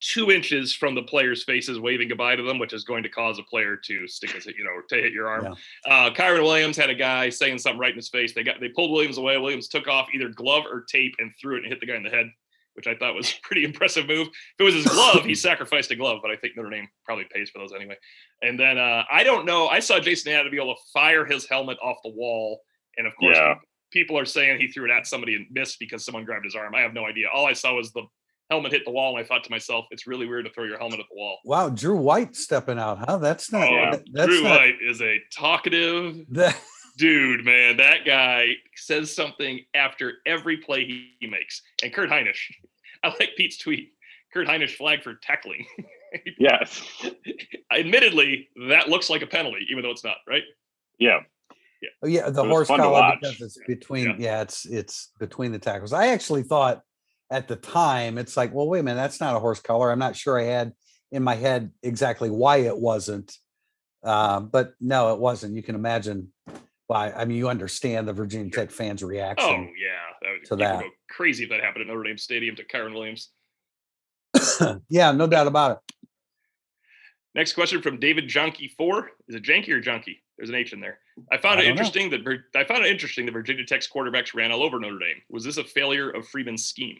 two 0.01 0.31
inches 0.31 0.73
from 0.73 0.95
the 0.95 1.03
players' 1.03 1.43
faces, 1.43 1.79
waving 1.79 2.07
goodbye 2.07 2.35
to 2.35 2.43
them, 2.43 2.57
which 2.59 2.73
is 2.73 2.83
going 2.83 3.03
to 3.03 3.09
cause 3.09 3.38
a 3.39 3.43
player 3.43 3.75
to 3.75 4.07
stick 4.07 4.31
his, 4.31 4.45
you 4.45 4.63
know, 4.63 4.81
to 4.89 4.95
hit 4.95 5.12
your 5.12 5.27
arm. 5.27 5.55
Uh, 5.85 6.09
Kyren 6.12 6.41
Williams 6.43 6.77
had 6.77 6.89
a 6.89 6.95
guy 6.95 7.29
saying 7.29 7.57
something 7.57 7.79
right 7.79 7.91
in 7.91 7.97
his 7.97 8.09
face. 8.09 8.33
They 8.33 8.43
got 8.43 8.59
they 8.62 8.69
pulled 8.69 8.91
Williams 8.91 9.17
away. 9.17 9.38
Williams 9.38 9.67
took 9.67 9.88
off 9.88 10.07
either 10.13 10.29
glove 10.29 10.63
or 10.65 10.85
tape 10.89 11.15
and 11.19 11.31
threw 11.39 11.55
it 11.57 11.63
and 11.63 11.67
hit 11.67 11.79
the 11.79 11.85
guy 11.85 11.95
in 11.95 12.03
the 12.03 12.09
head, 12.09 12.27
which 12.75 12.88
I 12.88 12.95
thought 12.95 13.13
was 13.15 13.29
a 13.31 13.35
pretty 13.43 13.63
impressive 13.65 14.07
move. 14.07 14.27
If 14.27 14.33
it 14.59 14.63
was 14.63 14.73
his 14.75 14.85
glove, 14.88 15.25
he 15.25 15.35
sacrificed 15.49 15.91
a 15.91 15.95
glove, 15.95 16.19
but 16.21 16.31
I 16.31 16.38
think 16.38 16.55
Notre 16.55 16.69
Dame 16.69 16.88
probably 17.05 17.25
pays 17.33 17.49
for 17.49 17.59
those 17.59 17.73
anyway. 17.73 17.97
And 18.41 18.57
then 18.59 18.77
uh, 18.77 19.03
I 19.12 19.23
don't 19.23 19.45
know. 19.45 19.67
I 19.67 19.79
saw 19.79 19.99
Jason 19.99 20.31
had 20.31 20.43
to 20.43 20.49
be 20.49 20.57
able 20.57 20.75
to 20.75 20.81
fire 20.93 21.25
his 21.25 21.45
helmet 21.47 21.77
off 21.83 21.97
the 22.03 22.12
wall, 22.12 22.62
and 22.97 23.05
of 23.05 23.13
course, 23.17 23.38
Yeah. 23.38 23.55
people 23.91 24.17
are 24.17 24.25
saying 24.25 24.59
he 24.62 24.67
threw 24.69 24.85
it 24.85 24.91
at 24.91 25.07
somebody 25.07 25.35
and 25.35 25.45
missed 25.51 25.77
because 25.79 26.05
someone 26.05 26.23
grabbed 26.23 26.45
his 26.45 26.55
arm. 26.55 26.73
I 26.73 26.79
have 26.81 26.93
no 26.93 27.05
idea. 27.05 27.27
All 27.33 27.45
I 27.45 27.53
saw 27.53 27.73
was 27.75 27.91
the 27.91 28.03
helmet 28.49 28.71
hit 28.71 28.83
the 28.85 28.91
wall, 28.91 29.15
and 29.15 29.23
I 29.23 29.27
thought 29.27 29.43
to 29.43 29.51
myself, 29.51 29.85
it's 29.91 30.07
really 30.07 30.25
weird 30.27 30.45
to 30.45 30.51
throw 30.51 30.63
your 30.65 30.77
helmet 30.77 30.99
at 30.99 31.05
the 31.09 31.15
wall. 31.15 31.39
Wow, 31.45 31.69
Drew 31.69 31.95
White 31.97 32.35
stepping 32.35 32.79
out, 32.79 32.99
huh? 33.07 33.17
That's 33.17 33.51
not. 33.51 33.67
Oh, 33.69 33.91
that- 33.91 34.03
that's 34.12 34.27
Drew 34.27 34.43
not. 34.43 34.59
White 34.59 34.75
is 34.81 35.01
a 35.01 35.17
talkative 35.31 36.17
that- 36.29 36.59
dude, 36.97 37.45
man. 37.45 37.77
That 37.77 38.05
guy 38.05 38.55
says 38.75 39.15
something 39.15 39.62
after 39.73 40.13
every 40.25 40.57
play 40.57 40.85
he, 40.85 41.12
he 41.19 41.27
makes. 41.27 41.62
And 41.83 41.93
Kurt 41.93 42.09
Hinish, 42.09 42.39
I 43.03 43.09
like 43.09 43.31
Pete's 43.38 43.57
tweet. 43.57 43.93
Kurt 44.33 44.47
Hinish 44.47 44.75
flagged 44.75 45.03
for 45.03 45.15
tackling. 45.15 45.65
Yes. 46.39 46.81
Admittedly, 47.71 48.49
that 48.69 48.89
looks 48.89 49.12
like 49.12 49.21
a 49.21 49.27
penalty, 49.27 49.67
even 49.69 49.83
though 49.83 49.91
it's 49.91 50.03
not, 50.03 50.17
right? 50.27 50.41
Yeah. 50.97 51.19
Oh, 52.03 52.07
yeah, 52.07 52.29
the 52.31 52.43
horse 52.43 52.67
fun 52.67 52.79
collar 52.79 52.91
watch. 52.93 53.19
because 53.21 53.39
it's 53.41 53.59
between. 53.67 54.05
Yeah. 54.07 54.15
Yeah. 54.17 54.41
it's 54.41 54.65
it's 54.65 55.12
between 55.19 55.51
the 55.51 55.59
tackles. 55.59 55.93
I 55.93 56.07
actually 56.07 56.41
thought 56.43 56.81
at 57.31 57.47
the 57.47 57.55
time 57.55 58.17
it's 58.17 58.35
like, 58.35 58.53
well, 58.53 58.67
wait 58.67 58.79
a 58.79 58.83
minute, 58.83 58.99
that's 58.99 59.19
not 59.19 59.35
a 59.35 59.39
horse 59.39 59.59
collar. 59.59 59.91
I'm 59.91 59.99
not 59.99 60.15
sure 60.15 60.39
I 60.39 60.43
had 60.43 60.73
in 61.11 61.23
my 61.23 61.35
head 61.35 61.71
exactly 61.83 62.29
why 62.29 62.57
it 62.57 62.77
wasn't, 62.77 63.35
um, 64.03 64.49
but 64.49 64.73
no, 64.79 65.13
it 65.13 65.19
wasn't. 65.19 65.55
You 65.55 65.63
can 65.63 65.75
imagine 65.75 66.31
why. 66.87 67.11
I 67.11 67.25
mean, 67.25 67.37
you 67.37 67.49
understand 67.49 68.07
the 68.07 68.13
Virginia 68.13 68.51
Tech 68.51 68.71
fans' 68.71 69.03
reaction. 69.03 69.49
Oh, 69.49 69.73
yeah. 69.77 69.99
That 70.21 70.31
would, 70.31 70.45
To 70.45 70.55
that. 70.57 70.81
go 70.81 70.89
crazy 71.09 71.43
if 71.43 71.49
that 71.49 71.61
happened 71.61 71.81
at 71.81 71.87
Notre 71.87 72.03
Dame 72.03 72.17
Stadium 72.17 72.55
to 72.55 72.65
Kyren 72.65 72.93
Williams. 72.93 73.29
yeah, 74.89 75.11
no 75.11 75.27
doubt 75.27 75.47
about 75.47 75.71
it. 75.71 75.95
Next 77.35 77.53
question 77.53 77.81
from 77.81 77.99
David 77.99 78.27
Junkie 78.27 78.73
Four. 78.77 79.11
Is 79.27 79.35
it 79.35 79.43
Janky 79.43 79.69
or 79.69 79.79
Junkie? 79.79 80.23
There's 80.37 80.49
an 80.49 80.55
H 80.55 80.73
in 80.73 80.79
there. 80.79 80.99
I 81.32 81.38
found 81.38 81.60
I 81.60 81.63
it 81.63 81.65
don't 81.65 81.75
know. 81.75 81.82
interesting 81.82 82.10
that 82.12 82.41
I 82.55 82.63
found 82.63 82.86
it 82.86 82.91
interesting 82.91 83.25
that 83.25 83.32
Virginia 83.32 83.65
Tech's 83.65 83.88
quarterbacks 83.88 84.34
ran 84.34 84.51
all 84.51 84.63
over 84.63 84.79
Notre 84.79 84.99
Dame. 84.99 85.21
Was 85.29 85.43
this 85.43 85.58
a 85.58 85.63
failure 85.63 86.10
of 86.10 86.27
Freeman's 86.27 86.65
scheme? 86.65 86.99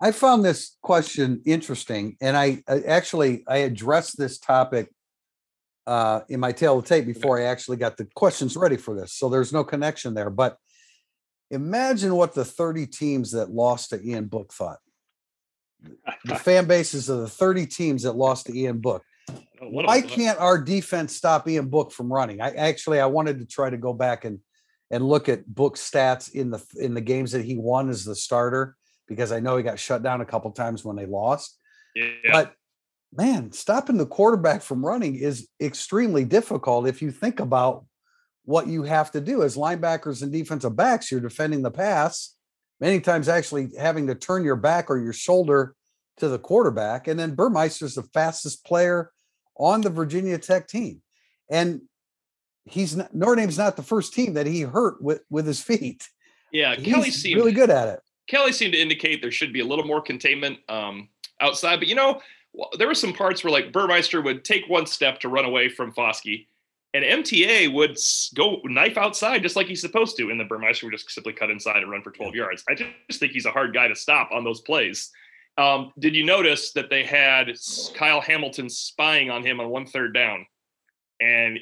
I 0.00 0.10
found 0.10 0.44
this 0.44 0.76
question 0.82 1.42
interesting, 1.44 2.16
and 2.20 2.36
I, 2.36 2.62
I 2.68 2.80
actually 2.80 3.44
I 3.46 3.58
addressed 3.58 4.18
this 4.18 4.38
topic 4.38 4.90
uh, 5.86 6.20
in 6.28 6.40
my 6.40 6.52
tail 6.52 6.78
of 6.78 6.84
tape 6.84 7.06
before 7.06 7.38
I 7.38 7.44
actually 7.44 7.76
got 7.76 7.96
the 7.96 8.06
questions 8.14 8.56
ready 8.56 8.76
for 8.76 8.94
this. 8.94 9.12
So 9.12 9.28
there's 9.28 9.52
no 9.52 9.64
connection 9.64 10.14
there. 10.14 10.30
But 10.30 10.56
imagine 11.50 12.14
what 12.14 12.34
the 12.34 12.44
30 12.44 12.86
teams 12.86 13.32
that 13.32 13.50
lost 13.50 13.90
to 13.90 14.04
Ian 14.04 14.26
Book 14.26 14.52
thought. 14.52 14.78
The 16.24 16.36
fan 16.36 16.66
bases 16.66 17.08
of 17.08 17.20
the 17.20 17.28
30 17.28 17.66
teams 17.66 18.02
that 18.04 18.12
lost 18.12 18.46
to 18.46 18.56
Ian 18.56 18.78
Book. 18.78 19.02
Oh, 19.30 19.68
Why 19.68 20.00
can't 20.00 20.38
our 20.38 20.60
defense 20.60 21.14
stop 21.14 21.48
Ian 21.48 21.68
Book 21.68 21.92
from 21.92 22.12
running? 22.12 22.40
I 22.40 22.50
actually 22.50 23.00
I 23.00 23.06
wanted 23.06 23.38
to 23.38 23.46
try 23.46 23.70
to 23.70 23.76
go 23.76 23.92
back 23.92 24.24
and 24.24 24.40
and 24.90 25.06
look 25.06 25.28
at 25.28 25.46
Book 25.46 25.76
stats 25.76 26.32
in 26.32 26.50
the 26.50 26.62
in 26.76 26.94
the 26.94 27.00
games 27.00 27.32
that 27.32 27.44
he 27.44 27.56
won 27.56 27.88
as 27.88 28.04
the 28.04 28.14
starter 28.14 28.76
because 29.08 29.32
I 29.32 29.40
know 29.40 29.56
he 29.56 29.62
got 29.62 29.78
shut 29.78 30.02
down 30.02 30.20
a 30.20 30.26
couple 30.26 30.50
times 30.52 30.84
when 30.84 30.96
they 30.96 31.06
lost. 31.06 31.58
Yeah, 31.94 32.10
But 32.30 32.54
man, 33.12 33.52
stopping 33.52 33.98
the 33.98 34.06
quarterback 34.06 34.62
from 34.62 34.84
running 34.84 35.16
is 35.16 35.48
extremely 35.60 36.24
difficult 36.24 36.86
if 36.86 37.02
you 37.02 37.10
think 37.10 37.40
about 37.40 37.84
what 38.44 38.66
you 38.66 38.82
have 38.82 39.10
to 39.12 39.20
do 39.20 39.42
as 39.42 39.56
linebackers 39.56 40.22
and 40.22 40.32
defensive 40.32 40.74
backs. 40.74 41.10
You're 41.10 41.20
defending 41.20 41.62
the 41.62 41.70
pass, 41.70 42.34
many 42.80 43.00
times 43.00 43.28
actually 43.28 43.70
having 43.78 44.06
to 44.08 44.14
turn 44.14 44.44
your 44.44 44.56
back 44.56 44.90
or 44.90 44.98
your 44.98 45.12
shoulder 45.12 45.74
to 46.22 46.28
the 46.28 46.38
quarterback. 46.38 47.08
And 47.08 47.18
then 47.18 47.34
Burmeister's 47.34 47.96
the 47.96 48.04
fastest 48.14 48.64
player 48.64 49.10
on 49.56 49.80
the 49.80 49.90
Virginia 49.90 50.38
Tech 50.38 50.68
team. 50.68 51.02
And 51.50 51.82
he's 52.64 52.96
not, 52.96 53.12
Notre 53.12 53.34
Dame's 53.34 53.58
not 53.58 53.76
the 53.76 53.82
first 53.82 54.14
team 54.14 54.34
that 54.34 54.46
he 54.46 54.60
hurt 54.60 55.02
with, 55.02 55.22
with 55.30 55.46
his 55.48 55.60
feet. 55.60 56.08
yeah. 56.52 56.76
He's 56.76 56.94
Kelly 56.94 57.10
seemed 57.10 57.36
really 57.36 57.52
good 57.52 57.70
at 57.70 57.88
it. 57.88 58.00
Kelly 58.28 58.52
seemed 58.52 58.72
to 58.72 58.80
indicate 58.80 59.20
there 59.20 59.32
should 59.32 59.52
be 59.52 59.60
a 59.60 59.64
little 59.64 59.84
more 59.84 60.00
containment 60.00 60.58
um, 60.68 61.08
outside. 61.40 61.80
But 61.80 61.88
you 61.88 61.96
know, 61.96 62.20
there 62.78 62.86
were 62.86 62.94
some 62.94 63.12
parts 63.12 63.42
where 63.42 63.52
like 63.52 63.72
Burmeister 63.72 64.22
would 64.22 64.44
take 64.44 64.68
one 64.68 64.86
step 64.86 65.18
to 65.20 65.28
run 65.28 65.44
away 65.44 65.68
from 65.68 65.92
Foskey, 65.92 66.46
and 66.94 67.04
MTA 67.04 67.74
would 67.74 67.98
go 68.36 68.60
knife 68.64 68.96
outside 68.96 69.42
just 69.42 69.56
like 69.56 69.66
he's 69.66 69.80
supposed 69.80 70.16
to, 70.18 70.30
and 70.30 70.38
the 70.38 70.44
Burmeister 70.44 70.86
would 70.86 70.92
just 70.92 71.10
simply 71.10 71.32
cut 71.32 71.50
inside 71.50 71.78
and 71.78 71.90
run 71.90 72.02
for 72.02 72.12
12 72.12 72.36
yards. 72.36 72.62
I 72.68 72.74
just 72.74 73.18
think 73.18 73.32
he's 73.32 73.44
a 73.44 73.50
hard 73.50 73.74
guy 73.74 73.88
to 73.88 73.96
stop 73.96 74.30
on 74.30 74.44
those 74.44 74.60
plays. 74.60 75.10
Um, 75.58 75.92
did 75.98 76.14
you 76.14 76.24
notice 76.24 76.72
that 76.72 76.88
they 76.88 77.04
had 77.04 77.52
Kyle 77.94 78.20
Hamilton 78.20 78.70
spying 78.70 79.30
on 79.30 79.44
him 79.44 79.60
on 79.60 79.68
one 79.68 79.86
third 79.86 80.14
down, 80.14 80.46
and 81.20 81.58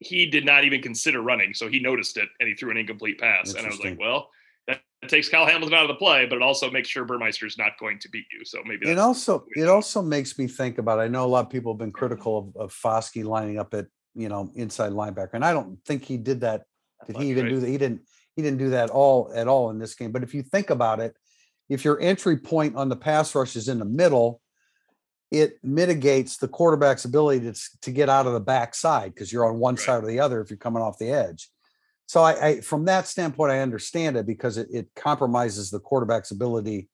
he 0.00 0.26
did 0.26 0.44
not 0.44 0.64
even 0.64 0.80
consider 0.80 1.20
running, 1.20 1.54
so 1.54 1.68
he 1.68 1.80
noticed 1.80 2.16
it 2.16 2.28
and 2.40 2.48
he 2.48 2.54
threw 2.54 2.70
an 2.70 2.76
incomplete 2.76 3.18
pass. 3.18 3.54
And 3.54 3.66
I 3.66 3.70
was 3.70 3.80
like, 3.80 3.98
well, 3.98 4.30
that, 4.66 4.80
takes 5.08 5.28
Kyle 5.28 5.46
Hamilton 5.46 5.74
out 5.74 5.82
of 5.82 5.88
the 5.88 5.94
play, 5.94 6.26
but 6.26 6.36
it 6.36 6.42
also 6.42 6.70
makes 6.70 6.88
sure 6.88 7.04
Burmeister's 7.04 7.58
not 7.58 7.78
going 7.78 7.98
to 8.00 8.08
beat 8.10 8.26
you. 8.32 8.44
So 8.44 8.58
maybe 8.64 8.88
it 8.88 8.98
also 8.98 9.44
it 9.56 9.68
also 9.68 10.02
makes 10.02 10.38
me 10.38 10.46
think 10.46 10.78
about. 10.78 10.98
I 10.98 11.08
know 11.08 11.24
a 11.24 11.26
lot 11.26 11.44
of 11.44 11.50
people 11.50 11.72
have 11.72 11.78
been 11.78 11.92
critical 11.92 12.52
of, 12.56 12.56
of 12.56 12.72
Foskey 12.72 13.24
lining 13.24 13.58
up 13.58 13.74
at 13.74 13.86
you 14.14 14.28
know 14.28 14.50
inside 14.54 14.92
linebacker, 14.92 15.34
and 15.34 15.44
I 15.44 15.52
don't 15.52 15.78
think 15.84 16.04
he 16.04 16.16
did 16.16 16.40
that. 16.40 16.64
Did 17.06 17.16
he 17.16 17.30
even 17.30 17.44
right. 17.44 17.50
do 17.50 17.60
that? 17.60 17.68
He 17.68 17.78
didn't. 17.78 18.02
He 18.34 18.42
didn't 18.42 18.58
do 18.58 18.70
that 18.70 18.90
all 18.90 19.32
at 19.34 19.48
all 19.48 19.70
in 19.70 19.78
this 19.78 19.94
game. 19.94 20.12
But 20.12 20.22
if 20.22 20.34
you 20.34 20.42
think 20.42 20.70
about 20.70 21.00
it, 21.00 21.16
if 21.68 21.84
your 21.84 22.00
entry 22.00 22.36
point 22.36 22.76
on 22.76 22.88
the 22.88 22.96
pass 22.96 23.34
rush 23.34 23.56
is 23.56 23.68
in 23.68 23.78
the 23.78 23.84
middle, 23.84 24.40
it 25.30 25.58
mitigates 25.62 26.38
the 26.38 26.48
quarterback's 26.48 27.04
ability 27.04 27.52
to, 27.52 27.60
to 27.82 27.90
get 27.90 28.08
out 28.08 28.26
of 28.26 28.32
the 28.32 28.40
backside 28.40 29.14
because 29.14 29.32
you're 29.32 29.46
on 29.46 29.58
one 29.58 29.74
right. 29.74 29.84
side 29.84 30.04
or 30.04 30.06
the 30.06 30.20
other 30.20 30.40
if 30.40 30.50
you're 30.50 30.56
coming 30.56 30.82
off 30.82 30.98
the 30.98 31.10
edge. 31.10 31.48
So 32.06 32.22
I, 32.22 32.46
I 32.46 32.60
from 32.62 32.86
that 32.86 33.06
standpoint, 33.06 33.52
I 33.52 33.60
understand 33.60 34.16
it 34.16 34.26
because 34.26 34.56
it, 34.56 34.68
it 34.72 34.88
compromises 34.96 35.70
the 35.70 35.80
quarterback's 35.80 36.30
ability 36.30 36.88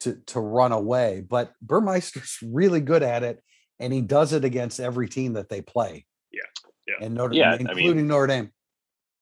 to 0.00 0.20
to 0.26 0.40
run 0.40 0.72
away. 0.72 1.24
But 1.26 1.52
Burmeister's 1.62 2.38
really 2.42 2.80
good 2.80 3.02
at 3.02 3.22
it, 3.22 3.42
and 3.80 3.92
he 3.92 4.02
does 4.02 4.34
it 4.34 4.44
against 4.44 4.80
every 4.80 5.08
team 5.08 5.32
that 5.32 5.48
they 5.48 5.62
play. 5.62 6.04
Yeah, 6.30 6.42
yeah, 6.86 7.06
and 7.06 7.14
Notre 7.14 7.34
yeah, 7.34 7.56
including 7.58 7.90
I 7.90 7.94
mean, 7.94 8.06
Notre 8.06 8.26
Dame. 8.26 8.50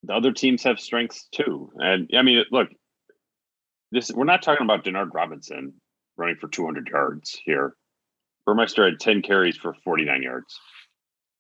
The 0.03 0.15
other 0.15 0.33
teams 0.33 0.65
have 0.65 0.81
strengths 0.81 1.29
too, 1.31 1.71
and 1.77 2.11
I 2.17 2.23
mean, 2.23 2.45
look, 2.51 2.71
this 3.93 4.11
we're 4.11 4.25
not 4.25 4.43
talking 4.43 4.65
about 4.65 4.85
Denard 4.85 5.15
Robinson 5.15 5.75
running 6.17 6.37
for 6.37 6.49
200 6.49 6.89
yards 6.89 7.39
here. 7.45 7.75
Burmeister 8.45 8.85
had 8.85 8.99
10 8.99 9.23
carries 9.23 9.57
for 9.57 9.75
49 9.85 10.23
yards. 10.23 10.59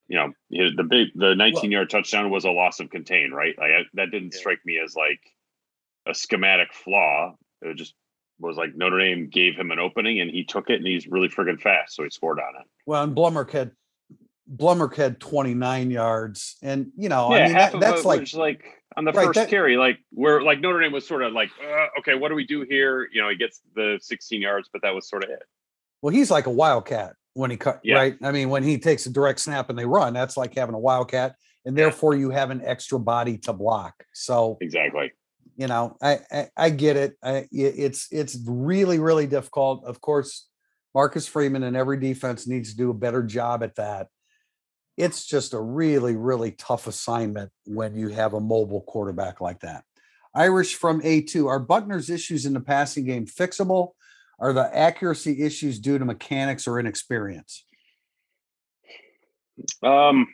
You 0.06 0.18
know, 0.18 0.32
the 0.50 0.86
big 0.88 1.08
the 1.14 1.34
19 1.34 1.72
yard 1.72 1.90
touchdown 1.90 2.30
was 2.30 2.44
a 2.44 2.50
loss 2.50 2.78
of 2.80 2.90
contain, 2.90 3.32
right? 3.32 3.54
Like 3.58 3.70
I, 3.70 3.82
that 3.94 4.10
didn't 4.10 4.34
yeah. 4.34 4.38
strike 4.38 4.58
me 4.64 4.78
as 4.84 4.94
like 4.94 5.20
a 6.06 6.14
schematic 6.14 6.72
flaw. 6.72 7.34
It 7.62 7.76
just 7.76 7.94
was 8.38 8.56
like 8.56 8.74
Notre 8.74 8.98
Dame 8.98 9.30
gave 9.30 9.56
him 9.56 9.70
an 9.70 9.78
opening 9.78 10.20
and 10.20 10.30
he 10.30 10.44
took 10.44 10.68
it 10.68 10.76
and 10.76 10.86
he's 10.86 11.06
really 11.06 11.28
friggin' 11.28 11.60
fast, 11.60 11.94
so 11.96 12.02
he 12.02 12.10
scored 12.10 12.38
on 12.38 12.60
it. 12.60 12.66
Well, 12.86 13.02
and 13.02 13.16
Blummer 13.16 13.48
had 13.50 13.72
Blummer 14.54 14.94
had 14.94 15.20
29 15.20 15.90
yards, 15.90 16.56
and 16.62 16.92
you 16.96 17.08
know, 17.08 17.34
yeah, 17.34 17.36
I 17.36 17.44
mean, 17.44 17.52
that, 17.54 17.80
that's 17.80 18.04
like 18.04 18.32
like 18.34 18.64
on 18.96 19.04
the 19.04 19.12
right, 19.12 19.26
first 19.26 19.36
that, 19.36 19.48
carry, 19.48 19.76
like 19.76 19.98
where 20.10 20.42
like 20.42 20.60
Notre 20.60 20.80
Dame 20.80 20.92
was 20.92 21.06
sort 21.06 21.22
of 21.22 21.32
like, 21.32 21.50
uh, 21.62 21.86
okay, 22.00 22.14
what 22.14 22.28
do 22.28 22.34
we 22.34 22.46
do 22.46 22.66
here? 22.68 23.08
You 23.12 23.22
know, 23.22 23.28
he 23.28 23.36
gets 23.36 23.60
the 23.74 23.98
16 24.02 24.40
yards, 24.40 24.68
but 24.72 24.82
that 24.82 24.94
was 24.94 25.08
sort 25.08 25.24
of 25.24 25.30
it. 25.30 25.42
Well, 26.02 26.12
he's 26.12 26.30
like 26.30 26.46
a 26.46 26.50
wildcat 26.50 27.14
when 27.34 27.50
he 27.50 27.56
cut 27.56 27.80
yeah. 27.82 27.94
right. 27.94 28.16
I 28.22 28.32
mean, 28.32 28.50
when 28.50 28.62
he 28.62 28.78
takes 28.78 29.06
a 29.06 29.10
direct 29.10 29.40
snap 29.40 29.70
and 29.70 29.78
they 29.78 29.86
run, 29.86 30.12
that's 30.12 30.36
like 30.36 30.54
having 30.54 30.74
a 30.74 30.78
wildcat, 30.78 31.36
and 31.64 31.76
therefore 31.76 32.14
you 32.14 32.30
have 32.30 32.50
an 32.50 32.60
extra 32.64 32.98
body 32.98 33.38
to 33.38 33.52
block. 33.52 34.04
So 34.12 34.58
exactly, 34.60 35.12
you 35.56 35.66
know, 35.66 35.96
I 36.02 36.18
I, 36.30 36.48
I 36.56 36.70
get 36.70 36.96
it. 36.96 37.16
I, 37.22 37.46
it's 37.50 38.08
it's 38.10 38.38
really 38.46 38.98
really 38.98 39.26
difficult. 39.26 39.84
Of 39.84 40.00
course, 40.00 40.48
Marcus 40.94 41.26
Freeman 41.26 41.62
and 41.62 41.76
every 41.76 41.98
defense 41.98 42.46
needs 42.46 42.72
to 42.72 42.76
do 42.76 42.90
a 42.90 42.94
better 42.94 43.22
job 43.22 43.62
at 43.62 43.76
that. 43.76 44.08
It's 45.02 45.26
just 45.26 45.52
a 45.52 45.60
really 45.60 46.14
really 46.14 46.52
tough 46.52 46.86
assignment 46.86 47.50
when 47.66 47.96
you 47.96 48.08
have 48.08 48.34
a 48.34 48.40
mobile 48.40 48.82
quarterback 48.82 49.40
like 49.40 49.60
that. 49.60 49.84
Irish 50.34 50.76
from 50.76 51.02
A2. 51.02 51.46
Are 51.46 51.58
Buchner's 51.58 52.08
issues 52.08 52.46
in 52.46 52.52
the 52.52 52.60
passing 52.60 53.04
game 53.04 53.26
fixable? 53.26 53.92
Are 54.38 54.52
the 54.52 54.76
accuracy 54.76 55.42
issues 55.42 55.78
due 55.78 55.98
to 55.98 56.04
mechanics 56.04 56.66
or 56.66 56.78
inexperience? 56.78 57.64
Um, 59.82 60.28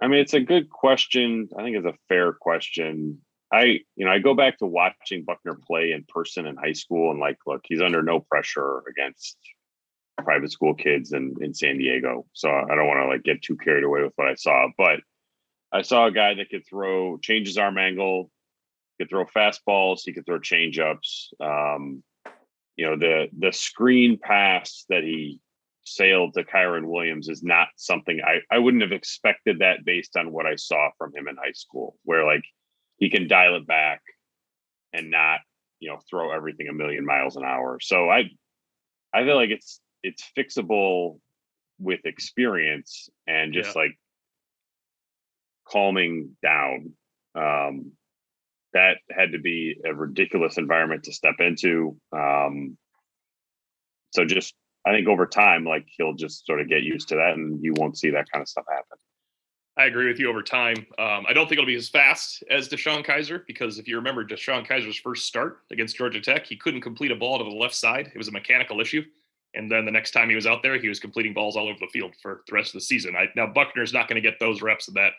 I 0.00 0.08
mean, 0.08 0.20
it's 0.20 0.34
a 0.34 0.40
good 0.40 0.70
question. 0.70 1.48
I 1.56 1.62
think 1.62 1.76
it's 1.76 1.86
a 1.86 1.98
fair 2.08 2.32
question. 2.32 3.20
I, 3.52 3.80
you 3.96 4.06
know, 4.06 4.10
I 4.10 4.20
go 4.20 4.34
back 4.34 4.58
to 4.58 4.66
watching 4.66 5.24
Buchner 5.24 5.58
play 5.66 5.92
in 5.92 6.04
person 6.08 6.46
in 6.46 6.56
high 6.56 6.72
school 6.72 7.10
and 7.10 7.20
like, 7.20 7.38
look, 7.46 7.62
he's 7.64 7.82
under 7.82 8.02
no 8.02 8.20
pressure 8.20 8.82
against 8.88 9.36
private 10.22 10.52
school 10.52 10.74
kids 10.74 11.12
in, 11.12 11.34
in 11.40 11.54
San 11.54 11.78
Diego. 11.78 12.26
So 12.32 12.50
I 12.50 12.74
don't 12.74 12.86
want 12.86 13.00
to 13.00 13.08
like 13.08 13.22
get 13.22 13.42
too 13.42 13.56
carried 13.56 13.84
away 13.84 14.02
with 14.02 14.12
what 14.16 14.28
I 14.28 14.34
saw, 14.34 14.68
but 14.76 15.00
I 15.72 15.82
saw 15.82 16.06
a 16.06 16.12
guy 16.12 16.34
that 16.34 16.50
could 16.50 16.66
throw, 16.68 17.18
change 17.18 17.46
his 17.46 17.58
arm 17.58 17.78
angle, 17.78 18.30
could 18.98 19.08
throw 19.08 19.24
fastballs, 19.24 20.00
he 20.04 20.12
could 20.12 20.26
throw 20.26 20.40
change 20.40 20.78
ups. 20.78 21.32
Um, 21.40 22.02
you 22.80 22.86
know 22.86 22.96
the 22.96 23.28
the 23.38 23.52
screen 23.52 24.18
pass 24.18 24.86
that 24.88 25.02
he 25.02 25.38
sailed 25.84 26.32
to 26.32 26.44
Kyren 26.44 26.86
Williams 26.86 27.28
is 27.28 27.42
not 27.42 27.68
something 27.76 28.20
I, 28.24 28.40
I 28.50 28.58
wouldn't 28.58 28.82
have 28.82 28.92
expected 28.92 29.58
that 29.58 29.84
based 29.84 30.16
on 30.16 30.32
what 30.32 30.46
I 30.46 30.56
saw 30.56 30.88
from 30.96 31.14
him 31.14 31.28
in 31.28 31.36
high 31.36 31.52
school, 31.52 31.98
where 32.04 32.24
like 32.24 32.44
he 32.96 33.10
can 33.10 33.28
dial 33.28 33.56
it 33.56 33.66
back 33.66 34.00
and 34.94 35.10
not, 35.10 35.40
you 35.78 35.90
know, 35.90 35.98
throw 36.08 36.30
everything 36.30 36.68
a 36.68 36.72
million 36.72 37.04
miles 37.04 37.36
an 37.36 37.44
hour. 37.44 37.80
So 37.80 38.08
I 38.08 38.30
I 39.12 39.24
feel 39.24 39.36
like 39.36 39.50
it's 39.50 39.78
it's 40.02 40.30
fixable 40.36 41.18
with 41.78 42.00
experience 42.04 43.08
and 43.26 43.54
just 43.54 43.74
yeah. 43.74 43.82
like 43.82 43.98
calming 45.66 46.36
down. 46.42 46.92
Um 47.34 47.92
that 48.72 48.98
had 49.10 49.32
to 49.32 49.38
be 49.38 49.76
a 49.84 49.94
ridiculous 49.94 50.58
environment 50.58 51.04
to 51.04 51.12
step 51.12 51.36
into. 51.40 51.96
Um, 52.12 52.76
so 54.12 54.24
just 54.24 54.54
I 54.86 54.92
think 54.92 55.08
over 55.08 55.26
time, 55.26 55.64
like 55.64 55.86
he'll 55.96 56.14
just 56.14 56.46
sort 56.46 56.60
of 56.60 56.68
get 56.68 56.82
used 56.82 57.08
to 57.08 57.16
that, 57.16 57.34
and 57.34 57.62
you 57.62 57.74
won't 57.76 57.98
see 57.98 58.10
that 58.10 58.30
kind 58.32 58.42
of 58.42 58.48
stuff 58.48 58.64
happen. 58.68 58.98
I 59.76 59.84
agree 59.84 60.08
with 60.08 60.18
you 60.18 60.28
over 60.28 60.42
time. 60.42 60.76
Um, 60.98 61.24
I 61.28 61.32
don't 61.32 61.48
think 61.48 61.52
it'll 61.52 61.66
be 61.66 61.76
as 61.76 61.88
fast 61.88 62.42
as 62.50 62.68
DeShone 62.68 63.06
Kizer 63.06 63.42
because 63.46 63.78
if 63.78 63.88
you 63.88 63.96
remember 63.96 64.24
DeShone 64.24 64.66
Kizer's 64.66 64.98
first 64.98 65.26
start 65.26 65.60
against 65.70 65.96
Georgia 65.96 66.20
Tech, 66.20 66.44
he 66.44 66.56
couldn't 66.56 66.80
complete 66.80 67.12
a 67.12 67.16
ball 67.16 67.38
to 67.38 67.44
the 67.44 67.50
left 67.50 67.74
side. 67.74 68.10
It 68.12 68.18
was 68.18 68.28
a 68.28 68.32
mechanical 68.32 68.80
issue. 68.80 69.04
And 69.54 69.70
then 69.70 69.84
the 69.84 69.90
next 69.90 70.12
time 70.12 70.28
he 70.28 70.36
was 70.36 70.46
out 70.46 70.62
there, 70.62 70.78
he 70.78 70.88
was 70.88 71.00
completing 71.00 71.34
balls 71.34 71.56
all 71.56 71.68
over 71.68 71.78
the 71.80 71.88
field 71.88 72.14
for 72.22 72.42
the 72.46 72.54
rest 72.54 72.68
of 72.68 72.74
the 72.74 72.80
season. 72.80 73.16
I, 73.16 73.28
now 73.34 73.46
Buchner's 73.46 73.92
not 73.92 74.08
going 74.08 74.22
to 74.22 74.28
get 74.28 74.38
those 74.38 74.62
reps 74.62 74.88
of 74.88 74.94
that 74.94 75.12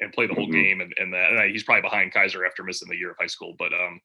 and 0.00 0.12
play 0.12 0.26
the 0.26 0.34
whole 0.34 0.48
mm-hmm. 0.48 0.62
game 0.62 0.80
and, 0.80 0.92
and 0.98 1.12
that. 1.12 1.32
And 1.32 1.50
he's 1.50 1.62
probably 1.62 1.82
behind 1.82 2.12
Kizer 2.12 2.46
after 2.46 2.64
missing 2.64 2.88
the 2.88 2.96
year 2.96 3.12
of 3.12 3.16
high 3.20 3.26
school. 3.26 3.54
But 3.58 3.72
um, 3.72 4.00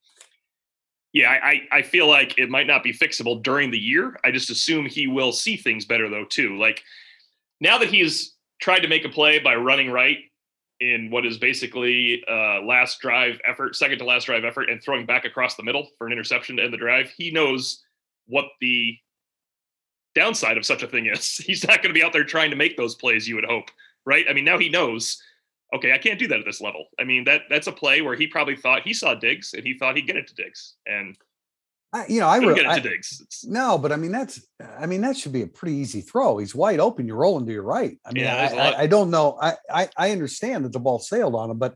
yeah, 1.12 1.30
I, 1.30 1.62
I 1.72 1.82
feel 1.82 2.08
like 2.08 2.38
it 2.38 2.50
might 2.50 2.68
not 2.68 2.84
be 2.84 2.94
fixable 2.94 3.42
during 3.42 3.72
the 3.72 3.80
year. 3.80 4.18
I 4.24 4.32
just 4.32 4.50
assume 4.50 4.86
he 4.86 5.08
will 5.08 5.32
see 5.32 5.58
things 5.58 5.86
better 5.86 6.10
though 6.10 6.26
too. 6.26 6.58
Like 6.58 6.82
now 7.62 7.78
that 7.78 7.90
he's 7.90 8.36
tried 8.60 8.80
to 8.80 8.88
make 8.88 9.06
a 9.06 9.10
play 9.10 9.40
by 9.40 9.56
running 9.56 9.92
right 9.92 10.18
in 10.80 11.10
what 11.12 11.26
is 11.26 11.38
basically 11.38 12.24
uh, 12.30 12.62
last 12.62 13.00
drive 13.00 13.40
effort, 13.48 13.76
second 13.76 14.00
to 14.00 14.06
last 14.06 14.26
drive 14.26 14.44
effort, 14.44 14.70
and 14.70 14.82
throwing 14.82 15.06
back 15.06 15.24
across 15.24 15.56
the 15.56 15.64
middle 15.64 15.88
for 15.98 16.08
an 16.08 16.14
interception 16.14 16.58
to 16.58 16.64
end 16.64 16.74
the 16.74 16.78
drive, 16.78 17.10
he 17.16 17.32
knows 17.32 17.84
what 18.26 18.46
the 18.60 18.98
downside 20.16 20.58
of 20.58 20.66
such 20.66 20.84
a 20.84 20.88
thing 20.88 21.08
is. 21.08 21.38
He's 21.46 21.68
not 21.68 21.82
going 21.82 21.94
to 21.94 22.00
be 22.00 22.04
out 22.04 22.14
there 22.14 22.24
trying 22.24 22.50
to 22.52 22.56
make 22.56 22.78
those 22.78 22.96
plays. 22.96 23.28
You 23.28 23.36
would 23.36 23.46
hope, 23.46 23.70
right? 24.06 24.26
I 24.30 24.34
mean, 24.34 24.46
now 24.46 24.58
he 24.58 24.70
knows 24.70 25.22
okay, 25.74 25.92
I 25.92 25.98
can't 25.98 26.20
do 26.20 26.28
that 26.28 26.40
at 26.40 26.46
this 26.46 26.62
level. 26.62 26.86
I 27.00 27.04
mean, 27.04 27.24
that 27.26 27.44
that's 27.50 27.68
a 27.68 27.72
play 27.72 28.02
where 28.02 28.16
he 28.16 28.28
probably 28.28 28.56
thought 28.56 28.84
he 28.84 28.94
saw 28.94 29.16
Diggs 29.16 29.54
and 29.54 29.66
he 29.66 29.78
thought 29.78 29.96
he'd 29.96 30.08
get 30.08 30.18
it 30.18 30.28
to 30.28 30.36
Diggs, 30.36 30.76
and 30.86 31.18
I, 31.92 32.06
you 32.08 32.20
know, 32.20 32.28
I 32.28 32.40
would 32.40 32.56
get 32.56 32.66
it 32.66 32.82
to 32.82 32.90
Diggs. 32.90 33.22
It's, 33.22 33.46
no, 33.46 33.78
but 33.78 33.92
I 33.92 33.98
mean 33.98 34.12
that's 34.12 34.46
I 34.80 34.86
mean 34.86 35.02
that 35.02 35.18
should 35.18 35.34
be 35.34 35.44
a 35.44 35.48
pretty 35.48 35.76
easy 35.76 36.02
throw. 36.02 36.38
He's 36.38 36.56
wide 36.56 36.80
open. 36.80 37.08
You're 37.08 37.18
rolling 37.18 37.46
to 37.46 37.52
your 37.52 37.64
right. 37.64 37.98
I 38.06 38.14
mean, 38.14 38.24
yeah, 38.24 38.50
I, 38.52 38.56
I, 38.56 38.80
I, 38.82 38.88
don't 38.88 39.12
know. 39.12 39.38
I, 39.42 39.56
I 39.70 39.90
I 39.98 40.12
understand 40.12 40.66
that 40.66 40.74
the 40.74 40.80
ball 40.80 41.00
sailed 41.00 41.36
on 41.36 41.52
him, 41.52 41.58
but 41.58 41.76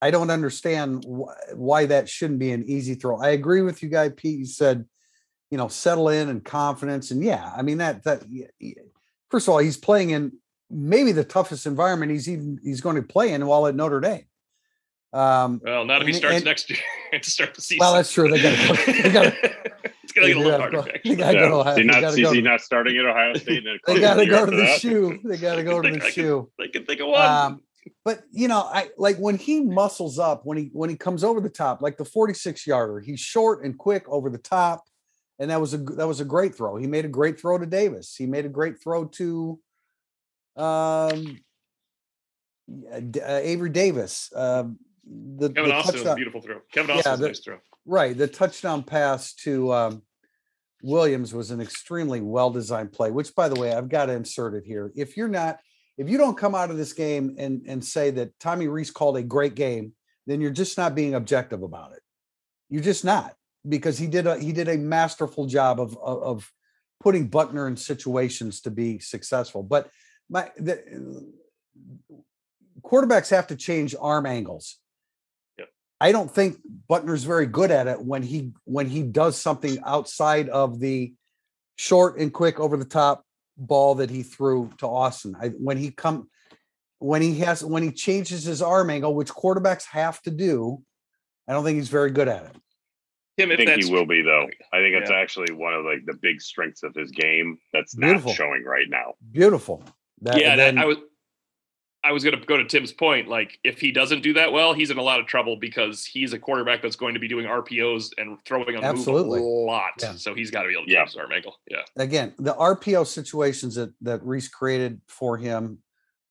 I 0.00 0.10
don't 0.10 0.30
understand 0.30 1.04
wh- 1.04 1.56
why 1.56 1.86
that 1.86 2.08
shouldn't 2.08 2.40
be 2.40 2.52
an 2.52 2.64
easy 2.66 2.94
throw. 2.94 3.18
I 3.18 3.30
agree 3.30 3.62
with 3.62 3.82
you, 3.82 3.88
guy 3.88 4.10
Pete. 4.10 4.40
You 4.40 4.46
said, 4.46 4.84
you 5.52 5.58
know, 5.58 5.68
settle 5.68 6.08
in 6.08 6.30
and 6.30 6.42
confidence, 6.42 7.10
and 7.10 7.22
yeah, 7.22 7.52
I 7.54 7.60
mean 7.60 7.76
that 7.76 8.04
that. 8.04 8.22
First 9.30 9.48
of 9.48 9.52
all, 9.52 9.58
he's 9.58 9.76
playing 9.76 10.08
in 10.08 10.32
maybe 10.70 11.12
the 11.12 11.24
toughest 11.24 11.66
environment 11.66 12.10
he's 12.10 12.26
even 12.26 12.58
he's 12.64 12.80
going 12.80 12.96
to 12.96 13.02
play 13.02 13.34
in 13.34 13.46
while 13.46 13.66
at 13.66 13.74
Notre 13.74 14.00
Dame. 14.00 14.24
Um, 15.12 15.60
well, 15.62 15.84
not 15.84 16.00
if 16.00 16.06
he 16.06 16.14
starts 16.14 16.36
and, 16.36 16.46
next 16.46 16.70
year 16.70 16.78
to 17.20 17.30
start 17.30 17.52
the 17.52 17.60
season. 17.60 17.80
Well, 17.80 17.92
that's 17.92 18.10
true. 18.10 18.30
They 18.30 18.40
got 18.40 18.56
to. 18.56 18.92
They 19.02 19.10
got 19.10 19.22
to. 19.24 19.34
it's 20.02 20.12
going 20.14 20.28
to 20.28 20.32
get 20.32 20.36
a 20.38 20.40
little 20.40 20.58
harder. 20.58 20.90
They 21.04 21.16
got 21.16 21.32
to 21.32 21.38
go 21.38 21.48
to 21.48 21.54
Ohio. 21.56 21.72
Is 21.72 21.76
he 22.16 22.22
not, 22.22 22.34
is 22.36 22.42
not 22.44 22.60
starting 22.62 22.96
at 22.96 23.04
Ohio 23.04 23.34
State? 23.34 23.62
they 23.86 24.00
got 24.00 24.14
to 24.14 24.24
go 24.24 24.46
to 24.46 24.56
the 24.56 24.66
shoe. 24.78 25.20
They 25.22 25.36
got 25.36 25.56
to 25.56 25.64
go 25.64 25.82
to 25.82 25.90
the 25.90 25.98
they 25.98 26.10
shoe. 26.10 26.50
Can, 26.56 26.64
they 26.64 26.68
can 26.72 26.86
think 26.86 27.02
of 27.02 27.08
one. 27.08 27.28
Um, 27.28 27.60
but 28.06 28.22
you 28.30 28.48
know, 28.48 28.60
I 28.60 28.88
like 28.96 29.18
when 29.18 29.36
he 29.36 29.60
muscles 29.60 30.18
up 30.18 30.46
when 30.46 30.56
he 30.56 30.70
when 30.72 30.88
he 30.88 30.96
comes 30.96 31.22
over 31.22 31.42
the 31.42 31.50
top, 31.50 31.82
like 31.82 31.98
the 31.98 32.06
46 32.06 32.66
yarder, 32.66 33.00
he's 33.00 33.20
short 33.20 33.66
and 33.66 33.76
quick 33.76 34.08
over 34.08 34.30
the 34.30 34.38
top. 34.38 34.84
And 35.42 35.50
that 35.50 35.60
was 35.60 35.74
a 35.74 35.78
that 35.98 36.06
was 36.06 36.20
a 36.20 36.24
great 36.24 36.54
throw. 36.54 36.76
He 36.76 36.86
made 36.86 37.04
a 37.04 37.08
great 37.08 37.40
throw 37.40 37.58
to 37.58 37.66
Davis. 37.66 38.14
He 38.14 38.26
made 38.26 38.46
a 38.46 38.48
great 38.48 38.80
throw 38.80 39.06
to 39.06 39.58
um 40.56 41.40
uh, 42.94 43.00
Avery 43.26 43.70
Davis. 43.70 44.30
Um 44.36 44.78
the, 45.04 45.48
Kevin 45.50 45.70
the 45.70 45.74
Austin 45.74 45.92
was 45.94 46.00
a 46.00 46.04
touchdown- 46.04 46.16
beautiful 46.16 46.40
throw. 46.42 46.60
Kevin 46.72 46.90
Yeah, 46.90 46.98
Austin 46.98 47.10
was 47.12 47.18
a 47.18 47.22
the- 47.22 47.28
nice 47.28 47.40
throw. 47.40 47.58
Right. 47.84 48.16
The 48.16 48.28
touchdown 48.28 48.84
pass 48.84 49.34
to 49.46 49.72
um, 49.72 50.02
Williams 50.84 51.34
was 51.34 51.50
an 51.50 51.60
extremely 51.60 52.20
well 52.20 52.50
designed 52.50 52.92
play, 52.92 53.10
which, 53.10 53.34
by 53.34 53.48
the 53.48 53.58
way, 53.60 53.72
I've 53.74 53.88
got 53.88 54.06
to 54.06 54.12
insert 54.12 54.54
it 54.54 54.62
here. 54.64 54.92
If 54.94 55.16
you're 55.16 55.26
not, 55.26 55.58
if 55.98 56.08
you 56.08 56.18
don't 56.18 56.38
come 56.38 56.54
out 56.54 56.70
of 56.70 56.76
this 56.76 56.92
game 56.92 57.34
and, 57.38 57.62
and 57.66 57.84
say 57.84 58.12
that 58.12 58.38
Tommy 58.38 58.68
Rees 58.68 58.92
called 58.92 59.16
a 59.16 59.22
great 59.24 59.56
game, 59.56 59.94
then 60.28 60.40
you're 60.40 60.52
just 60.52 60.78
not 60.78 60.94
being 60.94 61.14
objective 61.14 61.64
about 61.64 61.90
it. 61.94 62.02
You're 62.70 62.84
just 62.84 63.04
not 63.04 63.34
because 63.68 63.98
he 63.98 64.06
did 64.06 64.26
a 64.26 64.38
he 64.38 64.52
did 64.52 64.68
a 64.68 64.76
masterful 64.76 65.46
job 65.46 65.80
of 65.80 65.96
of, 65.98 66.22
of 66.22 66.52
putting 67.00 67.28
Buchner 67.28 67.66
in 67.66 67.76
situations 67.76 68.60
to 68.62 68.70
be 68.70 68.98
successful. 68.98 69.62
But 69.62 69.90
my 70.28 70.50
the, 70.56 71.32
quarterbacks 72.82 73.30
have 73.30 73.48
to 73.48 73.56
change 73.56 73.94
arm 74.00 74.26
angles. 74.26 74.78
Yep. 75.58 75.68
I 76.00 76.12
don't 76.12 76.30
think 76.30 76.58
Buchner's 76.88 77.24
very 77.24 77.46
good 77.46 77.70
at 77.70 77.88
it 77.88 78.00
when 78.00 78.22
he 78.22 78.52
when 78.64 78.88
he 78.88 79.02
does 79.02 79.38
something 79.38 79.78
outside 79.84 80.48
of 80.48 80.80
the 80.80 81.14
short 81.76 82.18
and 82.18 82.32
quick 82.32 82.60
over 82.60 82.76
the 82.76 82.84
top 82.84 83.24
ball 83.56 83.96
that 83.96 84.10
he 84.10 84.22
threw 84.22 84.70
to 84.78 84.86
Austin. 84.86 85.36
I, 85.40 85.48
when 85.48 85.76
he 85.76 85.90
come 85.90 86.28
when 86.98 87.20
he 87.20 87.40
has 87.40 87.64
when 87.64 87.82
he 87.82 87.90
changes 87.90 88.44
his 88.44 88.62
arm 88.62 88.90
angle, 88.90 89.14
which 89.14 89.28
quarterbacks 89.28 89.84
have 89.86 90.22
to 90.22 90.30
do, 90.30 90.82
I 91.48 91.52
don't 91.52 91.64
think 91.64 91.76
he's 91.76 91.88
very 91.88 92.10
good 92.10 92.28
at 92.28 92.44
it. 92.44 92.56
Tim, 93.38 93.50
I 93.50 93.56
think 93.56 93.68
that's 93.68 93.86
he 93.86 93.92
will 93.92 94.06
be 94.06 94.22
though. 94.22 94.46
I 94.72 94.78
think 94.78 94.94
it's 94.96 95.10
Yeah. 95.10 95.16
actually 95.16 95.52
one 95.52 95.72
of 95.74 95.84
like 95.84 96.04
the 96.06 96.14
big 96.20 96.40
strengths 96.40 96.82
of 96.82 96.94
his 96.94 97.10
game 97.10 97.58
that's 97.72 97.96
not 97.96 98.28
showing 98.30 98.64
right 98.64 98.88
now. 98.88 99.14
Beautiful. 99.30 99.82
That, 100.20 100.38
yeah, 100.40 100.54
then- 100.56 100.74
that, 100.76 100.82
I 100.82 100.86
was 100.86 100.98
I 102.04 102.10
was 102.10 102.24
going 102.24 102.36
to 102.36 102.44
go 102.44 102.56
to 102.56 102.64
Tim's 102.64 102.90
point. 102.92 103.28
Like, 103.28 103.60
if 103.62 103.78
he 103.78 103.92
doesn't 103.92 104.22
do 104.22 104.32
that 104.32 104.52
well, 104.52 104.74
he's 104.74 104.90
in 104.90 104.98
a 104.98 105.02
lot 105.02 105.20
of 105.20 105.26
trouble 105.26 105.54
because 105.54 106.04
he's 106.04 106.32
a 106.32 106.38
quarterback 106.38 106.82
that's 106.82 106.96
going 106.96 107.14
to 107.14 107.20
be 107.20 107.28
doing 107.28 107.46
RPOs 107.46 108.10
and 108.18 108.44
throwing 108.44 108.74
on 108.74 108.82
the 108.82 108.88
Absolutely. 108.88 109.38
move 109.38 109.46
a 109.46 109.50
lot. 109.50 109.92
Yeah. 110.00 110.14
So 110.16 110.34
he's 110.34 110.50
got 110.50 110.62
to 110.62 110.68
be 110.68 110.74
able 110.74 110.86
to 110.86 110.90
Yeah. 110.90 110.98
change 111.02 111.10
his 111.10 111.16
arm 111.18 111.30
angle. 111.30 111.60
Yeah, 111.70 111.82
again, 111.96 112.34
the 112.40 112.54
RPO 112.54 113.04
situations 113.06 113.76
that 113.76 113.92
that 114.00 114.20
Rees 114.24 114.48
created 114.48 115.00
for 115.06 115.38
him, 115.38 115.78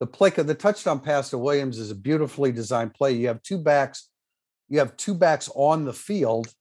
the 0.02 0.08
play, 0.08 0.32
the 0.32 0.54
touchdown 0.54 1.00
pass 1.00 1.30
to 1.30 1.38
Williams 1.38 1.80
is 1.80 1.90
a 1.90 1.96
beautifully 1.96 2.52
designed 2.52 2.94
play. 2.94 3.14
You 3.14 3.28
have 3.30 3.42
two 3.42 3.58
backs, 3.58 4.10
you 4.68 4.78
have 4.80 4.98
two 4.98 5.14
backs 5.14 5.50
on 5.56 5.86
the 5.86 5.94
field, 5.94 6.54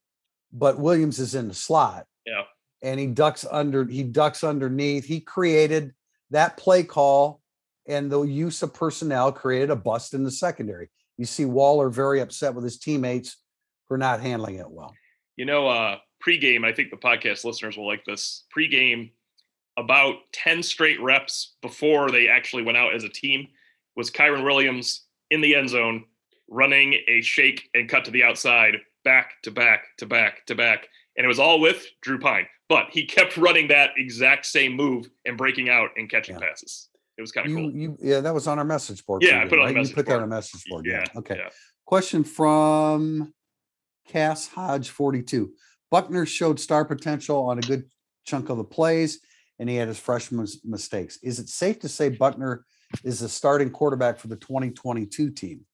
but 0.53 0.79
Williams 0.79 1.19
is 1.19 1.35
in 1.35 1.49
the 1.49 1.55
slot. 1.55 2.07
Yeah. 2.27 2.43
and 2.83 3.01
he 3.01 3.07
ducks 3.07 3.45
under, 3.51 3.85
he 3.85 4.03
ducks 4.03 4.45
underneath. 4.45 5.05
He 5.05 5.21
created 5.21 5.93
that 6.31 6.57
play 6.57 6.83
call, 6.83 7.41
and 7.89 8.11
the 8.11 8.23
use 8.23 8.63
of 8.63 8.73
personnel 8.75 9.33
created 9.33 9.71
a 9.71 9.77
bust 9.77 10.15
in 10.15 10.23
the 10.23 10.31
secondary. 10.31 10.91
You 11.19 11.25
see 11.25 11.45
Waller 11.45 11.89
very 11.91 12.21
upset 12.21 12.55
with 12.55 12.65
his 12.65 12.79
teammates 12.79 13.37
for 13.89 13.99
not 13.99 14.21
handling 14.21 14.57
it 14.57 14.71
well. 14.71 14.95
you 15.37 15.45
know, 15.45 15.67
uh, 15.67 15.97
pregame. 16.25 16.65
I 16.65 16.73
think 16.73 16.91
the 16.91 16.97
podcast 16.97 17.45
listeners 17.45 17.77
will 17.77 17.87
like 17.87 18.05
this. 18.05 18.45
Pregame, 18.57 19.13
about 19.77 20.17
ten 20.33 20.63
straight 20.63 21.01
reps 21.01 21.57
before 21.63 22.11
they 22.11 22.29
actually 22.29 22.63
went 22.63 22.79
out 22.79 22.95
as 22.95 23.05
a 23.05 23.09
team, 23.09 23.49
was 23.97 24.11
Kyren 24.11 24.45
Williams 24.45 25.05
in 25.31 25.41
the 25.41 25.55
end 25.57 25.71
zone 25.71 26.05
running 26.49 26.95
a 27.09 27.21
shake 27.23 27.69
and 27.75 27.89
cut 27.89 28.05
to 28.05 28.11
the 28.11 28.23
outside, 28.25 28.77
back 29.05 29.33
to 29.45 29.51
back 29.51 29.85
to 29.99 30.07
back 30.07 30.45
to 30.47 30.55
back, 30.55 30.89
and 31.17 31.25
it 31.25 31.29
was 31.29 31.39
all 31.39 31.61
with 31.61 31.85
Drew 32.03 32.19
Pyne. 32.19 32.47
But 32.69 32.87
he 32.91 33.05
kept 33.05 33.37
running 33.37 33.69
that 33.69 33.91
exact 33.97 34.47
same 34.47 34.75
move 34.77 35.09
and 35.25 35.37
breaking 35.37 35.69
out 35.69 35.91
and 35.97 36.09
catching 36.09 36.37
Yeah. 36.37 36.49
passes. 36.49 36.89
It 37.19 37.21
was 37.21 37.33
kind 37.33 37.47
of 37.49 37.55
cool. 37.55 37.71
you, 37.73 37.97
yeah, 38.01 38.21
that 38.21 38.33
was 38.33 38.47
on 38.47 38.59
our 38.59 38.65
message 38.65 39.05
board. 39.05 39.23
Yeah, 39.23 39.41
I 39.41 39.45
put 39.49 39.55
it 39.55 39.59
on 39.59 39.59
right? 39.59 39.67
the 39.69 39.73
You 39.73 39.79
message 39.83 39.95
put 39.97 40.07
that 40.07 40.17
on 40.17 40.23
a 40.23 40.27
message 40.27 40.65
board. 40.69 40.87
Yeah. 40.87 41.05
Okay. 41.17 41.37
yeah. 41.37 41.49
Question 41.85 42.25
from 42.25 43.35
Cass 44.09 44.47
Hodge 44.49 44.89
42. 44.91 45.53
Buchner 45.91 46.25
showed 46.25 46.59
star 46.61 46.85
potential 46.85 47.43
on 47.49 47.59
a 47.59 47.63
good 47.63 47.85
chunk 48.25 48.49
of 48.49 48.57
the 48.57 48.65
plays, 48.65 49.21
and 49.59 49.69
he 49.69 49.77
had 49.77 49.89
his 49.89 49.99
freshman 49.99 50.47
mistakes. 50.65 51.19
Is 51.23 51.39
it 51.41 51.49
safe 51.49 51.81
to 51.81 51.89
say 51.89 52.09
Buchner 52.11 52.65
is 53.05 53.19
the 53.21 53.29
starting 53.29 53.71
quarterback 53.71 54.19
for 54.19 54.29
the 54.29 54.37
2022 54.37 55.31
team? 55.33 55.67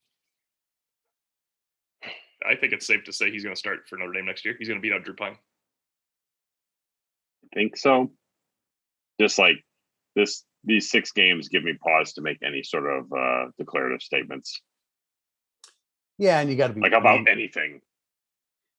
I 2.49 2.55
think 2.57 2.73
it's 2.73 2.87
safe 2.87 3.05
to 3.05 3.13
say 3.13 3.31
he's 3.31 3.43
going 3.43 3.55
to 3.55 3.59
start 3.59 3.89
for 3.89 3.97
Notre 3.99 4.13
Dame 4.13 4.27
next 4.27 4.45
year. 4.45 4.55
He's 4.59 4.69
going 4.69 4.81
to 4.81 4.83
beat 4.83 4.93
out 4.95 5.05
Drew 5.05 5.15
Pyne. 5.15 5.37
I 7.45 7.49
think 7.55 7.77
so. 7.77 8.11
Just 9.21 9.39
like 9.39 9.57
this, 10.15 10.45
these 10.65 10.91
six 10.91 11.13
games 11.13 11.49
give 11.49 11.65
me 11.65 11.75
pause 11.75 12.13
to 12.15 12.21
make 12.23 12.39
any 12.45 12.63
sort 12.63 12.87
of 12.87 13.13
uh, 13.13 13.47
declarative 13.59 14.03
statements, 14.03 14.61
Yeah, 16.19 16.41
and 16.41 16.51
you 16.51 16.57
got 16.57 16.69
to 16.69 16.75
be 16.75 16.81
like 16.81 16.93
about 16.93 17.29
anything. 17.29 17.81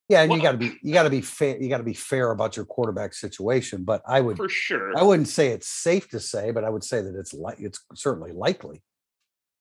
yeah, 0.10 0.22
and 0.22 0.32
you 0.32 0.42
got 0.42 0.52
to 0.54 0.58
be 0.58 0.78
you 0.84 0.94
got 0.94 1.04
to 1.04 1.10
be 1.10 1.22
fair. 1.22 1.60
You 1.62 1.70
got 1.70 1.78
to 1.80 1.84
be 1.84 1.94
fair 1.94 2.32
about 2.32 2.56
your 2.56 2.66
quarterback 2.66 3.14
situation. 3.14 3.84
But 3.84 4.02
I 4.08 4.22
would 4.22 4.38
For 4.38 4.50
sure. 4.50 4.96
I 4.98 5.02
wouldn't 5.04 5.28
say 5.28 5.48
it's 5.48 5.68
safe 5.68 6.08
to 6.10 6.20
say, 6.20 6.52
but 6.52 6.64
I 6.64 6.70
would 6.70 6.84
say 6.84 7.02
that 7.02 7.16
it's 7.18 7.34
like 7.34 7.58
it's 7.60 7.80
certainly 7.96 8.32
likely. 8.32 8.82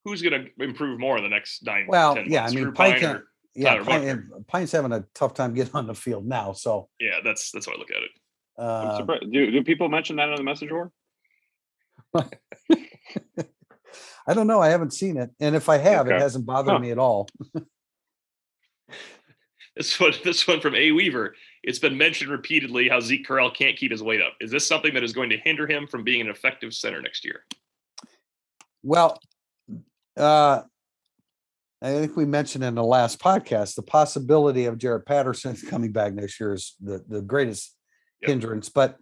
Who's 0.05 0.21
going 0.23 0.45
to 0.45 0.65
improve 0.65 1.01
more 1.01 1.17
in 1.17 1.23
the 1.25 1.31
next 1.31 1.65
nine? 1.65 1.87
Well, 1.89 2.15
10 2.17 2.27
yeah, 2.31 2.45
I 2.45 2.51
mean, 2.51 2.65
Drew 2.65 2.73
Pyne 2.73 2.93
Pyne 2.93 3.01
can't- 3.01 3.19
or- 3.19 3.27
Yeah, 3.57 3.75
Tyler 3.77 3.85
Pyne, 3.85 4.09
and 4.09 4.47
Pyne's 4.47 4.73
having 4.73 4.93
a 4.93 5.05
tough 5.15 5.35
time 5.35 5.55
getting 5.55 5.75
on 5.75 5.87
the 5.87 5.95
field 5.95 6.27
now. 6.27 6.53
So 6.53 6.89
yeah, 7.01 7.19
that's 7.25 7.51
that's 7.51 7.67
how 7.67 7.73
I 7.73 7.79
look 7.79 7.91
at 7.91 8.03
it. 8.03 8.11
I'm 8.59 8.89
uh, 8.89 8.97
surprised. 8.99 9.33
Do, 9.33 9.51
do 9.51 9.65
people 9.65 9.89
mention 9.89 10.17
that 10.17 10.29
on 10.29 10.37
the 10.37 10.43
message 10.43 10.69
board? 10.69 10.91
I 14.29 14.35
don't 14.35 14.47
know. 14.47 14.61
I 14.61 14.69
haven't 14.69 14.93
seen 14.93 15.17
it, 15.17 15.31
and 15.41 15.55
if 15.57 15.69
I 15.69 15.79
have, 15.79 16.09
it 16.09 16.21
hasn't 16.21 16.47
bothered 16.47 16.73
Huh. 16.75 16.79
me 16.79 16.91
at 16.91 16.99
all. 16.99 17.29
This 19.77 20.01
one, 20.01 20.13
this 20.25 20.49
one 20.49 20.61
from 20.61 20.75
A 20.75 20.91
Weaver. 20.93 21.35
It's 21.63 21.79
been 21.79 21.99
mentioned 21.99 22.31
repeatedly 22.31 22.89
how 22.89 22.99
Zeke 22.99 23.27
Correll 23.29 23.55
can't 23.55 23.77
keep 23.77 23.91
his 23.91 24.03
weight 24.03 24.23
up. 24.23 24.33
Is 24.41 24.51
this 24.51 24.67
something 24.67 24.95
that 24.95 25.05
is 25.05 25.13
going 25.13 25.29
to 25.29 25.37
hinder 25.37 25.67
him 25.67 25.87
from 25.87 26.03
being 26.03 26.23
an 26.23 26.29
effective 26.29 26.73
center 26.73 27.03
next 27.03 27.27
year? 27.27 27.45
Well, 28.83 29.21
uh, 30.17 30.63
I 31.83 31.93
think 31.93 32.17
we 32.17 32.25
mentioned 32.25 32.65
in 32.65 32.75
the 32.75 32.85
last 32.85 33.19
podcast 33.19 33.75
the 33.75 33.83
possibility 33.83 34.65
of 34.65 34.79
Jarrett 34.79 35.07
Patterson 35.07 35.57
coming 35.69 35.93
back 35.93 36.15
next 36.15 36.41
year 36.41 36.55
is 36.55 36.75
the, 36.81 37.05
the 37.09 37.23
greatest 37.23 37.73
Yep. 38.23 38.31
hindrance. 38.31 38.69
But 38.71 38.97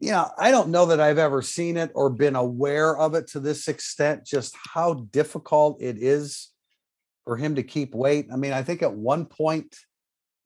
you 0.00 0.10
know, 0.10 0.28
I 0.38 0.50
don't 0.50 0.68
know 0.68 0.86
that 0.86 1.00
I've 1.00 1.18
ever 1.18 1.40
seen 1.42 1.76
it 1.76 1.90
or 1.94 2.10
been 2.10 2.36
aware 2.36 2.96
of 2.96 3.14
it 3.14 3.28
to 3.28 3.40
this 3.40 3.68
extent, 3.68 4.24
just 4.24 4.54
how 4.72 4.94
difficult 4.94 5.80
it 5.80 5.96
is 5.98 6.50
for 7.24 7.36
him 7.36 7.54
to 7.54 7.62
keep 7.62 7.94
weight. 7.94 8.28
I 8.32 8.36
mean, 8.36 8.52
I 8.52 8.62
think 8.62 8.82
at 8.82 8.92
one 8.92 9.24
point 9.26 9.74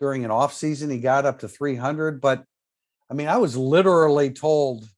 during 0.01 0.25
an 0.25 0.31
off 0.31 0.55
season 0.55 0.91
he 0.91 0.99
got 0.99 1.27
up 1.27 1.41
to 1.41 1.49
300, 1.49 2.21
but 2.21 2.45
I 3.11 3.15
mean, 3.15 3.27
I 3.27 3.39
was 3.39 3.57
literally 3.57 4.31
told 4.31 4.89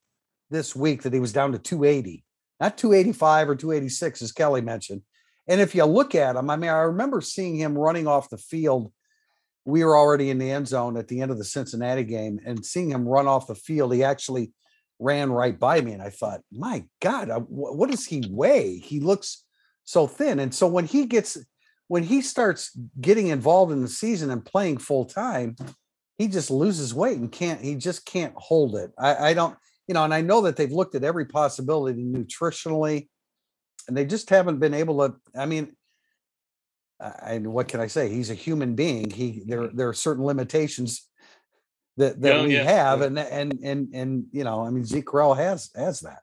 this 0.49 0.75
week 0.75 1.03
that 1.03 1.13
he 1.13 1.19
was 1.19 1.33
down 1.33 1.53
to 1.53 1.59
280 1.59 2.23
not 2.61 2.77
285 2.77 3.49
or 3.49 3.55
286, 3.55 4.21
as 4.21 4.31
Kelly 4.31 4.61
mentioned. 4.61 5.01
And 5.47 5.59
if 5.59 5.75
you 5.75 5.85
look 5.85 6.15
at 6.15 6.35
him, 6.35 6.49
I 6.49 6.55
mean, 6.55 6.69
I 6.69 6.81
remember 6.81 7.21
seeing 7.21 7.55
him 7.55 7.77
running 7.77 8.07
off 8.07 8.29
the 8.29 8.37
field. 8.37 8.91
We 9.65 9.83
were 9.83 9.97
already 9.97 10.29
in 10.29 10.37
the 10.37 10.49
end 10.49 10.67
zone 10.67 10.97
at 10.97 11.07
the 11.07 11.21
end 11.21 11.31
of 11.31 11.37
the 11.37 11.43
Cincinnati 11.43 12.03
game 12.03 12.39
and 12.45 12.65
seeing 12.65 12.89
him 12.89 13.07
run 13.07 13.27
off 13.27 13.47
the 13.47 13.55
field. 13.55 13.93
He 13.93 14.03
actually 14.03 14.53
ran 14.99 15.31
right 15.31 15.59
by 15.59 15.81
me. 15.81 15.93
And 15.93 16.01
I 16.01 16.09
thought, 16.09 16.41
my 16.51 16.85
God, 17.01 17.29
uh, 17.29 17.39
what 17.39 17.89
does 17.89 18.05
he 18.05 18.23
weigh? 18.29 18.77
He 18.77 18.99
looks 18.99 19.43
so 19.83 20.07
thin. 20.07 20.39
And 20.39 20.53
so 20.53 20.67
when 20.67 20.85
he 20.85 21.05
gets, 21.05 21.37
when 21.87 22.03
he 22.03 22.21
starts 22.21 22.77
getting 22.99 23.27
involved 23.27 23.71
in 23.71 23.81
the 23.81 23.87
season 23.87 24.31
and 24.31 24.45
playing 24.45 24.77
full 24.77 25.05
time, 25.05 25.55
he 26.17 26.27
just 26.27 26.51
loses 26.51 26.93
weight 26.93 27.17
and 27.17 27.31
can't, 27.31 27.61
he 27.61 27.75
just 27.75 28.05
can't 28.05 28.33
hold 28.35 28.75
it. 28.75 28.91
I, 28.97 29.29
I 29.29 29.33
don't, 29.33 29.57
you 29.87 29.93
know, 29.93 30.03
and 30.03 30.13
I 30.13 30.21
know 30.21 30.41
that 30.41 30.55
they've 30.55 30.71
looked 30.71 30.95
at 30.95 31.03
every 31.03 31.25
possibility 31.25 32.03
nutritionally, 32.03 33.09
and 33.87 33.95
they 33.95 34.05
just 34.05 34.29
haven't 34.29 34.59
been 34.59 34.73
able 34.73 35.07
to. 35.07 35.15
I 35.35 35.45
mean, 35.45 35.75
I, 36.99 37.39
what 37.39 37.67
can 37.67 37.79
I 37.79 37.87
say? 37.87 38.09
He's 38.09 38.29
a 38.29 38.35
human 38.35 38.75
being. 38.75 39.09
He 39.09 39.43
there 39.45 39.67
there 39.67 39.89
are 39.89 39.93
certain 39.93 40.23
limitations 40.23 41.07
that 41.97 42.21
that 42.21 42.37
Yeah, 42.37 42.43
we 42.43 42.55
yeah, 42.55 42.63
have, 42.63 43.01
and 43.01 43.17
and 43.17 43.59
and 43.63 43.89
and 43.93 44.25
you 44.31 44.43
know, 44.43 44.65
I 44.65 44.69
mean, 44.69 44.85
Zeke 44.85 45.05
Correll 45.05 45.35
has 45.35 45.71
has 45.75 46.01
that. 46.01 46.19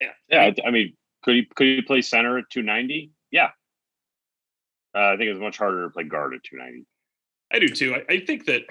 Yeah. 0.00 0.12
Yeah, 0.28 0.50
I, 0.66 0.70
mean, 0.70 0.94
could 1.22 1.34
he 1.34 1.44
could 1.54 1.66
he 1.66 1.82
play 1.82 2.02
center 2.02 2.38
at 2.38 2.50
290? 2.50 3.12
Yeah. 3.30 3.50
Uh, 4.94 5.12
I 5.12 5.16
think 5.16 5.30
it's 5.30 5.40
much 5.40 5.58
harder 5.58 5.84
to 5.84 5.90
play 5.90 6.04
guard 6.04 6.34
at 6.34 6.44
290. 6.44 6.86
I 7.52 7.58
do 7.58 7.68
too. 7.68 7.94
I, 7.94 8.14
I 8.14 8.20
think 8.20 8.46
that 8.46 8.62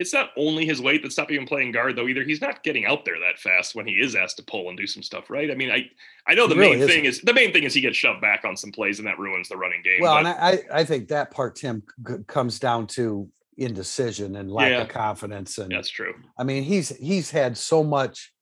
it's 0.00 0.12
not 0.12 0.30
only 0.36 0.64
his 0.66 0.80
weight 0.80 1.02
that's 1.02 1.14
stopping 1.14 1.36
him 1.36 1.46
playing 1.46 1.70
guard 1.72 1.94
though 1.94 2.08
either. 2.08 2.24
He's 2.24 2.40
not 2.40 2.62
getting 2.64 2.86
out 2.86 3.04
there 3.04 3.20
that 3.20 3.38
fast 3.38 3.74
when 3.76 3.86
he 3.86 3.92
is 3.94 4.16
asked 4.16 4.38
to 4.38 4.42
pull 4.42 4.68
and 4.70 4.76
do 4.78 4.86
some 4.86 5.02
stuff, 5.02 5.30
right? 5.30 5.50
I 5.50 5.54
mean, 5.54 5.70
I 5.70 5.88
I 6.26 6.34
know 6.34 6.48
the 6.48 6.56
really 6.56 6.70
main 6.72 6.78
isn't. 6.80 6.88
thing 6.90 7.04
is 7.04 7.20
the 7.20 7.34
main 7.34 7.52
thing 7.52 7.62
is 7.64 7.74
he 7.74 7.80
gets 7.82 7.96
shoved 7.96 8.20
back 8.20 8.44
on 8.44 8.56
some 8.56 8.72
plays 8.72 8.98
and 8.98 9.06
that 9.06 9.18
ruins 9.18 9.48
the 9.48 9.56
running 9.56 9.82
game. 9.84 10.00
Well, 10.00 10.14
but- 10.22 10.26
and 10.26 10.60
I, 10.72 10.80
I 10.80 10.84
think 10.84 11.08
that 11.08 11.30
part, 11.30 11.54
Tim, 11.56 11.82
comes 12.26 12.58
down 12.58 12.86
to 12.88 13.28
indecision 13.58 14.36
and 14.36 14.50
lack 14.50 14.70
Yeah. 14.70 14.80
of 14.82 14.88
confidence. 14.88 15.58
And 15.58 15.70
that's 15.70 15.90
true. 15.90 16.14
I 16.38 16.44
mean, 16.44 16.62
he's 16.62 16.88
he's 16.96 17.30
had 17.30 17.58
so 17.58 17.84
much, 17.84 18.32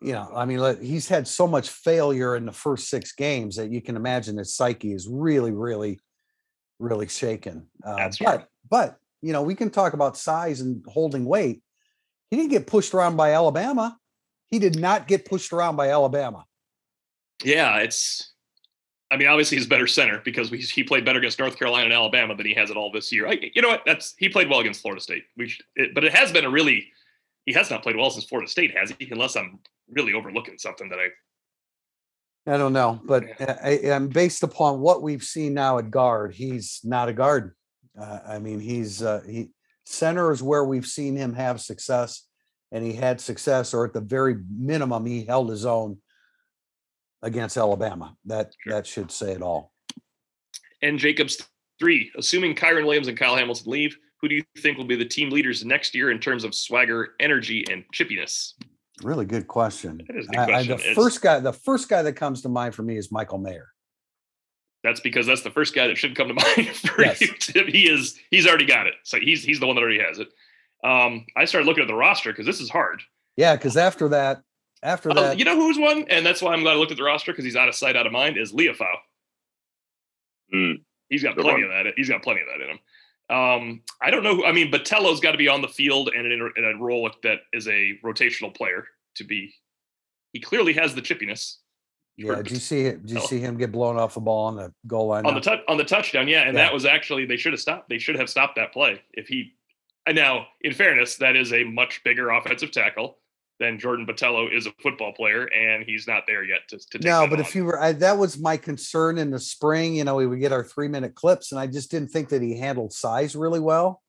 you 0.00 0.12
know, 0.12 0.30
I 0.32 0.44
mean, 0.44 0.60
he's 0.80 1.08
had 1.08 1.26
so 1.26 1.48
much 1.48 1.70
failure 1.70 2.36
in 2.36 2.46
the 2.46 2.52
first 2.52 2.88
six 2.88 3.10
games 3.12 3.56
that 3.56 3.72
you 3.72 3.82
can 3.82 3.96
imagine 3.96 4.38
his 4.38 4.54
psyche 4.54 4.92
is 4.92 5.08
really, 5.10 5.50
really, 5.50 5.98
really 6.78 7.08
shaken. 7.08 7.66
Uh, 7.84 7.96
That's 7.96 8.18
but 8.18 8.26
right. 8.26 8.46
but 8.70 8.98
you 9.26 9.32
know, 9.32 9.42
we 9.42 9.56
can 9.56 9.70
talk 9.70 9.92
about 9.92 10.16
size 10.16 10.60
and 10.60 10.84
holding 10.86 11.24
weight. 11.24 11.60
He 12.30 12.36
didn't 12.36 12.50
get 12.50 12.68
pushed 12.68 12.94
around 12.94 13.16
by 13.16 13.32
Alabama. 13.32 13.98
He 14.46 14.60
did 14.60 14.78
not 14.78 15.08
get 15.08 15.24
pushed 15.24 15.52
around 15.52 15.74
by 15.74 15.90
Alabama. 15.90 16.44
Yeah, 17.44 17.78
it's. 17.78 18.32
I 19.10 19.16
mean, 19.16 19.26
obviously 19.28 19.56
he's 19.56 19.66
better 19.66 19.86
center 19.86 20.20
because 20.24 20.50
we, 20.50 20.58
he 20.58 20.82
played 20.82 21.04
better 21.04 21.18
against 21.18 21.38
North 21.38 21.56
Carolina 21.56 21.84
and 21.84 21.92
Alabama 21.92 22.36
than 22.36 22.46
he 22.46 22.54
has 22.54 22.70
it 22.70 22.76
all 22.76 22.90
this 22.90 23.12
year. 23.12 23.28
I, 23.28 23.38
you 23.54 23.62
know 23.62 23.68
what? 23.68 23.82
That's 23.84 24.14
he 24.16 24.28
played 24.28 24.48
well 24.48 24.60
against 24.60 24.80
Florida 24.80 25.00
State. 25.00 25.24
We, 25.36 25.48
should, 25.48 25.64
it, 25.74 25.94
but 25.94 26.04
it 26.04 26.14
has 26.14 26.30
been 26.30 26.44
a 26.44 26.50
really. 26.50 26.86
He 27.46 27.52
has 27.52 27.70
not 27.70 27.82
played 27.82 27.96
well 27.96 28.10
since 28.10 28.24
Florida 28.26 28.48
State, 28.48 28.76
has 28.76 28.92
he? 28.96 29.08
Unless 29.10 29.36
I'm 29.36 29.58
really 29.90 30.12
overlooking 30.12 30.58
something 30.58 30.88
that 30.88 30.98
I. 30.98 31.08
I 32.52 32.58
don't 32.58 32.72
know, 32.72 33.00
but 33.04 33.24
I, 33.40 33.90
I, 33.92 33.98
based 33.98 34.44
upon 34.44 34.78
what 34.78 35.02
we've 35.02 35.24
seen 35.24 35.54
now 35.54 35.78
at 35.78 35.90
guard, 35.90 36.32
he's 36.32 36.80
not 36.84 37.08
a 37.08 37.12
guard. 37.12 37.56
Uh, 37.98 38.20
I 38.26 38.38
mean, 38.38 38.60
he's 38.60 39.02
uh, 39.02 39.22
he 39.26 39.50
center 39.84 40.32
is 40.32 40.42
where 40.42 40.64
we've 40.64 40.86
seen 40.86 41.16
him 41.16 41.34
have 41.34 41.60
success, 41.60 42.26
and 42.72 42.84
he 42.84 42.92
had 42.92 43.20
success, 43.20 43.72
or 43.72 43.84
at 43.86 43.92
the 43.92 44.00
very 44.00 44.36
minimum, 44.50 45.06
he 45.06 45.24
held 45.24 45.48
his 45.50 45.64
own 45.64 45.98
against 47.22 47.56
Alabama. 47.56 48.16
That 48.26 48.52
Sure. 48.62 48.72
that 48.74 48.86
should 48.86 49.10
say 49.10 49.32
it 49.32 49.42
all. 49.42 49.72
And 50.82 50.98
Jacobs 50.98 51.42
three, 51.78 52.10
assuming 52.16 52.54
Kyren 52.54 52.84
Williams 52.84 53.08
and 53.08 53.16
Kyle 53.18 53.36
Hamilton 53.36 53.70
leave, 53.70 53.96
who 54.20 54.28
do 54.28 54.34
you 54.34 54.44
think 54.58 54.76
will 54.78 54.84
be 54.84 54.96
the 54.96 55.04
team 55.04 55.30
leaders 55.30 55.64
next 55.64 55.94
year 55.94 56.10
in 56.10 56.18
terms 56.18 56.44
of 56.44 56.54
swagger, 56.54 57.14
energy, 57.20 57.64
and 57.70 57.84
chippiness? 57.94 58.52
Really 59.02 59.26
good 59.26 59.46
question. 59.46 60.02
That 60.08 60.16
is 60.16 60.26
a 60.26 60.30
good 60.30 60.38
I- 60.38 60.58
I- 60.58 60.62
the 60.64 60.74
It's- 60.74 60.94
first 60.94 61.20
guy, 61.22 61.38
the 61.40 61.52
first 61.52 61.88
guy 61.88 62.02
that 62.02 62.14
comes 62.14 62.42
to 62.42 62.48
mind 62.48 62.74
for 62.74 62.82
me 62.82 62.96
is 62.96 63.12
Michael 63.12 63.38
Mayer. 63.38 63.68
That's 64.86 65.00
because 65.00 65.26
that's 65.26 65.42
the 65.42 65.50
first 65.50 65.74
guy 65.74 65.88
that 65.88 65.98
should 65.98 66.14
come 66.16 66.28
to 66.28 66.34
mind 66.56 66.68
for 66.76 67.02
Yes. 67.02 67.20
you. 67.20 67.28
Tim. 67.40 67.66
He 67.66 67.88
is 67.90 68.18
he's 68.30 68.46
already 68.46 68.66
got 68.66 68.86
it. 68.86 68.94
So 69.02 69.18
he's 69.20 69.42
he's 69.42 69.58
the 69.60 69.66
one 69.66 69.74
that 69.76 69.82
already 69.82 69.98
has 70.00 70.18
it. 70.20 70.28
Um, 70.84 71.26
I 71.36 71.44
started 71.44 71.66
looking 71.66 71.82
at 71.82 71.88
the 71.88 71.94
roster 71.94 72.30
because 72.32 72.46
this 72.46 72.60
is 72.60 72.70
hard. 72.70 73.02
Yeah, 73.36 73.56
because 73.56 73.76
after 73.76 74.08
that, 74.10 74.42
after 74.82 75.10
Uh, 75.10 75.14
that, 75.14 75.38
you 75.38 75.44
know 75.44 75.56
who's 75.56 75.78
one, 75.78 76.04
and 76.08 76.24
that's 76.24 76.40
why 76.40 76.52
I'm 76.52 76.62
glad 76.62 76.72
I 76.72 76.76
looked 76.76 76.92
at 76.92 76.96
the 76.98 77.02
roster 77.02 77.32
because 77.32 77.44
he's 77.44 77.56
out 77.56 77.68
of 77.68 77.74
sight, 77.74 77.96
out 77.96 78.06
of 78.06 78.12
mind. 78.12 78.36
Is 78.38 78.52
Liufau. 78.52 78.86
Hmm. 80.52 80.72
He's 81.08 81.22
got 81.22 81.34
plenty 81.36 81.64
one. 81.64 81.76
of 81.76 81.84
that. 81.84 81.94
He's 81.96 82.08
got 82.08 82.22
plenty 82.22 82.40
of 82.42 82.46
that 82.48 82.62
in 82.64 82.70
him. 82.70 82.78
Um, 83.28 83.82
I 84.00 84.10
don't 84.10 84.22
know. 84.22 84.36
Who, 84.36 84.44
I 84.44 84.52
mean, 84.52 84.70
Botelho's 84.70 85.20
got 85.20 85.32
to 85.32 85.38
be 85.38 85.48
on 85.48 85.60
the 85.62 85.68
field 85.68 86.10
and 86.16 86.30
in 86.30 86.40
a, 86.40 86.46
in 86.60 86.64
a 86.76 86.78
role 86.82 87.10
that 87.24 87.38
is 87.52 87.66
a 87.68 87.92
rotational 88.04 88.54
player 88.54 88.86
to 89.16 89.24
be. 89.24 89.52
He 90.32 90.40
clearly 90.40 90.72
has 90.74 90.94
the 90.94 91.02
chippiness 91.02 91.56
yeah. 92.16 92.36
Did 92.36 92.50
you 92.50 92.56
see 92.58 92.82
it? 92.86 93.02
Did 93.06 93.10
you 93.12 93.18
Oh. 93.22 93.26
see 93.26 93.40
him 93.40 93.56
get 93.56 93.72
blown 93.72 93.96
off 93.98 94.14
the 94.14 94.20
ball 94.20 94.46
on 94.46 94.56
the 94.56 94.72
goal 94.86 95.08
line? 95.08 95.26
on 95.26 95.34
the 95.34 95.40
touch 95.40 95.60
on 95.68 95.76
the 95.76 95.84
touchdown. 95.84 96.28
Yeah, 96.28 96.42
and 96.42 96.56
Yeah. 96.56 96.64
that 96.64 96.72
was 96.74 96.84
actually 96.84 97.26
they 97.26 97.36
should 97.36 97.52
have 97.52 97.60
stopped. 97.60 97.88
They 97.88 97.98
should 97.98 98.16
have 98.16 98.28
stopped 98.30 98.56
that 98.56 98.72
play 98.72 99.00
if 99.12 99.28
he. 99.28 99.52
And 100.06 100.14
now, 100.16 100.46
in 100.60 100.72
fairness, 100.72 101.16
that 101.16 101.34
is 101.34 101.52
a 101.52 101.64
much 101.64 102.02
bigger 102.04 102.30
offensive 102.30 102.70
tackle 102.70 103.18
than 103.58 103.78
Jordan 103.78 104.06
Botelho 104.06 104.54
is 104.54 104.66
a 104.66 104.72
football 104.82 105.12
player, 105.12 105.46
and 105.46 105.82
he's 105.84 106.06
not 106.06 106.24
there 106.28 106.44
yet 106.44 106.60
to, 106.68 106.78
to 106.78 106.98
take 106.98 107.02
No, 107.04 107.26
but 107.26 107.38
on. 107.38 107.44
if 107.44 107.54
you 107.56 107.64
were, 107.64 107.80
I, 107.80 107.92
that 107.92 108.16
was 108.18 108.38
my 108.38 108.56
concern 108.58 109.18
in 109.18 109.30
the 109.30 109.40
spring. 109.40 109.96
You 109.96 110.04
know, 110.04 110.14
we 110.14 110.26
would 110.26 110.38
get 110.40 110.52
our 110.52 110.62
three 110.62 110.88
minute 110.88 111.14
clips, 111.14 111.50
and 111.52 111.58
I 111.60 111.66
just 111.66 111.90
didn't 111.90 112.08
think 112.08 112.28
that 112.28 112.40
he 112.42 112.56
handled 112.58 112.92
size 112.92 113.34
really 113.34 113.58
well. 113.60 114.02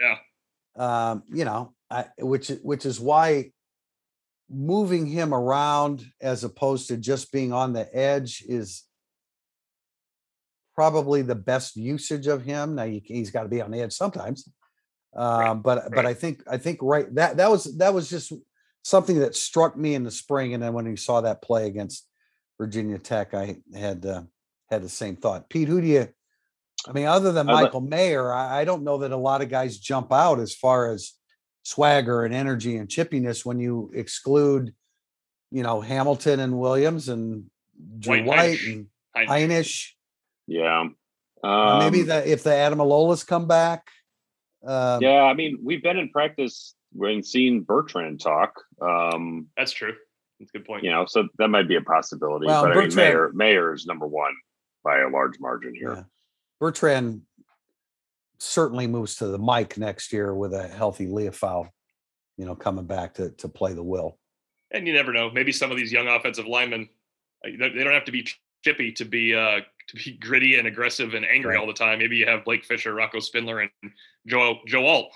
Yeah. 0.00 0.16
Um, 0.76 1.22
you 1.32 1.44
know, 1.44 1.72
I, 1.90 2.06
which 2.18 2.48
which 2.62 2.84
is 2.84 3.00
why 3.00 3.52
moving 4.50 5.06
him 5.06 5.32
around 5.32 6.04
as 6.20 6.42
opposed 6.44 6.88
to 6.88 6.96
just 6.96 7.32
being 7.32 7.52
on 7.52 7.72
the 7.72 7.88
edge 7.96 8.42
is 8.46 8.84
probably 10.74 11.22
the 11.22 11.34
best 11.34 11.76
usage 11.76 12.26
of 12.26 12.44
him. 12.44 12.74
Now 12.74 12.84
you, 12.84 13.00
he's 13.04 13.30
got 13.30 13.44
to 13.44 13.48
be 13.48 13.62
on 13.62 13.70
the 13.70 13.80
edge 13.80 13.92
sometimes. 13.92 14.48
Um, 15.14 15.62
but 15.62 15.90
but 15.90 16.04
right. 16.04 16.06
I 16.06 16.14
think 16.14 16.42
I 16.48 16.56
think 16.56 16.78
right 16.82 17.12
that 17.16 17.36
that 17.38 17.50
was 17.50 17.76
that 17.78 17.92
was 17.92 18.08
just 18.08 18.32
something 18.82 19.18
that 19.20 19.34
struck 19.34 19.76
me 19.76 19.94
in 19.94 20.04
the 20.04 20.10
spring, 20.10 20.54
and 20.54 20.62
then 20.62 20.72
when 20.72 20.86
he 20.86 20.96
saw 20.96 21.20
that 21.20 21.42
play 21.42 21.66
against 21.66 22.06
Virginia 22.58 22.98
Tech, 22.98 23.34
I 23.34 23.56
had 23.74 24.06
uh, 24.06 24.22
had 24.70 24.82
the 24.82 24.88
same 24.88 25.16
thought. 25.16 25.50
Pete, 25.50 25.68
who 25.68 25.80
do 25.80 25.86
you? 25.86 26.08
I 26.88 26.92
mean, 26.92 27.06
other 27.06 27.32
than 27.32 27.46
Michael 27.46 27.82
Mayer, 27.82 28.32
I, 28.32 28.60
I 28.60 28.64
don't 28.64 28.84
know 28.84 28.98
that 28.98 29.12
a 29.12 29.16
lot 29.16 29.42
of 29.42 29.50
guys 29.50 29.78
jump 29.78 30.12
out 30.12 30.38
as 30.38 30.54
far 30.54 30.92
as 30.92 31.12
swagger 31.62 32.24
and 32.24 32.34
energy 32.34 32.76
and 32.76 32.88
chippiness 32.88 33.44
when 33.44 33.58
you 33.58 33.90
exclude, 33.94 34.74
you 35.50 35.62
know, 35.62 35.80
Hamilton 35.80 36.40
and 36.40 36.58
Williams 36.58 37.08
and 37.08 37.44
Drew 37.98 38.22
White, 38.22 38.26
White 38.26 38.60
and 38.66 38.86
I, 39.14 39.26
Hinish. 39.42 39.90
Yeah. 40.46 40.88
Uh, 41.42 41.78
maybe 41.78 42.00
Um, 42.02 42.06
the 42.06 42.30
if 42.30 42.42
the 42.42 42.50
Ademilolas 42.50 43.26
come 43.26 43.46
back. 43.46 43.88
Um, 44.66 45.02
Yeah, 45.02 45.22
I 45.22 45.34
mean, 45.34 45.58
we've 45.62 45.82
been 45.82 45.96
in 45.96 46.10
practice 46.10 46.74
when 46.92 47.22
seen 47.22 47.62
Bertrand 47.62 48.20
talk. 48.20 48.60
Um, 48.80 49.46
that's 49.56 49.72
true. 49.72 49.94
That's 50.38 50.50
a 50.54 50.58
good 50.58 50.66
point. 50.66 50.84
you 50.84 50.90
know, 50.90 51.06
so 51.06 51.28
that 51.38 51.48
might 51.48 51.68
be 51.68 51.76
a 51.76 51.80
possibility. 51.82 52.46
Well, 52.46 52.62
but 52.64 52.72
I 52.72 52.74
mean, 52.74 52.84
Bertrand- 52.88 52.96
Mayer 52.96 53.30
Mayer 53.32 53.72
is 53.74 53.86
number 53.86 54.06
one 54.06 54.32
by 54.84 55.00
a 55.00 55.08
large 55.08 55.38
margin 55.40 55.74
here. 55.74 55.94
Yeah. 55.94 56.02
Bertrand 56.58 57.22
certainly 58.40 58.86
moves 58.86 59.16
to 59.16 59.26
the 59.26 59.38
mic 59.38 59.76
next 59.78 60.12
year 60.12 60.34
with 60.34 60.54
a 60.54 60.66
healthy 60.66 61.06
Liufau, 61.06 61.68
you 62.36 62.46
know, 62.46 62.54
coming 62.54 62.86
back 62.86 63.14
to 63.14 63.30
to 63.30 63.48
play 63.48 63.72
the 63.72 63.82
will. 63.82 64.18
And 64.72 64.86
you 64.86 64.92
never 64.92 65.12
know. 65.12 65.30
Maybe 65.30 65.52
some 65.52 65.70
of 65.70 65.76
these 65.76 65.92
young 65.92 66.08
offensive 66.08 66.46
linemen, 66.46 66.88
uh, 67.46 67.50
they 67.58 67.84
don't 67.84 67.92
have 67.92 68.04
to 68.04 68.12
be 68.12 68.26
chippy 68.64 68.92
to 68.92 69.04
be 69.04 69.34
uh, 69.34 69.60
to 69.88 69.96
be 69.96 70.12
gritty 70.18 70.58
and 70.58 70.66
aggressive 70.66 71.14
and 71.14 71.24
angry 71.24 71.50
Right. 71.54 71.60
all 71.60 71.66
the 71.66 71.72
time. 71.72 71.98
Maybe 71.98 72.16
you 72.16 72.26
have 72.26 72.44
Blake 72.44 72.64
Fisher, 72.64 72.94
Rocco 72.94 73.20
Spindler, 73.20 73.60
and 73.60 73.70
Joe 74.26 74.58
Joe 74.66 74.86
Alt 74.86 75.12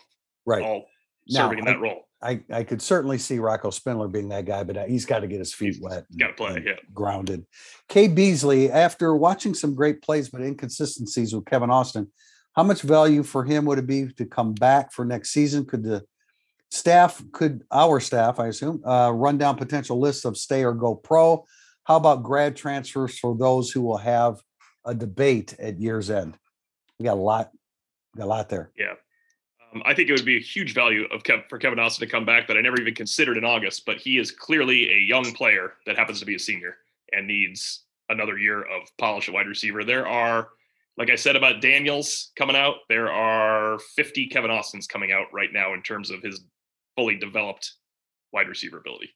Right. 0.47 0.63
all 0.63 0.87
Now, 1.29 1.43
serving 1.49 1.61
in 1.61 1.65
that 1.67 1.81
role. 1.81 2.09
I, 2.23 2.41
I 2.51 2.65
could 2.65 2.81
certainly 2.81 3.19
see 3.19 3.39
Rocco 3.39 3.69
Spindler 3.69 4.09
being 4.09 4.31
that 4.31 4.47
guy, 4.47 4.65
but 4.65 4.79
uh, 4.79 4.85
he's 4.87 5.05
got 5.05 5.21
to 5.21 5.27
get 5.27 5.41
his 5.41 5.53
feet 5.53 5.77
wet. 5.83 6.05
gotta 6.19 6.33
play, 6.33 6.63
yeah. 6.65 6.73
Grounded. 6.95 7.45
Kay 7.91 8.09
Beasley, 8.09 8.71
after 8.73 9.15
watching 9.15 9.53
some 9.53 9.75
great 9.75 10.01
plays 10.01 10.31
but 10.31 10.41
inconsistencies 10.41 11.35
with 11.35 11.45
Kevin 11.45 11.69
Austin, 11.71 12.11
how 12.55 12.63
much 12.63 12.83
value 12.83 13.23
for 13.23 13.45
him 13.45 13.65
would 13.67 13.79
it 13.79 13.87
be 13.87 14.07
to 14.13 14.25
come 14.25 14.55
back 14.55 14.93
for 14.93 15.05
next 15.05 15.31
season? 15.31 15.65
Could 15.65 15.83
the 15.83 16.05
staff, 16.71 17.23
could 17.33 17.63
our 17.71 18.01
staff, 18.01 18.39
I 18.39 18.49
assume, 18.49 18.83
uh, 18.85 19.11
run 19.13 19.39
down 19.39 19.57
potential 19.57 19.99
lists 19.99 20.25
of 20.25 20.37
stay 20.37 20.65
or 20.65 20.73
go 20.73 20.95
pro? 20.95 21.45
How 21.85 21.97
about 21.97 22.23
grad 22.23 22.57
transfers 22.57 23.19
for 23.19 23.37
those 23.37 23.71
who 23.71 23.83
will 23.83 23.99
have 23.99 24.41
a 24.85 24.95
debate 24.95 25.55
at 25.59 25.81
year's 25.81 26.11
end? 26.11 26.39
We 26.99 27.05
got 27.05 27.19
a 27.19 27.21
lot, 27.21 27.51
got 28.17 28.25
a 28.25 28.27
lot 28.27 28.49
there. 28.49 28.71
Um, 29.73 29.83
I 29.85 29.93
think 29.93 30.09
it 30.09 30.13
would 30.13 30.25
be 30.25 30.37
a 30.37 30.41
huge 30.41 30.75
value 30.75 31.07
of 31.13 31.25
Kev, 31.25 31.49
for 31.49 31.59
Kevin 31.59 31.79
Austin 31.79 32.07
to 32.07 32.11
come 32.11 32.25
back 32.25 32.47
that 32.47 32.57
I 32.57 32.61
never 32.61 32.81
even 32.81 32.95
considered 32.95 33.37
in 33.37 33.45
August. 33.45 33.85
But 33.85 33.99
he 33.99 34.19
is 34.19 34.31
clearly 34.31 34.91
a 34.93 34.99
young 34.99 35.33
player 35.33 35.75
that 35.87 35.99
happens 35.99 36.21
to 36.21 36.27
be 36.27 36.37
a 36.37 36.39
senior 36.39 36.77
and 37.13 37.27
needs 37.27 37.85
another 38.09 38.39
year 38.39 38.63
of 38.63 38.89
polish 38.99 39.29
at 39.29 39.35
wide 39.35 39.47
receiver. 39.47 39.83
There 39.85 40.07
are, 40.07 40.51
like 40.97 41.11
I 41.11 41.17
said 41.17 41.37
about 41.37 41.61
Daniels 41.61 42.31
coming 42.37 42.57
out, 42.57 42.77
there 42.89 43.11
are 43.11 43.79
50 43.97 44.29
Kevin 44.29 44.51
Austins 44.51 44.87
coming 44.87 45.13
out 45.13 45.27
right 45.33 45.53
now 45.53 45.75
in 45.75 45.83
terms 45.83 46.11
of 46.11 46.23
his 46.23 46.45
fully 46.97 47.17
developed 47.17 47.73
wide 48.33 48.49
receiver 48.49 48.79
ability. 48.79 49.11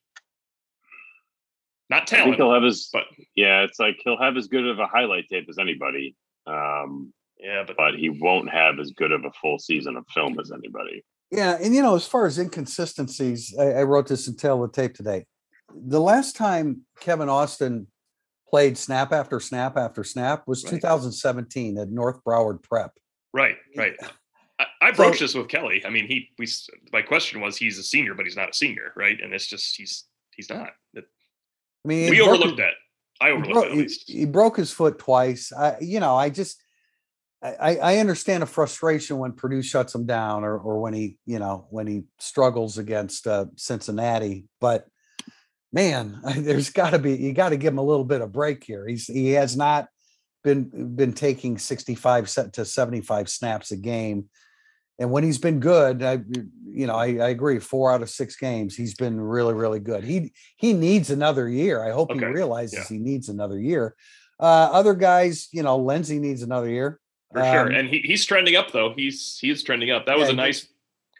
Not 1.89 2.11
I 2.13 2.23
think 2.23 2.35
he'll 2.35 2.53
have 2.53 2.63
his 2.63 2.89
but 2.93 3.05
yeah, 3.35 3.61
it's 3.63 3.79
like 3.79 3.99
he'll 4.03 4.19
have 4.19 4.37
as 4.37 4.47
good 4.47 4.65
of 4.65 4.77
a 4.77 4.85
highlight 4.85 5.27
tape 5.27 5.47
as 5.49 5.57
anybody. 5.57 6.15
Um, 6.45 7.13
yeah, 7.39 7.63
but 7.65 7.77
but 7.77 7.95
he 7.95 8.09
won't 8.09 8.49
have 8.49 8.79
as 8.79 8.91
good 8.91 9.11
of 9.11 9.25
a 9.25 9.31
full 9.41 9.57
season 9.57 9.95
of 9.95 10.05
film 10.13 10.39
as 10.39 10.51
anybody. 10.51 11.03
Yeah, 11.31 11.57
and 11.59 11.73
you 11.73 11.81
know, 11.81 11.95
as 11.95 12.05
far 12.05 12.27
as 12.27 12.37
inconsistencies, 12.37 13.55
I, 13.57 13.71
I 13.71 13.83
wrote 13.83 14.07
this 14.07 14.27
in 14.27 14.35
tail 14.35 14.63
of 14.63 14.71
the 14.71 14.81
tape 14.81 14.93
today. 14.93 15.25
The 15.73 16.01
last 16.01 16.35
time 16.35 16.81
Kevin 16.99 17.29
Austin 17.29 17.87
played 18.49 18.77
snap 18.77 19.11
after 19.11 19.39
snap 19.39 19.77
after 19.77 20.03
snap 20.03 20.43
was 20.47 20.63
Right. 20.63 20.71
2017 20.75 21.77
at 21.77 21.89
North 21.89 22.23
Broward 22.23 22.63
Prep. 22.63 22.91
right, 23.33 23.57
right. 23.77 23.95
I, 24.59 24.65
I 24.81 24.91
So- 24.91 24.97
broached 24.97 25.19
this 25.19 25.35
with 25.35 25.47
Kelly. 25.47 25.85
I 25.85 25.89
mean, 25.89 26.07
he 26.07 26.29
we 26.37 26.47
my 26.91 27.01
question 27.01 27.41
was 27.41 27.57
he's 27.57 27.77
a 27.77 27.83
senior, 27.83 28.13
but 28.15 28.25
he's 28.25 28.35
not 28.35 28.49
a 28.49 28.53
senior, 28.53 28.91
right? 28.95 29.19
And 29.21 29.33
it's 29.33 29.47
just 29.47 29.75
he's 29.77 30.05
he's 30.35 30.49
not. 30.49 30.71
I 30.97 31.01
mean, 31.85 32.09
We 32.09 32.17
he 32.17 32.23
broke 32.23 32.39
overlooked 32.39 32.57
that. 32.57 32.73
I 33.21 33.29
overlooked 33.31 33.53
broke- 33.53 33.63
that 33.65 33.71
at 33.71 33.75
he- 33.77 33.81
least. 33.83 34.09
he 34.09 34.25
broke 34.25 34.57
his 34.57 34.71
foot 34.71 34.99
twice. 34.99 35.53
I, 35.53 35.77
you 35.79 35.99
know, 35.99 36.15
I 36.15 36.29
just 36.29 36.61
I, 37.41 37.77
I 37.77 37.97
understand 37.99 38.43
a 38.43 38.45
frustration 38.45 39.17
when 39.17 39.31
Purdue 39.31 39.61
shuts 39.61 39.95
him 39.95 40.05
down 40.05 40.43
or, 40.43 40.57
or 40.57 40.81
when 40.81 40.93
he, 40.93 41.17
you 41.25 41.39
know, 41.39 41.67
when 41.69 41.87
he 41.87 42.03
struggles 42.19 42.77
against 42.77 43.27
uh, 43.27 43.45
Cincinnati. 43.55 44.43
But 44.59 44.87
man, 45.71 46.19
there's 46.37 46.69
got 46.69 46.91
to 46.91 46.99
be 46.99 47.15
you 47.15 47.33
got 47.33 47.49
to 47.49 47.57
give 47.57 47.73
him 47.73 47.79
a 47.79 47.83
little 47.83 48.05
bit 48.05 48.21
of 48.21 48.31
break 48.31 48.63
here. 48.63 48.87
He's 48.87 49.05
he 49.07 49.31
has 49.31 49.55
not 49.55 49.87
been 50.43 50.95
been 50.95 51.13
taking 51.13 51.57
65 51.57 52.51
to 52.53 52.65
75 52.65 53.29
snaps 53.29 53.71
a 53.71 53.77
game. 53.77 54.29
And 55.01 55.11
when 55.11 55.23
he's 55.23 55.37
been 55.37 55.59
good, 55.61 56.03
I 56.03 56.19
you 56.71 56.85
know, 56.87 56.95
I, 56.95 57.05
I 57.17 57.29
agree. 57.29 57.59
Four 57.59 57.91
out 57.91 58.01
of 58.01 58.09
six 58.09 58.35
games, 58.35 58.75
he's 58.75 58.95
been 58.95 59.19
really, 59.19 59.53
really 59.53 59.79
good. 59.79 60.03
He 60.03 60.33
he 60.57 60.73
needs 60.73 61.09
another 61.09 61.47
year. 61.49 61.83
I 61.83 61.91
hope 61.91 62.11
Okay. 62.11 62.19
he 62.19 62.25
realizes 62.25 62.79
Yeah. 62.79 62.97
he 62.97 62.97
needs 62.97 63.29
another 63.29 63.59
year. 63.59 63.95
Uh, 64.39 64.69
other 64.71 64.93
guys, 64.93 65.49
you 65.51 65.63
know, 65.63 65.77
Lenzy 65.77 66.19
needs 66.19 66.41
another 66.43 66.69
year. 66.69 66.99
for 67.33 67.43
sure. 67.43 67.67
Um, 67.67 67.75
And 67.75 67.89
he, 67.89 67.99
he's 67.99 68.25
trending 68.25 68.55
up 68.55 68.71
though. 68.71 68.93
He's 68.95 69.37
he's 69.39 69.63
trending 69.63 69.91
up. 69.91 70.05
That 70.05 70.17
was 70.17 70.27
Yeah, 70.29 70.33
a 70.33 70.37
nice 70.37 70.67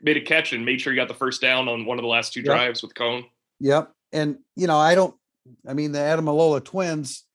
made 0.01 0.17
a 0.17 0.21
catch 0.21 0.53
and 0.53 0.63
made 0.65 0.79
sure 0.81 0.91
he 0.93 0.97
got 0.97 1.07
the 1.09 1.13
first 1.13 1.41
down 1.41 1.67
on 1.67 1.85
one 1.85 1.97
of 1.99 2.03
the 2.03 2.07
last 2.07 2.31
two 2.33 2.41
drives 2.41 2.81
with 2.81 2.93
Coan. 2.93 3.23
Yep. 3.59 3.91
And 4.11 4.37
you 4.55 4.67
know, 4.67 4.77
I 4.77 4.95
don't 4.95 5.15
I 5.67 5.73
mean 5.73 5.91
the 5.91 5.99
Adam 5.99 6.25
Ademilola 6.25 6.63
twins, 6.63 7.25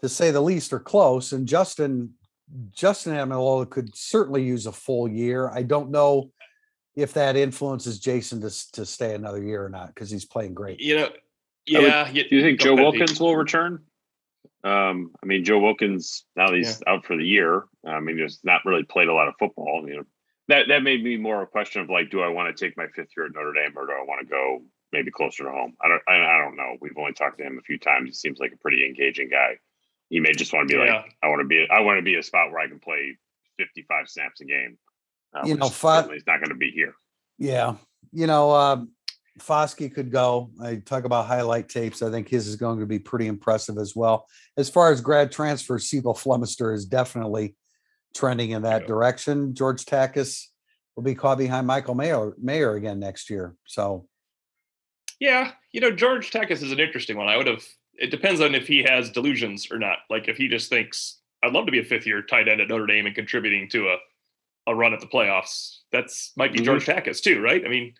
to 0.00 0.08
say 0.08 0.30
the 0.30 0.40
least, 0.40 0.72
are 0.72 0.80
close. 0.80 1.32
And 1.32 1.46
Justin, 1.46 2.14
Justin 2.72 3.14
Ademilola 3.14 3.68
could 3.68 3.94
certainly 3.96 4.42
use 4.42 4.66
a 4.66 4.72
full 4.72 5.08
year. 5.08 5.50
I 5.50 5.62
don't 5.62 5.90
know 5.90 6.30
if 6.96 7.12
that 7.14 7.36
influences 7.36 8.00
Jason 8.00 8.40
to, 8.40 8.50
to 8.72 8.84
stay 8.84 9.14
another 9.14 9.42
year 9.42 9.64
or 9.64 9.68
not, 9.68 9.88
because 9.88 10.10
he's 10.10 10.24
playing 10.24 10.54
great. 10.54 10.80
You 10.80 10.96
know, 10.96 11.02
would- 11.02 11.82
yeah. 11.82 12.10
Do 12.12 12.36
you 12.36 12.42
think 12.42 12.60
Joe 12.60 12.74
ahead, 12.74 12.92
Pete. 12.92 13.00
Wilkins 13.00 13.20
will 13.20 13.36
return? 13.36 13.84
Um, 14.62 15.12
I 15.22 15.26
mean, 15.26 15.44
Joe 15.44 15.58
Wilkins 15.58 16.24
now 16.36 16.48
that 16.48 16.56
he's 16.56 16.82
out 16.86 17.06
for 17.06 17.16
the 17.16 17.24
year. 17.24 17.64
I 17.86 18.00
mean, 18.00 18.18
he's 18.18 18.40
not 18.44 18.64
really 18.66 18.82
played 18.82 19.08
a 19.08 19.14
lot 19.14 19.28
of 19.28 19.34
football. 19.38 19.84
You 19.86 19.98
know, 19.98 20.02
that 20.48 20.68
that 20.68 20.82
made 20.82 21.02
me 21.02 21.16
more 21.16 21.40
a 21.42 21.46
question 21.46 21.80
of 21.80 21.88
like, 21.88 22.10
do 22.10 22.20
I 22.20 22.28
want 22.28 22.54
to 22.54 22.64
take 22.64 22.76
my 22.76 22.86
fifth 22.88 23.08
year 23.16 23.26
at 23.26 23.32
Notre 23.34 23.54
Dame 23.54 23.72
or 23.76 23.86
do 23.86 23.92
I 23.92 24.04
want 24.04 24.20
to 24.20 24.26
go 24.26 24.62
maybe 24.92 25.10
closer 25.10 25.44
to 25.44 25.50
home? 25.50 25.74
I 25.82 25.88
don't. 25.88 26.02
I, 26.08 26.14
I 26.14 26.38
don't 26.38 26.56
know. 26.56 26.76
We've 26.80 26.96
only 26.96 27.12
talked 27.12 27.38
to 27.38 27.44
him 27.44 27.58
a 27.58 27.62
few 27.62 27.78
times. 27.78 28.08
He 28.08 28.14
seems 28.14 28.38
like 28.38 28.52
a 28.52 28.56
pretty 28.56 28.84
engaging 28.86 29.28
guy. 29.30 29.58
He 30.08 30.20
may 30.20 30.32
just 30.32 30.52
want 30.52 30.68
to 30.68 30.74
be 30.74 30.82
Yeah. 30.84 30.96
like, 30.96 31.16
I 31.22 31.28
want 31.28 31.40
to 31.40 31.46
be. 31.46 31.66
I 31.70 31.80
want 31.80 31.98
to 31.98 32.02
be 32.02 32.16
a 32.16 32.22
spot 32.22 32.50
where 32.50 32.60
I 32.60 32.68
can 32.68 32.78
play 32.80 33.16
fifty-five 33.58 34.08
snaps 34.08 34.40
a 34.40 34.44
game. 34.44 34.78
Uh, 35.34 35.42
You 35.46 35.56
know, 35.56 35.66
which 35.66 35.74
Fo- 35.74 35.96
certainly 35.96 36.22
not 36.26 36.40
going 36.40 36.50
to 36.50 36.56
be 36.56 36.70
here. 36.70 36.94
Yeah. 37.38 37.76
You 38.12 38.26
know, 38.26 38.50
um, 38.50 38.90
Foskey 39.38 39.92
could 39.94 40.10
go. 40.10 40.50
I 40.60 40.76
talk 40.76 41.04
about 41.04 41.26
highlight 41.26 41.68
tapes. 41.68 42.02
I 42.02 42.10
think 42.10 42.28
his 42.28 42.48
is 42.48 42.56
going 42.56 42.80
to 42.80 42.86
be 42.86 42.98
pretty 42.98 43.26
impressive 43.28 43.78
as 43.78 43.94
well. 43.94 44.26
As 44.56 44.68
far 44.68 44.90
as 44.90 45.00
grad 45.00 45.30
transfer, 45.30 45.78
C'Bo 45.78 46.12
Flemister 46.14 46.74
is 46.74 46.84
definitely 46.84 47.54
trending 48.16 48.50
in 48.50 48.62
that 48.62 48.82
Yeah. 48.82 48.88
direction. 48.88 49.54
George 49.54 49.84
Takacs 49.84 50.48
will 50.96 51.04
be 51.04 51.14
caught 51.14 51.38
behind 51.38 51.66
Michael 51.68 51.94
Mayer, 51.94 52.34
Mayer 52.38 52.74
again 52.74 52.98
next 52.98 53.30
year. 53.30 53.54
So 53.66 54.08
Yeah, 55.20 55.52
you 55.72 55.80
know, 55.80 55.90
George 55.92 56.30
Takacs 56.30 56.62
is 56.62 56.72
an 56.72 56.80
interesting 56.80 57.16
one. 57.16 57.28
I 57.28 57.36
would 57.36 57.46
have. 57.46 57.62
It 57.94 58.10
depends 58.10 58.40
on 58.40 58.54
if 58.54 58.66
he 58.66 58.82
has 58.82 59.10
delusions 59.10 59.70
or 59.70 59.78
not. 59.78 59.98
Like 60.08 60.26
if 60.28 60.36
he 60.38 60.48
just 60.48 60.68
thinks, 60.70 61.18
"I'd 61.44 61.52
love 61.52 61.66
to 61.66 61.72
be 61.72 61.78
a 61.80 61.84
fifth 61.84 62.06
year 62.06 62.22
tight 62.22 62.48
end 62.48 62.60
at 62.60 62.68
Notre 62.68 62.86
Dame 62.86 63.06
and 63.06 63.14
contributing 63.14 63.68
to 63.70 63.88
a 63.90 63.96
a 64.66 64.74
run 64.74 64.94
at 64.94 65.00
the 65.00 65.06
playoffs." 65.06 65.80
That's 65.92 66.32
might 66.36 66.52
be 66.52 66.60
Mhm. 66.60 66.64
George 66.64 66.86
Takacs 66.86 67.20
too, 67.22 67.40
right? 67.40 67.62
I 67.64 67.68
mean, 67.68 67.94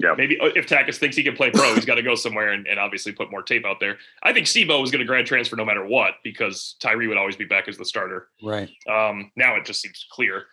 Yeah. 0.00 0.14
maybe 0.16 0.38
uh, 0.38 0.46
if 0.54 0.66
Takacs 0.66 0.96
thinks 0.98 1.16
he 1.16 1.22
can 1.24 1.34
play 1.36 1.50
pro, 1.50 1.74
he's 1.74 1.84
got 1.84 1.94
to 1.96 2.02
go 2.02 2.14
somewhere 2.14 2.50
and, 2.52 2.66
and 2.68 2.78
obviously 2.78 3.12
put 3.12 3.30
more 3.30 3.42
tape 3.42 3.64
out 3.64 3.80
there. 3.80 3.98
I 4.22 4.32
think 4.32 4.46
C'Bo 4.46 4.80
was 4.80 4.90
going 4.92 5.00
to 5.00 5.06
grad 5.06 5.26
transfer 5.26 5.56
no 5.56 5.64
matter 5.64 5.84
what 5.86 6.14
because 6.22 6.76
Tyree 6.80 7.08
would 7.08 7.16
always 7.16 7.36
be 7.36 7.44
back 7.46 7.66
as 7.68 7.76
the 7.78 7.84
starter. 7.84 8.28
right. 8.42 8.70
Um, 8.88 9.32
now 9.36 9.56
it 9.56 9.64
just 9.64 9.80
seems 9.80 10.06
clear. 10.10 10.46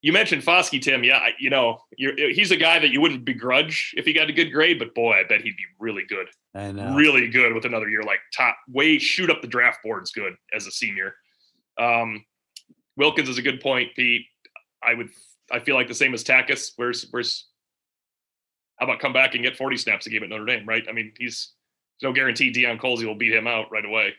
You 0.00 0.12
mentioned 0.12 0.42
Foskey, 0.42 0.80
Tim. 0.80 1.02
Yeah, 1.02 1.16
I- 1.18 1.34
you 1.40 1.50
know, 1.50 1.78
you're, 1.96 2.14
he's 2.16 2.50
a 2.52 2.56
guy 2.56 2.78
that 2.78 2.90
you 2.90 3.00
wouldn't 3.00 3.24
begrudge 3.24 3.94
if 3.96 4.04
he 4.04 4.12
got 4.12 4.28
a 4.30 4.32
good 4.32 4.50
grade, 4.52 4.78
but 4.78 4.94
boy, 4.94 5.14
I 5.14 5.24
bet 5.24 5.40
he'd 5.40 5.56
be 5.56 5.64
really 5.80 6.04
good, 6.08 6.28
I 6.54 6.70
know. 6.70 6.94
really 6.94 7.28
good 7.28 7.52
with 7.52 7.64
another 7.64 7.88
year, 7.88 8.02
like 8.04 8.20
top 8.36 8.56
way 8.68 8.98
shoot 8.98 9.28
up 9.30 9.42
the 9.42 9.48
draft 9.48 9.78
boards 9.82 10.12
good 10.12 10.34
as 10.54 10.66
a 10.66 10.70
senior. 10.70 11.14
Um, 11.80 12.24
Wilkins 12.96 13.28
is 13.28 13.38
a 13.38 13.42
good 13.42 13.60
point, 13.60 13.88
Pete. 13.96 14.26
I 14.82 14.94
would, 14.94 15.08
I 15.50 15.58
feel 15.58 15.74
like 15.74 15.88
the 15.88 15.94
same 15.94 16.14
as 16.14 16.22
Takacs. 16.22 16.72
Where's, 16.76 17.06
where's, 17.10 17.48
how 18.76 18.86
about 18.86 19.00
come 19.00 19.12
back 19.12 19.34
and 19.34 19.42
get 19.42 19.56
40 19.56 19.76
snaps 19.78 20.06
a 20.06 20.10
game 20.10 20.22
at 20.22 20.28
Notre 20.28 20.44
Dame, 20.44 20.64
right? 20.66 20.84
I 20.88 20.92
mean, 20.92 21.12
he's 21.18 21.52
no 22.02 22.12
guarantee 22.12 22.52
Deion 22.52 22.78
Colzie 22.80 23.04
will 23.04 23.16
beat 23.16 23.32
him 23.34 23.48
out 23.48 23.66
right 23.72 23.84
away. 23.84 24.14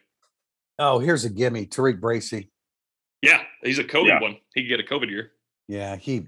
Oh, 0.78 1.00
here's 1.00 1.24
a 1.24 1.30
gimme. 1.30 1.66
Tariq 1.66 2.00
Bracy. 2.02 2.50
Yeah, 3.22 3.42
he's 3.64 3.80
a 3.80 3.84
COVID 3.86 4.08
Yeah. 4.08 4.22
one. 4.22 4.38
He 4.54 4.64
could 4.64 4.70
get 4.70 4.80
a 4.82 4.84
COVID 4.84 5.10
year. 5.10 5.32
Yeah, 5.70 5.95
he 5.95 6.26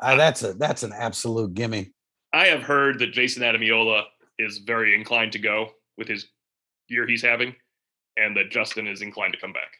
uh, 0.00 0.16
that's 0.16 0.42
a 0.42 0.54
that's 0.54 0.82
an 0.82 0.92
absolute 0.96 1.52
gimme. 1.54 1.92
I 2.32 2.46
have 2.46 2.62
heard 2.62 2.98
that 3.00 3.12
Jason 3.12 3.42
Ademilola 3.42 4.04
is 4.38 4.58
very 4.58 4.94
inclined 4.94 5.32
to 5.32 5.38
go 5.38 5.70
with 5.98 6.08
his 6.08 6.26
year 6.88 7.06
he's 7.06 7.22
having, 7.22 7.54
and 8.16 8.34
that 8.38 8.50
Justin 8.50 8.86
is 8.86 9.02
inclined 9.02 9.34
to 9.34 9.38
come 9.40 9.52
back. 9.52 9.70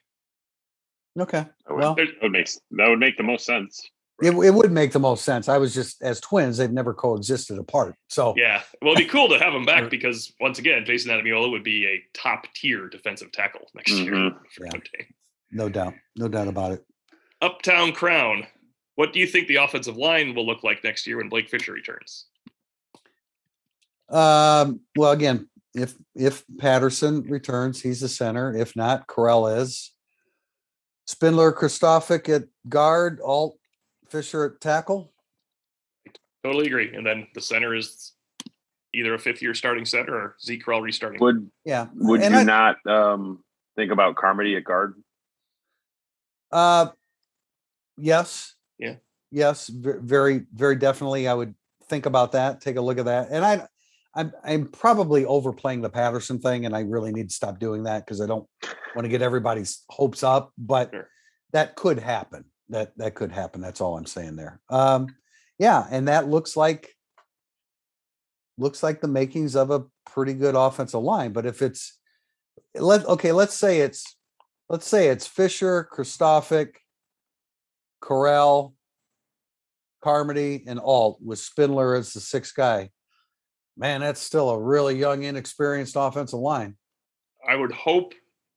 Okay. 1.19 1.39
That 1.67 1.71
would, 1.71 1.79
Well, 1.79 1.95
that 1.95 2.09
would 2.23 2.33
make 2.33 2.49
that 2.73 2.89
would 2.89 2.99
make 3.01 3.17
the 3.17 3.23
most 3.23 3.47
sense. 3.47 3.81
it, 4.23 4.33
it 4.33 4.51
would 4.55 4.71
make 4.73 4.93
the 4.93 4.99
most 5.01 5.25
sense. 5.25 5.49
I 5.49 5.57
was 5.57 5.73
just 5.75 6.03
as 6.03 6.21
twins, 6.21 6.59
they've 6.59 6.71
never 6.71 6.93
coexisted 6.93 7.59
apart. 7.59 7.95
So 8.11 8.35
Yeah, 8.37 8.61
well, 8.83 8.93
it'd 8.93 9.07
be 9.07 9.11
cool 9.11 9.29
to 9.31 9.39
have 9.39 9.55
him 9.55 9.65
back 9.65 9.89
because 9.97 10.31
once 10.39 10.59
again, 10.59 10.85
Jason 10.85 11.11
Ademilola 11.11 11.51
would 11.51 11.65
be 11.65 11.87
a 11.87 12.03
top 12.13 12.47
tier 12.55 12.89
defensive 12.91 13.33
tackle 13.33 13.63
next 13.75 13.93
year 13.93 14.13
Mhm. 14.13 14.37
for 14.55 14.67
Yeah. 14.67 14.81
No 15.51 15.69
doubt. 15.71 15.95
No 16.17 16.29
doubt 16.29 16.47
about 16.49 16.73
it. 16.73 16.85
Uptown 17.41 17.93
Crown. 17.93 18.47
What 18.97 19.13
do 19.13 19.19
you 19.21 19.27
think 19.27 19.49
the 19.49 19.57
offensive 19.57 19.97
line 19.97 20.35
will 20.35 20.47
look 20.47 20.63
like 20.63 20.85
next 20.85 21.07
year 21.07 21.17
when 21.19 21.29
Blake 21.29 21.49
Fisher 21.49 21.73
returns? 21.73 22.27
Um, 24.09 24.81
well, 24.97 25.13
again, 25.13 25.49
if 25.75 25.95
if 26.15 26.45
Patterson 26.59 27.23
returns, 27.23 27.81
he's 27.81 28.01
the 28.01 28.09
center. 28.09 28.55
If 28.55 28.75
not, 28.77 29.07
Correll 29.07 29.57
is. 29.59 29.93
Spindler, 31.07 31.53
Kristofic 31.53 32.29
at 32.29 32.45
guard, 32.69 33.21
Alt, 33.25 33.57
Fisher 34.11 34.45
at 34.45 34.61
tackle. 34.61 35.13
Totally 36.45 36.67
agree. 36.67 36.95
And 36.95 37.05
then 37.07 37.27
the 37.35 37.41
center 37.41 37.75
is 37.75 38.13
either 38.93 39.15
a 39.15 39.19
fifth 39.19 39.43
year 39.43 39.55
starting 39.55 39.85
center 39.85 40.15
or 40.15 40.37
Zeke 40.41 40.65
Correll 40.65 40.83
restarting. 40.83 41.21
Would 41.21 41.51
Yeah. 41.65 41.87
would 41.95 42.23
and 42.23 42.35
you 42.35 42.41
I- 42.41 42.45
not 42.45 42.87
um, 42.87 43.45
think 43.77 43.93
about 43.93 44.17
Carmody 44.17 44.57
at 44.57 44.65
guard? 44.65 44.95
Uh, 46.53 46.89
yes. 48.01 48.55
Yeah. 48.79 48.97
Yes. 49.31 49.69
Very, 49.69 50.43
very 50.55 50.77
definitely. 50.77 51.29
I 51.29 51.35
would 51.35 51.55
think 51.89 52.07
about 52.07 52.33
that. 52.33 52.61
Take 52.61 52.77
a 52.77 52.81
look 52.81 52.99
at 52.99 53.05
that. 53.05 53.29
And 53.31 53.45
I, 53.45 53.67
I'm, 54.15 54.33
I'm 54.45 54.67
probably 54.67 55.25
overplaying 55.25 55.83
the 55.83 55.91
Patterson 55.91 56.41
thing, 56.41 56.67
and 56.67 56.75
I 56.75 56.81
really 56.81 57.13
need 57.13 57.29
to 57.29 57.35
stop 57.35 57.61
doing 57.61 57.85
that 57.85 58.05
because 58.05 58.21
I 58.21 58.27
don't 58.27 58.49
want 58.97 59.05
to 59.05 59.09
get 59.09 59.23
everybody's 59.23 59.85
hopes 59.89 60.23
up. 60.25 60.53
But 60.59 60.91
Sure. 60.93 61.09
that 61.53 61.77
could 61.77 61.99
happen. 62.01 62.45
That 62.71 62.93
that 62.99 63.15
could 63.15 63.31
happen. 63.33 63.61
That's 63.61 63.81
all 63.81 63.97
I'm 63.97 64.07
saying 64.07 64.37
there. 64.37 64.61
Um, 64.69 65.15
yeah, 65.59 65.87
and 65.91 66.09
that 66.09 66.29
looks 66.29 66.57
like 66.57 66.95
looks 68.59 68.83
like 68.83 69.01
the 69.01 69.09
makings 69.09 69.57
of 69.57 69.71
a 69.71 69.85
pretty 70.07 70.35
good 70.35 70.55
offensive 70.55 71.01
line. 71.03 71.33
But 71.33 71.47
if 71.47 71.63
it's 71.63 71.99
let 72.75 73.05
okay, 73.07 73.33
let's 73.33 73.55
say 73.55 73.81
it's 73.81 74.17
let's 74.69 74.87
say 74.87 75.09
it's 75.09 75.27
Fisher, 75.27 75.89
Kristofic, 75.93 76.75
Correll, 78.03 78.75
Carmody, 80.03 80.65
and 80.67 80.81
Alt 80.81 81.19
with 81.23 81.39
Spindler 81.39 81.95
as 81.95 82.13
the 82.13 82.21
sixth 82.21 82.55
guy. 82.55 82.91
Man, 83.77 84.01
that's 84.01 84.21
still 84.21 84.51
a 84.51 84.61
really 84.61 84.99
young, 84.99 85.23
inexperienced 85.23 85.95
offensive 85.97 86.41
line. 86.41 86.77
I 87.47 87.57
would 87.57 87.73
hope, 87.73 88.15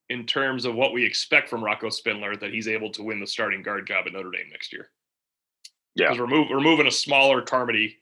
in 0.09 0.25
terms 0.25 0.65
of 0.65 0.75
what 0.75 0.93
we 0.93 1.05
expect 1.05 1.49
from 1.49 1.63
Rocco 1.63 1.89
Spindler, 1.89 2.35
that 2.35 2.51
he's 2.51 2.67
able 2.67 2.91
to 2.91 3.03
win 3.03 3.19
the 3.19 3.27
starting 3.27 3.63
guard 3.63 3.87
job 3.87 4.05
at 4.05 4.13
Notre 4.13 4.31
Dame 4.31 4.49
next 4.51 4.73
year. 4.73 4.89
Yeah. 5.95 6.07
Because 6.07 6.19
we're, 6.19 6.27
move, 6.27 6.47
we're 6.49 6.59
moving 6.59 6.87
a 6.87 6.91
smaller 6.91 7.41
Carmody. 7.41 7.97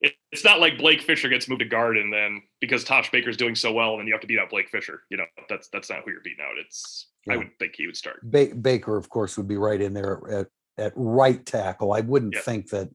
It, 0.00 0.12
it's 0.30 0.44
not 0.44 0.60
like 0.60 0.78
Blake 0.78 1.00
Fisher 1.00 1.28
gets 1.28 1.48
moved 1.48 1.60
to 1.60 1.64
guard 1.64 1.96
and 1.96 2.12
then 2.12 2.42
because 2.60 2.84
Tosh 2.84 3.10
Baker's 3.10 3.36
doing 3.36 3.54
so 3.54 3.72
well, 3.72 3.92
and 3.92 4.00
then 4.00 4.06
you 4.06 4.12
have 4.12 4.20
to 4.20 4.26
beat 4.26 4.38
out 4.38 4.50
Blake 4.50 4.68
Fisher. 4.68 5.02
You 5.10 5.16
know, 5.16 5.24
that's 5.48 5.68
that's 5.68 5.88
not 5.88 6.00
who 6.04 6.10
you're 6.10 6.20
beating 6.20 6.44
out. 6.44 6.58
It's 6.58 7.08
I 7.28 7.36
would 7.36 7.50
think 7.58 7.74
he 7.76 7.86
would 7.86 7.96
start. 7.96 8.20
Ba- 8.22 8.54
Baker, 8.54 8.96
of 8.96 9.08
course, 9.08 9.36
would 9.36 9.48
be 9.48 9.56
right 9.56 9.80
in 9.80 9.94
there 9.94 10.20
at, 10.30 10.46
at 10.78 10.92
right 10.94 11.44
tackle. 11.44 11.92
I 11.92 12.00
wouldn't 12.00 12.34
Yep. 12.34 12.44
think 12.44 12.68
that. 12.70 12.90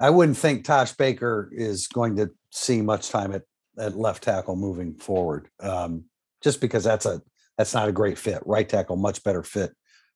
I 0.00 0.10
wouldn't 0.10 0.36
think 0.36 0.64
Tosh 0.64 0.92
Baker 0.92 1.48
is 1.52 1.86
going 1.86 2.16
to 2.16 2.30
see 2.50 2.82
much 2.82 3.08
time 3.10 3.32
at, 3.32 3.42
at 3.78 3.96
left 3.96 4.24
tackle 4.24 4.56
moving 4.56 4.94
forward, 4.94 5.48
um, 5.60 6.04
just 6.42 6.60
because 6.60 6.84
that's 6.84 7.06
a 7.06 7.22
that's 7.56 7.74
not 7.74 7.88
a 7.88 7.92
great 7.92 8.18
fit. 8.18 8.42
Right 8.44 8.68
tackle, 8.68 8.96
much 8.96 9.22
better 9.22 9.42
fit 9.42 9.72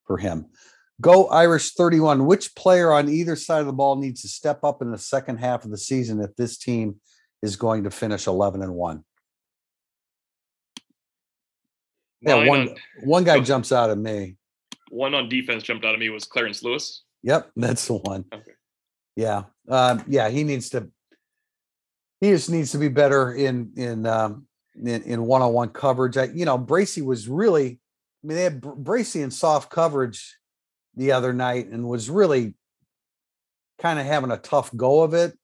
for 0.06 0.18
him. 0.18 0.46
Go 1.00 1.26
Irish 1.28 1.72
31. 1.74 2.24
Which 2.26 2.54
player 2.54 2.92
on 2.92 3.08
either 3.08 3.36
side 3.36 3.60
of 3.60 3.66
the 3.66 3.72
ball 3.72 3.96
needs 3.96 4.22
to 4.22 4.28
step 4.28 4.64
up 4.64 4.80
in 4.82 4.90
the 4.90 4.98
second 4.98 5.38
half 5.38 5.64
of 5.64 5.70
the 5.70 5.76
season 5.78 6.20
if 6.20 6.34
this 6.36 6.56
team 6.56 6.96
is 7.42 7.56
going 7.56 7.84
to 7.84 7.90
finish 7.90 8.26
11 8.26 8.62
and 8.62 8.74
1? 8.74 9.04
Yeah, 12.22 12.46
one 12.46 12.60
on- 12.68 12.76
one 13.04 13.24
guy 13.24 13.36
Go. 13.38 13.44
jumps 13.44 13.72
out 13.72 13.90
at 13.90 13.98
me. 13.98 14.36
one 14.90 15.14
on 15.14 15.28
defense 15.28 15.62
jumped 15.62 15.84
out 15.84 15.92
at 15.94 16.00
me 16.00 16.08
was 16.08 16.24
Clarence 16.24 16.62
Lewis. 16.62 17.02
Yep, 17.22 17.50
that's 17.56 17.86
the 17.86 17.94
one. 17.94 18.24
Okay. 18.32 18.52
Yeah, 19.16 19.44
um, 19.68 20.02
yeah, 20.06 20.28
he 20.28 20.44
needs 20.44 20.70
to. 20.70 20.88
He 22.20 22.30
just 22.30 22.50
needs 22.50 22.72
to 22.72 22.78
be 22.78 22.88
better 22.88 23.32
in 23.34 23.72
in 23.76 24.06
um, 24.06 24.46
in, 24.74 25.02
in 25.02 25.22
one-on-one 25.26 25.70
coverage. 25.70 26.16
I, 26.16 26.24
you 26.24 26.44
know, 26.44 26.56
Bracy 26.58 27.02
was 27.02 27.28
really. 27.28 27.80
I 28.22 28.26
mean, 28.26 28.36
they 28.36 28.42
had 28.44 28.60
Br- 28.60 28.70
Bracy 28.72 29.22
in 29.22 29.30
soft 29.30 29.70
coverage 29.70 30.36
the 30.96 31.12
other 31.12 31.32
night 31.32 31.68
and 31.68 31.88
was 31.88 32.08
really 32.08 32.54
kind 33.78 33.98
of 33.98 34.06
having 34.06 34.30
a 34.30 34.38
tough 34.38 34.74
go 34.74 35.02
of 35.02 35.14
it 35.14 35.34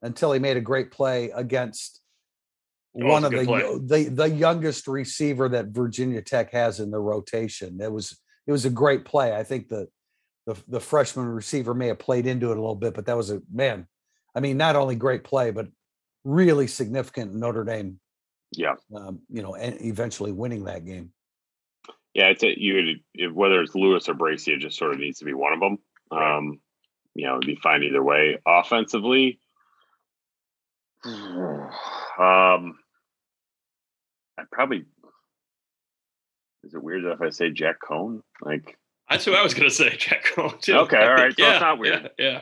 until 0.00 0.32
he 0.32 0.38
made 0.38 0.56
a 0.56 0.60
great 0.60 0.90
play 0.90 1.30
against 1.30 2.02
was 2.94 3.10
one 3.10 3.24
of 3.24 3.30
the, 3.30 3.80
the 3.86 4.04
the 4.10 4.28
youngest 4.28 4.86
receiver 4.86 5.48
that 5.48 5.68
Virginia 5.68 6.20
Tech 6.20 6.52
has 6.52 6.78
in 6.78 6.90
the 6.90 6.98
rotation. 6.98 7.80
It 7.80 7.90
was 7.90 8.18
it 8.46 8.52
was 8.52 8.64
a 8.64 8.70
great 8.70 9.04
play. 9.04 9.34
I 9.34 9.42
think 9.44 9.68
the 9.68 9.88
the 10.46 10.56
the 10.68 10.80
freshman 10.80 11.26
receiver 11.26 11.72
may 11.74 11.88
have 11.88 11.98
played 11.98 12.26
into 12.26 12.50
it 12.50 12.58
a 12.58 12.60
little 12.60 12.74
bit, 12.74 12.94
but 12.94 13.06
that 13.06 13.16
was 13.16 13.30
a 13.30 13.40
man. 13.52 13.86
I 14.34 14.40
mean, 14.40 14.56
not 14.56 14.76
only 14.76 14.94
great 14.94 15.24
play, 15.24 15.50
but 15.50 15.68
really 16.24 16.66
significant 16.66 17.34
Notre 17.34 17.64
Dame. 17.64 17.98
Yeah. 18.54 18.74
Um, 18.94 19.20
you 19.30 19.42
know, 19.42 19.54
and 19.54 19.80
eventually 19.80 20.32
winning 20.32 20.64
that 20.64 20.84
game. 20.84 21.12
Yeah, 22.14 22.26
it's 22.26 22.42
a, 22.42 22.60
you 22.60 22.98
would 23.16 23.34
whether 23.34 23.62
it's 23.62 23.74
Lewis 23.74 24.08
or 24.08 24.14
Bracy, 24.14 24.52
it 24.52 24.60
just 24.60 24.78
sort 24.78 24.92
of 24.92 24.98
needs 24.98 25.18
to 25.20 25.24
be 25.24 25.32
one 25.32 25.52
of 25.52 25.60
them. 25.60 25.78
Um, 26.10 26.60
you 27.14 27.26
know, 27.26 27.36
it'd 27.36 27.46
be 27.46 27.56
fine 27.56 27.82
either 27.82 28.02
way. 28.02 28.38
Offensively, 28.46 29.40
um, 31.04 31.12
I 32.18 32.74
probably 34.50 34.84
is 36.64 36.74
it 36.74 36.82
weird 36.82 37.04
if 37.04 37.20
I 37.20 37.30
say 37.30 37.50
Jack 37.50 37.76
Coan? 37.80 38.22
Like, 38.40 38.78
That's 39.10 39.24
who 39.24 39.34
I 39.34 39.42
was 39.42 39.54
going 39.54 39.68
to 39.68 39.74
say, 39.74 39.90
Jack 39.98 40.26
Coan. 40.34 40.60
Too. 40.60 40.74
Okay, 40.74 40.96
all 40.96 41.14
right, 41.14 41.36
so 41.36 41.38
it's 41.38 41.38
yeah, 41.38 41.58
not 41.58 41.78
weird. 41.78 42.10
Yeah, 42.18 42.30
yeah. 42.30 42.40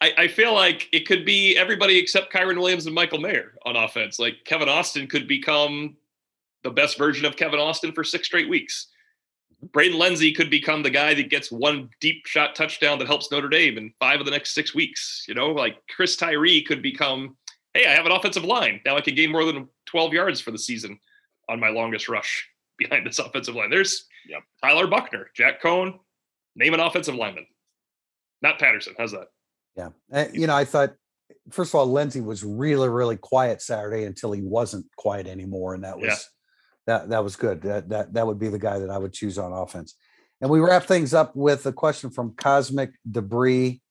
I, 0.00 0.12
I 0.16 0.28
feel 0.28 0.54
like 0.54 0.88
it 0.92 1.06
could 1.06 1.24
be 1.24 1.56
everybody 1.56 1.98
except 1.98 2.32
Kyren 2.32 2.56
Williams 2.56 2.86
and 2.86 2.94
Michael 2.94 3.18
Mayer 3.18 3.54
on 3.64 3.76
offense. 3.76 4.18
Like 4.18 4.44
Kevin 4.44 4.68
Austin 4.68 5.08
could 5.08 5.26
become 5.26 5.96
the 6.68 6.74
best 6.74 6.98
version 6.98 7.24
of 7.24 7.34
Kevin 7.34 7.58
Austin 7.58 7.92
for 7.92 8.04
six 8.04 8.26
straight 8.26 8.48
weeks. 8.48 8.88
Braden 9.72 9.98
Lenzy 9.98 10.32
could 10.32 10.50
become 10.50 10.82
the 10.82 10.90
guy 10.90 11.14
that 11.14 11.30
gets 11.30 11.50
one 11.50 11.88
deep 11.98 12.26
shot 12.26 12.54
touchdown 12.54 12.98
that 12.98 13.08
helps 13.08 13.32
Notre 13.32 13.48
Dame 13.48 13.78
in 13.78 13.92
five 13.98 14.20
of 14.20 14.26
the 14.26 14.30
next 14.30 14.54
six 14.54 14.74
weeks. 14.74 15.24
You 15.26 15.34
know, 15.34 15.48
like 15.48 15.76
Chris 15.88 16.14
Tyree 16.14 16.62
could 16.62 16.82
become, 16.82 17.36
hey, 17.72 17.86
I 17.86 17.94
have 17.94 18.04
an 18.04 18.12
offensive 18.12 18.44
line. 18.44 18.80
Now 18.84 18.96
I 18.96 19.00
can 19.00 19.14
gain 19.14 19.32
more 19.32 19.44
than 19.44 19.66
12 19.86 20.12
yards 20.12 20.40
for 20.42 20.50
the 20.50 20.58
season 20.58 21.00
on 21.48 21.58
my 21.58 21.70
longest 21.70 22.08
rush 22.08 22.46
behind 22.78 23.06
this 23.06 23.18
offensive 23.18 23.54
line. 23.54 23.70
There's 23.70 24.06
Yep. 24.28 24.42
Tyler 24.62 24.86
Buchner, 24.86 25.30
Jack 25.34 25.62
Coan, 25.62 25.98
name 26.54 26.74
an 26.74 26.80
offensive 26.80 27.14
lineman. 27.14 27.46
Not 28.42 28.58
Patterson. 28.58 28.94
How's 28.98 29.12
that? 29.12 29.28
Yeah. 29.74 29.88
Uh, 30.12 30.26
you 30.34 30.46
know, 30.46 30.54
I 30.54 30.66
thought 30.66 30.94
first 31.50 31.70
of 31.70 31.76
all, 31.76 31.86
Lenzy 31.86 32.20
was 32.20 32.44
really, 32.44 32.88
really 32.88 33.16
quiet 33.16 33.62
Saturday 33.62 34.04
until 34.04 34.32
he 34.32 34.42
wasn't 34.42 34.86
quiet 34.96 35.26
anymore. 35.26 35.74
And 35.74 35.84
that 35.84 35.98
was 35.98 36.06
Yeah. 36.06 36.16
That 36.88 37.10
that 37.10 37.22
was 37.22 37.36
good. 37.36 37.60
That 37.62 37.90
that 37.90 38.14
that 38.14 38.26
would 38.26 38.38
be 38.38 38.48
the 38.48 38.58
guy 38.58 38.78
that 38.78 38.90
I 38.90 38.96
would 38.96 39.12
choose 39.12 39.38
on 39.38 39.52
offense. 39.52 39.94
And 40.40 40.50
we 40.50 40.58
wrap 40.58 40.84
things 40.84 41.12
up 41.12 41.36
with 41.36 41.66
a 41.66 41.72
question 41.72 42.10
from 42.10 42.34
Cosmic 42.34 42.92
Debris, 43.10 43.82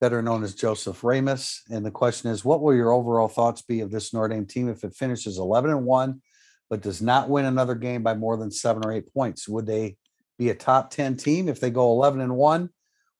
better 0.00 0.22
known 0.22 0.42
as 0.42 0.54
Joseph 0.54 1.04
Ramus. 1.04 1.62
And 1.70 1.84
the 1.84 1.90
question 1.90 2.30
is, 2.30 2.44
what 2.44 2.62
will 2.62 2.74
your 2.74 2.92
overall 2.92 3.28
thoughts 3.28 3.62
be 3.62 3.80
of 3.80 3.90
this 3.90 4.14
Notre 4.14 4.28
Dame 4.28 4.46
team 4.46 4.68
if 4.68 4.82
it 4.82 4.94
finishes 4.94 5.38
11 5.38 5.70
and 5.70 5.84
1, 5.84 6.22
but 6.70 6.82
does 6.82 7.02
not 7.02 7.28
win 7.28 7.44
another 7.44 7.74
game 7.74 8.02
by 8.02 8.14
more 8.14 8.36
than 8.36 8.50
seven 8.50 8.84
or 8.84 8.92
eight 8.92 9.12
points? 9.12 9.48
Would 9.48 9.66
they 9.66 9.96
be 10.38 10.50
a 10.50 10.54
top 10.54 10.90
10 10.90 11.16
team 11.16 11.48
if 11.48 11.60
they 11.60 11.70
go 11.70 11.90
11 11.90 12.20
and 12.20 12.36
1? 12.36 12.70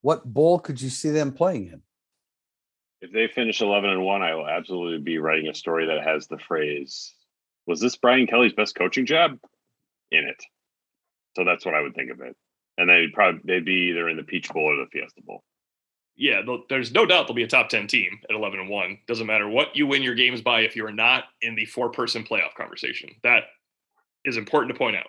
What 0.01 0.25
bowl 0.25 0.61
could 0.61 0.81
you 0.81 0.89
see 0.89 1.11
them 1.11 1.33
playing 1.33 1.67
in? 1.67 1.83
if 3.03 3.13
they 3.13 3.29
finish 3.29 3.61
eleven 3.61 3.91
and 3.91 4.03
one, 4.03 4.23
I 4.23 4.35
will 4.35 4.49
absolutely 4.49 4.99
be 4.99 5.19
writing 5.19 5.49
a 5.49 5.55
story 5.55 5.87
that 5.87 6.03
has 6.03 6.27
the 6.27 6.39
phrase 6.39 7.15
"Was 7.67 7.81
this 7.81 7.97
Brian 7.97 8.27
Kelly's 8.27 8.53
best 8.53 8.75
coaching 8.75 9.07
job?" 9.07 9.39
in 10.11 10.25
it. 10.25 10.43
So 11.35 11.45
that's 11.45 11.64
what 11.67 11.75
I 11.75 11.81
would 11.83 11.95
think 11.95 12.11
of 12.11 12.21
it. 12.21 12.37
And 12.79 12.89
they'd 12.89 13.12
probably 13.12 13.41
they'd 13.45 13.64
be 13.64 13.89
either 13.91 14.09
in 14.09 14.17
the 14.17 14.23
Peach 14.23 14.51
Bowl 14.51 14.64
or 14.64 14.77
the 14.77 14.91
Fiesta 14.91 15.23
Bowl. 15.23 15.45
Yeah, 16.17 16.41
there's 16.71 16.93
no 16.93 17.05
doubt 17.05 17.27
they'll 17.27 17.37
be 17.37 17.43
a 17.43 17.49
top 17.49 17.69
10 17.69 17.89
team 17.89 18.19
at 18.29 18.35
11 18.35 18.59
and 18.59 18.71
1. 18.71 18.99
Doesn't 19.07 19.27
matter 19.27 19.49
what 19.49 19.77
you 19.77 19.87
win 19.87 20.03
your 20.03 20.14
games 20.14 20.41
by 20.41 20.61
if 20.61 20.75
you're 20.75 20.91
not 20.91 21.25
in 21.43 21.55
the 21.55 21.67
four 21.67 21.91
person 21.91 22.25
playoff 22.25 22.55
conversation. 22.57 23.11
That 23.23 23.45
is 24.25 24.39
important 24.39 24.73
to 24.73 24.79
point 24.79 24.97
out. 24.97 25.09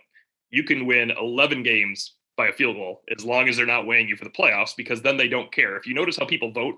You 0.49 0.64
can 0.64 0.86
win 0.86 1.12
11 1.12 1.64
games 1.64 2.16
by 2.36 2.47
a 2.49 2.53
field 2.53 2.76
goal 2.76 3.03
as 3.16 3.24
long 3.24 3.47
as 3.47 3.55
they're 3.55 3.66
not 3.66 3.88
weighing 3.88 4.10
you 4.10 4.18
for 4.18 4.26
the 4.26 4.30
playoffs 4.30 4.76
because 4.76 5.01
then 5.01 5.16
they 5.16 5.30
don't 5.30 5.51
care. 5.51 5.78
If 5.78 5.88
you 5.88 5.93
notice 5.93 6.18
how 6.18 6.26
people 6.26 6.51
vote, 6.51 6.76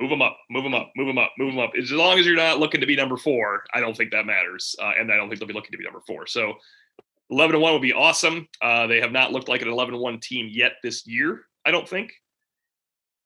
move 0.00 0.10
them 0.10 0.22
up, 0.22 0.38
move 0.50 0.64
them 0.64 0.74
up, 0.74 0.92
move 0.96 1.06
them 1.06 1.18
up, 1.18 1.32
move 1.38 1.54
them 1.54 1.62
up. 1.62 1.72
As 1.76 1.90
long 1.90 2.18
as 2.18 2.26
you're 2.26 2.36
not 2.36 2.58
looking 2.58 2.80
to 2.80 2.86
be 2.86 2.96
number 2.96 3.16
four, 3.16 3.64
I 3.72 3.80
don't 3.80 3.96
think 3.96 4.10
that 4.12 4.26
matters. 4.26 4.76
Uh, 4.80 4.92
and 4.98 5.10
I 5.12 5.16
don't 5.16 5.28
think 5.28 5.40
they'll 5.40 5.48
be 5.48 5.54
looking 5.54 5.72
to 5.72 5.78
be 5.78 5.84
number 5.84 6.02
four. 6.06 6.26
So 6.26 6.54
11 7.30 7.56
and 7.56 7.62
1 7.62 7.72
would 7.72 7.82
be 7.82 7.92
awesome. 7.92 8.46
Uh, 8.62 8.86
they 8.86 9.00
have 9.00 9.12
not 9.12 9.32
looked 9.32 9.48
like 9.48 9.62
an 9.62 9.68
11 9.68 9.94
and 9.94 10.02
1 10.02 10.20
team 10.20 10.48
yet 10.50 10.74
this 10.82 11.06
year, 11.06 11.42
I 11.64 11.70
don't 11.70 11.88
think. 11.88 12.12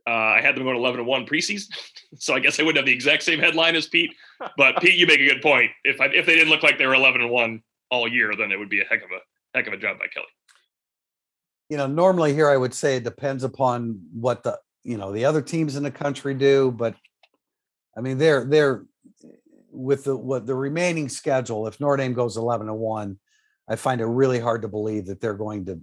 Uh, 0.06 0.12
I 0.12 0.40
had 0.40 0.56
them 0.56 0.64
going 0.64 0.76
11 0.76 1.00
and 1.00 1.08
1 1.08 1.26
preseason. 1.26 1.68
so 2.16 2.34
I 2.34 2.40
guess 2.40 2.58
I 2.58 2.62
wouldn't 2.62 2.78
have 2.78 2.86
the 2.86 2.92
exact 2.92 3.22
same 3.22 3.38
headline 3.38 3.76
as 3.76 3.86
Pete. 3.86 4.14
But 4.56 4.80
Pete, 4.80 4.98
you 4.98 5.06
make 5.06 5.20
a 5.20 5.28
good 5.28 5.42
point. 5.42 5.70
If 5.84 6.00
I, 6.00 6.06
if 6.06 6.24
they 6.24 6.34
didn't 6.34 6.50
look 6.50 6.62
like 6.62 6.78
they 6.78 6.86
were 6.86 6.94
11 6.94 7.20
and 7.20 7.30
1 7.30 7.62
all 7.90 8.08
year, 8.08 8.34
then 8.36 8.52
it 8.52 8.58
would 8.58 8.70
be 8.70 8.80
a 8.80 8.84
heck 8.84 9.02
of 9.02 9.10
a 9.10 9.18
heck 9.56 9.66
of 9.66 9.72
a 9.72 9.76
job 9.76 9.98
by 9.98 10.06
Kelly. 10.06 10.26
you 11.68 11.76
know, 11.76 11.86
normally 11.86 12.32
here 12.32 12.48
I 12.48 12.56
would 12.56 12.72
say 12.72 12.96
it 12.96 13.04
depends 13.04 13.44
upon 13.44 14.00
what 14.12 14.42
the 14.42 14.58
you 14.84 14.96
know 14.96 15.12
the 15.12 15.24
other 15.24 15.42
teams 15.42 15.76
in 15.76 15.82
the 15.82 15.90
country 15.90 16.34
do, 16.34 16.70
but 16.70 16.94
I 17.96 18.00
mean 18.00 18.18
they're 18.18 18.44
they're 18.44 18.84
with 19.70 20.04
the 20.04 20.16
what 20.16 20.46
the 20.46 20.54
remaining 20.54 21.08
schedule. 21.08 21.66
If 21.66 21.80
Notre 21.80 21.96
Dame 21.96 22.14
goes 22.14 22.36
eleven 22.36 22.68
and 22.68 22.78
one, 22.78 23.18
I 23.68 23.76
find 23.76 24.00
it 24.00 24.06
really 24.06 24.40
hard 24.40 24.62
to 24.62 24.68
believe 24.68 25.06
that 25.06 25.20
they're 25.20 25.34
going 25.34 25.66
to 25.66 25.80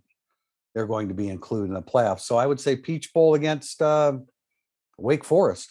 they're 0.74 0.88
going 0.88 1.08
to 1.08 1.14
be 1.14 1.30
included 1.30 1.70
in 1.70 1.74
the 1.74 1.82
playoffs. 1.82 2.22
So 2.22 2.38
I 2.38 2.46
would 2.46 2.60
say 2.60 2.76
Peach 2.76 3.14
Bowl 3.14 3.34
against 3.34 3.82
uh, 3.82 4.14
Wake 4.98 5.24
Forest. 5.24 5.70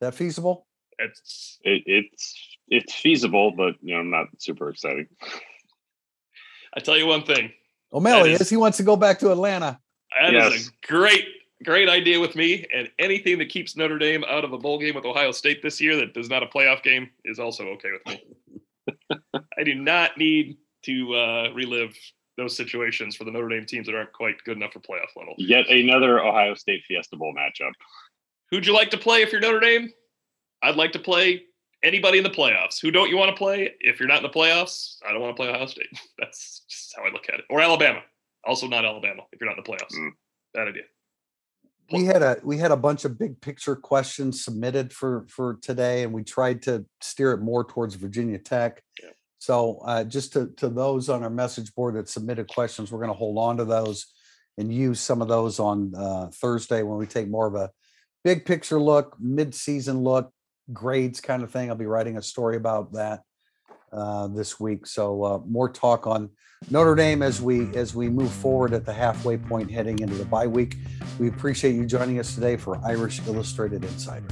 Is 0.00 0.06
that 0.06 0.14
feasible? 0.14 0.66
It's 0.98 1.58
It, 1.62 1.82
it's 1.86 2.56
it's 2.68 2.94
feasible, 2.94 3.50
but 3.50 3.74
you 3.82 3.94
know, 3.94 4.00
I'm 4.00 4.10
not 4.10 4.26
super 4.38 4.70
exciting. 4.70 5.08
I 6.74 6.80
tell 6.80 6.96
you 6.96 7.06
one 7.06 7.24
thing. 7.24 7.52
O'Malley 7.92 8.32
is- 8.32 8.40
is. 8.42 8.50
He 8.50 8.56
wants 8.56 8.76
to 8.78 8.84
go 8.84 8.96
back 8.96 9.18
to 9.20 9.32
Atlanta. 9.32 9.78
That 10.18 10.34
is 10.34 10.52
Yes. 10.54 10.68
a 10.68 10.86
great, 10.86 11.26
great 11.64 11.88
idea 11.88 12.18
with 12.20 12.34
me. 12.36 12.66
And 12.74 12.90
anything 12.98 13.38
that 13.38 13.48
keeps 13.48 13.76
Notre 13.76 13.98
Dame 13.98 14.24
out 14.24 14.44
of 14.44 14.52
a 14.52 14.58
bowl 14.58 14.78
game 14.78 14.94
with 14.94 15.04
Ohio 15.04 15.30
State 15.32 15.62
this 15.62 15.80
year 15.80 15.96
that 15.96 16.16
is 16.16 16.28
not 16.28 16.42
a 16.42 16.46
playoff 16.46 16.82
game 16.82 17.10
is 17.24 17.38
also 17.38 17.68
okay 17.68 17.90
with 17.92 18.06
me. 18.06 19.18
I 19.58 19.64
do 19.64 19.74
not 19.74 20.16
need 20.18 20.56
to 20.84 21.14
uh, 21.14 21.50
relive 21.54 21.94
those 22.36 22.56
situations 22.56 23.14
for 23.16 23.24
the 23.24 23.30
Notre 23.30 23.48
Dame 23.48 23.66
teams 23.66 23.86
that 23.86 23.94
aren't 23.94 24.12
quite 24.12 24.42
good 24.44 24.56
enough 24.56 24.72
for 24.72 24.80
playoff 24.80 25.14
level. 25.16 25.34
Yet 25.36 25.68
another 25.68 26.20
Ohio 26.24 26.54
State 26.54 26.82
Fiesta 26.88 27.16
Bowl 27.16 27.34
matchup. 27.36 27.72
Who'd 28.50 28.66
you 28.66 28.72
like 28.72 28.90
to 28.90 28.98
play 28.98 29.22
if 29.22 29.30
you're 29.30 29.40
Notre 29.40 29.60
Dame? 29.60 29.90
I'd 30.62 30.76
like 30.76 30.92
to 30.92 30.98
play 30.98 31.42
anybody 31.82 32.18
in 32.18 32.24
the 32.24 32.30
playoffs. 32.30 32.80
Who 32.80 32.90
don't 32.90 33.10
you 33.10 33.16
want 33.16 33.30
to 33.30 33.36
play? 33.36 33.74
If 33.80 34.00
you're 34.00 34.08
not 34.08 34.18
in 34.18 34.22
the 34.22 34.28
playoffs, 34.30 34.96
I 35.06 35.12
don't 35.12 35.20
want 35.20 35.36
to 35.36 35.42
play 35.42 35.50
Ohio 35.50 35.66
State. 35.66 35.88
That's 36.18 36.62
just 36.68 36.94
how 36.96 37.04
I 37.04 37.10
look 37.10 37.28
at 37.28 37.38
it. 37.40 37.44
Or 37.50 37.60
Alabama. 37.60 38.00
Also 38.44 38.66
not 38.66 38.84
Alabama 38.84 39.22
if 39.32 39.40
you're 39.40 39.48
not 39.48 39.58
in 39.58 39.64
the 39.64 39.70
playoffs. 39.70 39.94
Mm. 39.96 40.10
Bad 40.54 40.68
idea. 40.68 40.82
we 41.92 42.04
had 42.04 42.22
a 42.22 42.36
we 42.42 42.56
had 42.58 42.70
a 42.72 42.76
bunch 42.76 43.04
of 43.04 43.18
big 43.18 43.40
picture 43.40 43.76
questions 43.76 44.44
submitted 44.44 44.92
for 44.92 45.26
for 45.28 45.58
today 45.62 46.02
and 46.04 46.12
we 46.12 46.22
tried 46.24 46.62
to 46.62 46.84
steer 47.00 47.32
it 47.32 47.40
more 47.40 47.64
towards 47.64 47.94
virginia 47.96 48.38
tech 48.38 48.82
Yeah. 49.02 49.10
so 49.38 49.78
uh, 49.84 50.04
just 50.04 50.32
to, 50.34 50.48
to 50.58 50.68
those 50.68 51.08
on 51.08 51.22
our 51.24 51.30
message 51.30 51.74
board 51.74 51.94
that 51.96 52.08
submitted 52.08 52.48
questions 52.48 52.90
we're 52.92 52.98
going 53.00 53.10
to 53.10 53.16
hold 53.18 53.38
on 53.38 53.56
to 53.58 53.64
those 53.64 54.06
and 54.58 54.72
use 54.72 55.00
some 55.00 55.20
of 55.22 55.28
those 55.28 55.58
on 55.58 55.92
uh, 55.96 56.28
thursday 56.32 56.82
when 56.82 56.98
we 56.98 57.06
take 57.06 57.28
more 57.28 57.46
of 57.46 57.54
a 57.54 57.70
big 58.24 58.44
picture 58.44 58.80
look 58.80 59.16
mid-season 59.20 60.00
look 60.02 60.32
grades 60.72 61.20
kind 61.20 61.42
of 61.42 61.50
thing 61.50 61.70
i'll 61.70 61.76
be 61.76 61.86
writing 61.86 62.16
a 62.16 62.22
story 62.22 62.56
about 62.56 62.92
that 62.92 63.20
uh, 63.92 64.26
this 64.28 64.60
week 64.60 64.86
so 64.86 65.22
uh, 65.24 65.38
more 65.46 65.68
talk 65.68 66.06
on 66.06 66.30
notre 66.70 66.94
dame 66.94 67.22
as 67.22 67.40
we 67.40 67.74
as 67.74 67.94
we 67.94 68.08
move 68.08 68.30
forward 68.30 68.72
at 68.72 68.84
the 68.84 68.92
halfway 68.92 69.36
point 69.36 69.70
heading 69.70 69.98
into 70.00 70.14
the 70.14 70.24
bye 70.24 70.46
week 70.46 70.76
we 71.18 71.28
appreciate 71.28 71.74
you 71.74 71.84
joining 71.84 72.18
us 72.18 72.34
today 72.34 72.56
for 72.56 72.80
Irish 72.84 73.20
Illustrated 73.26 73.84
Insider. 73.84 74.26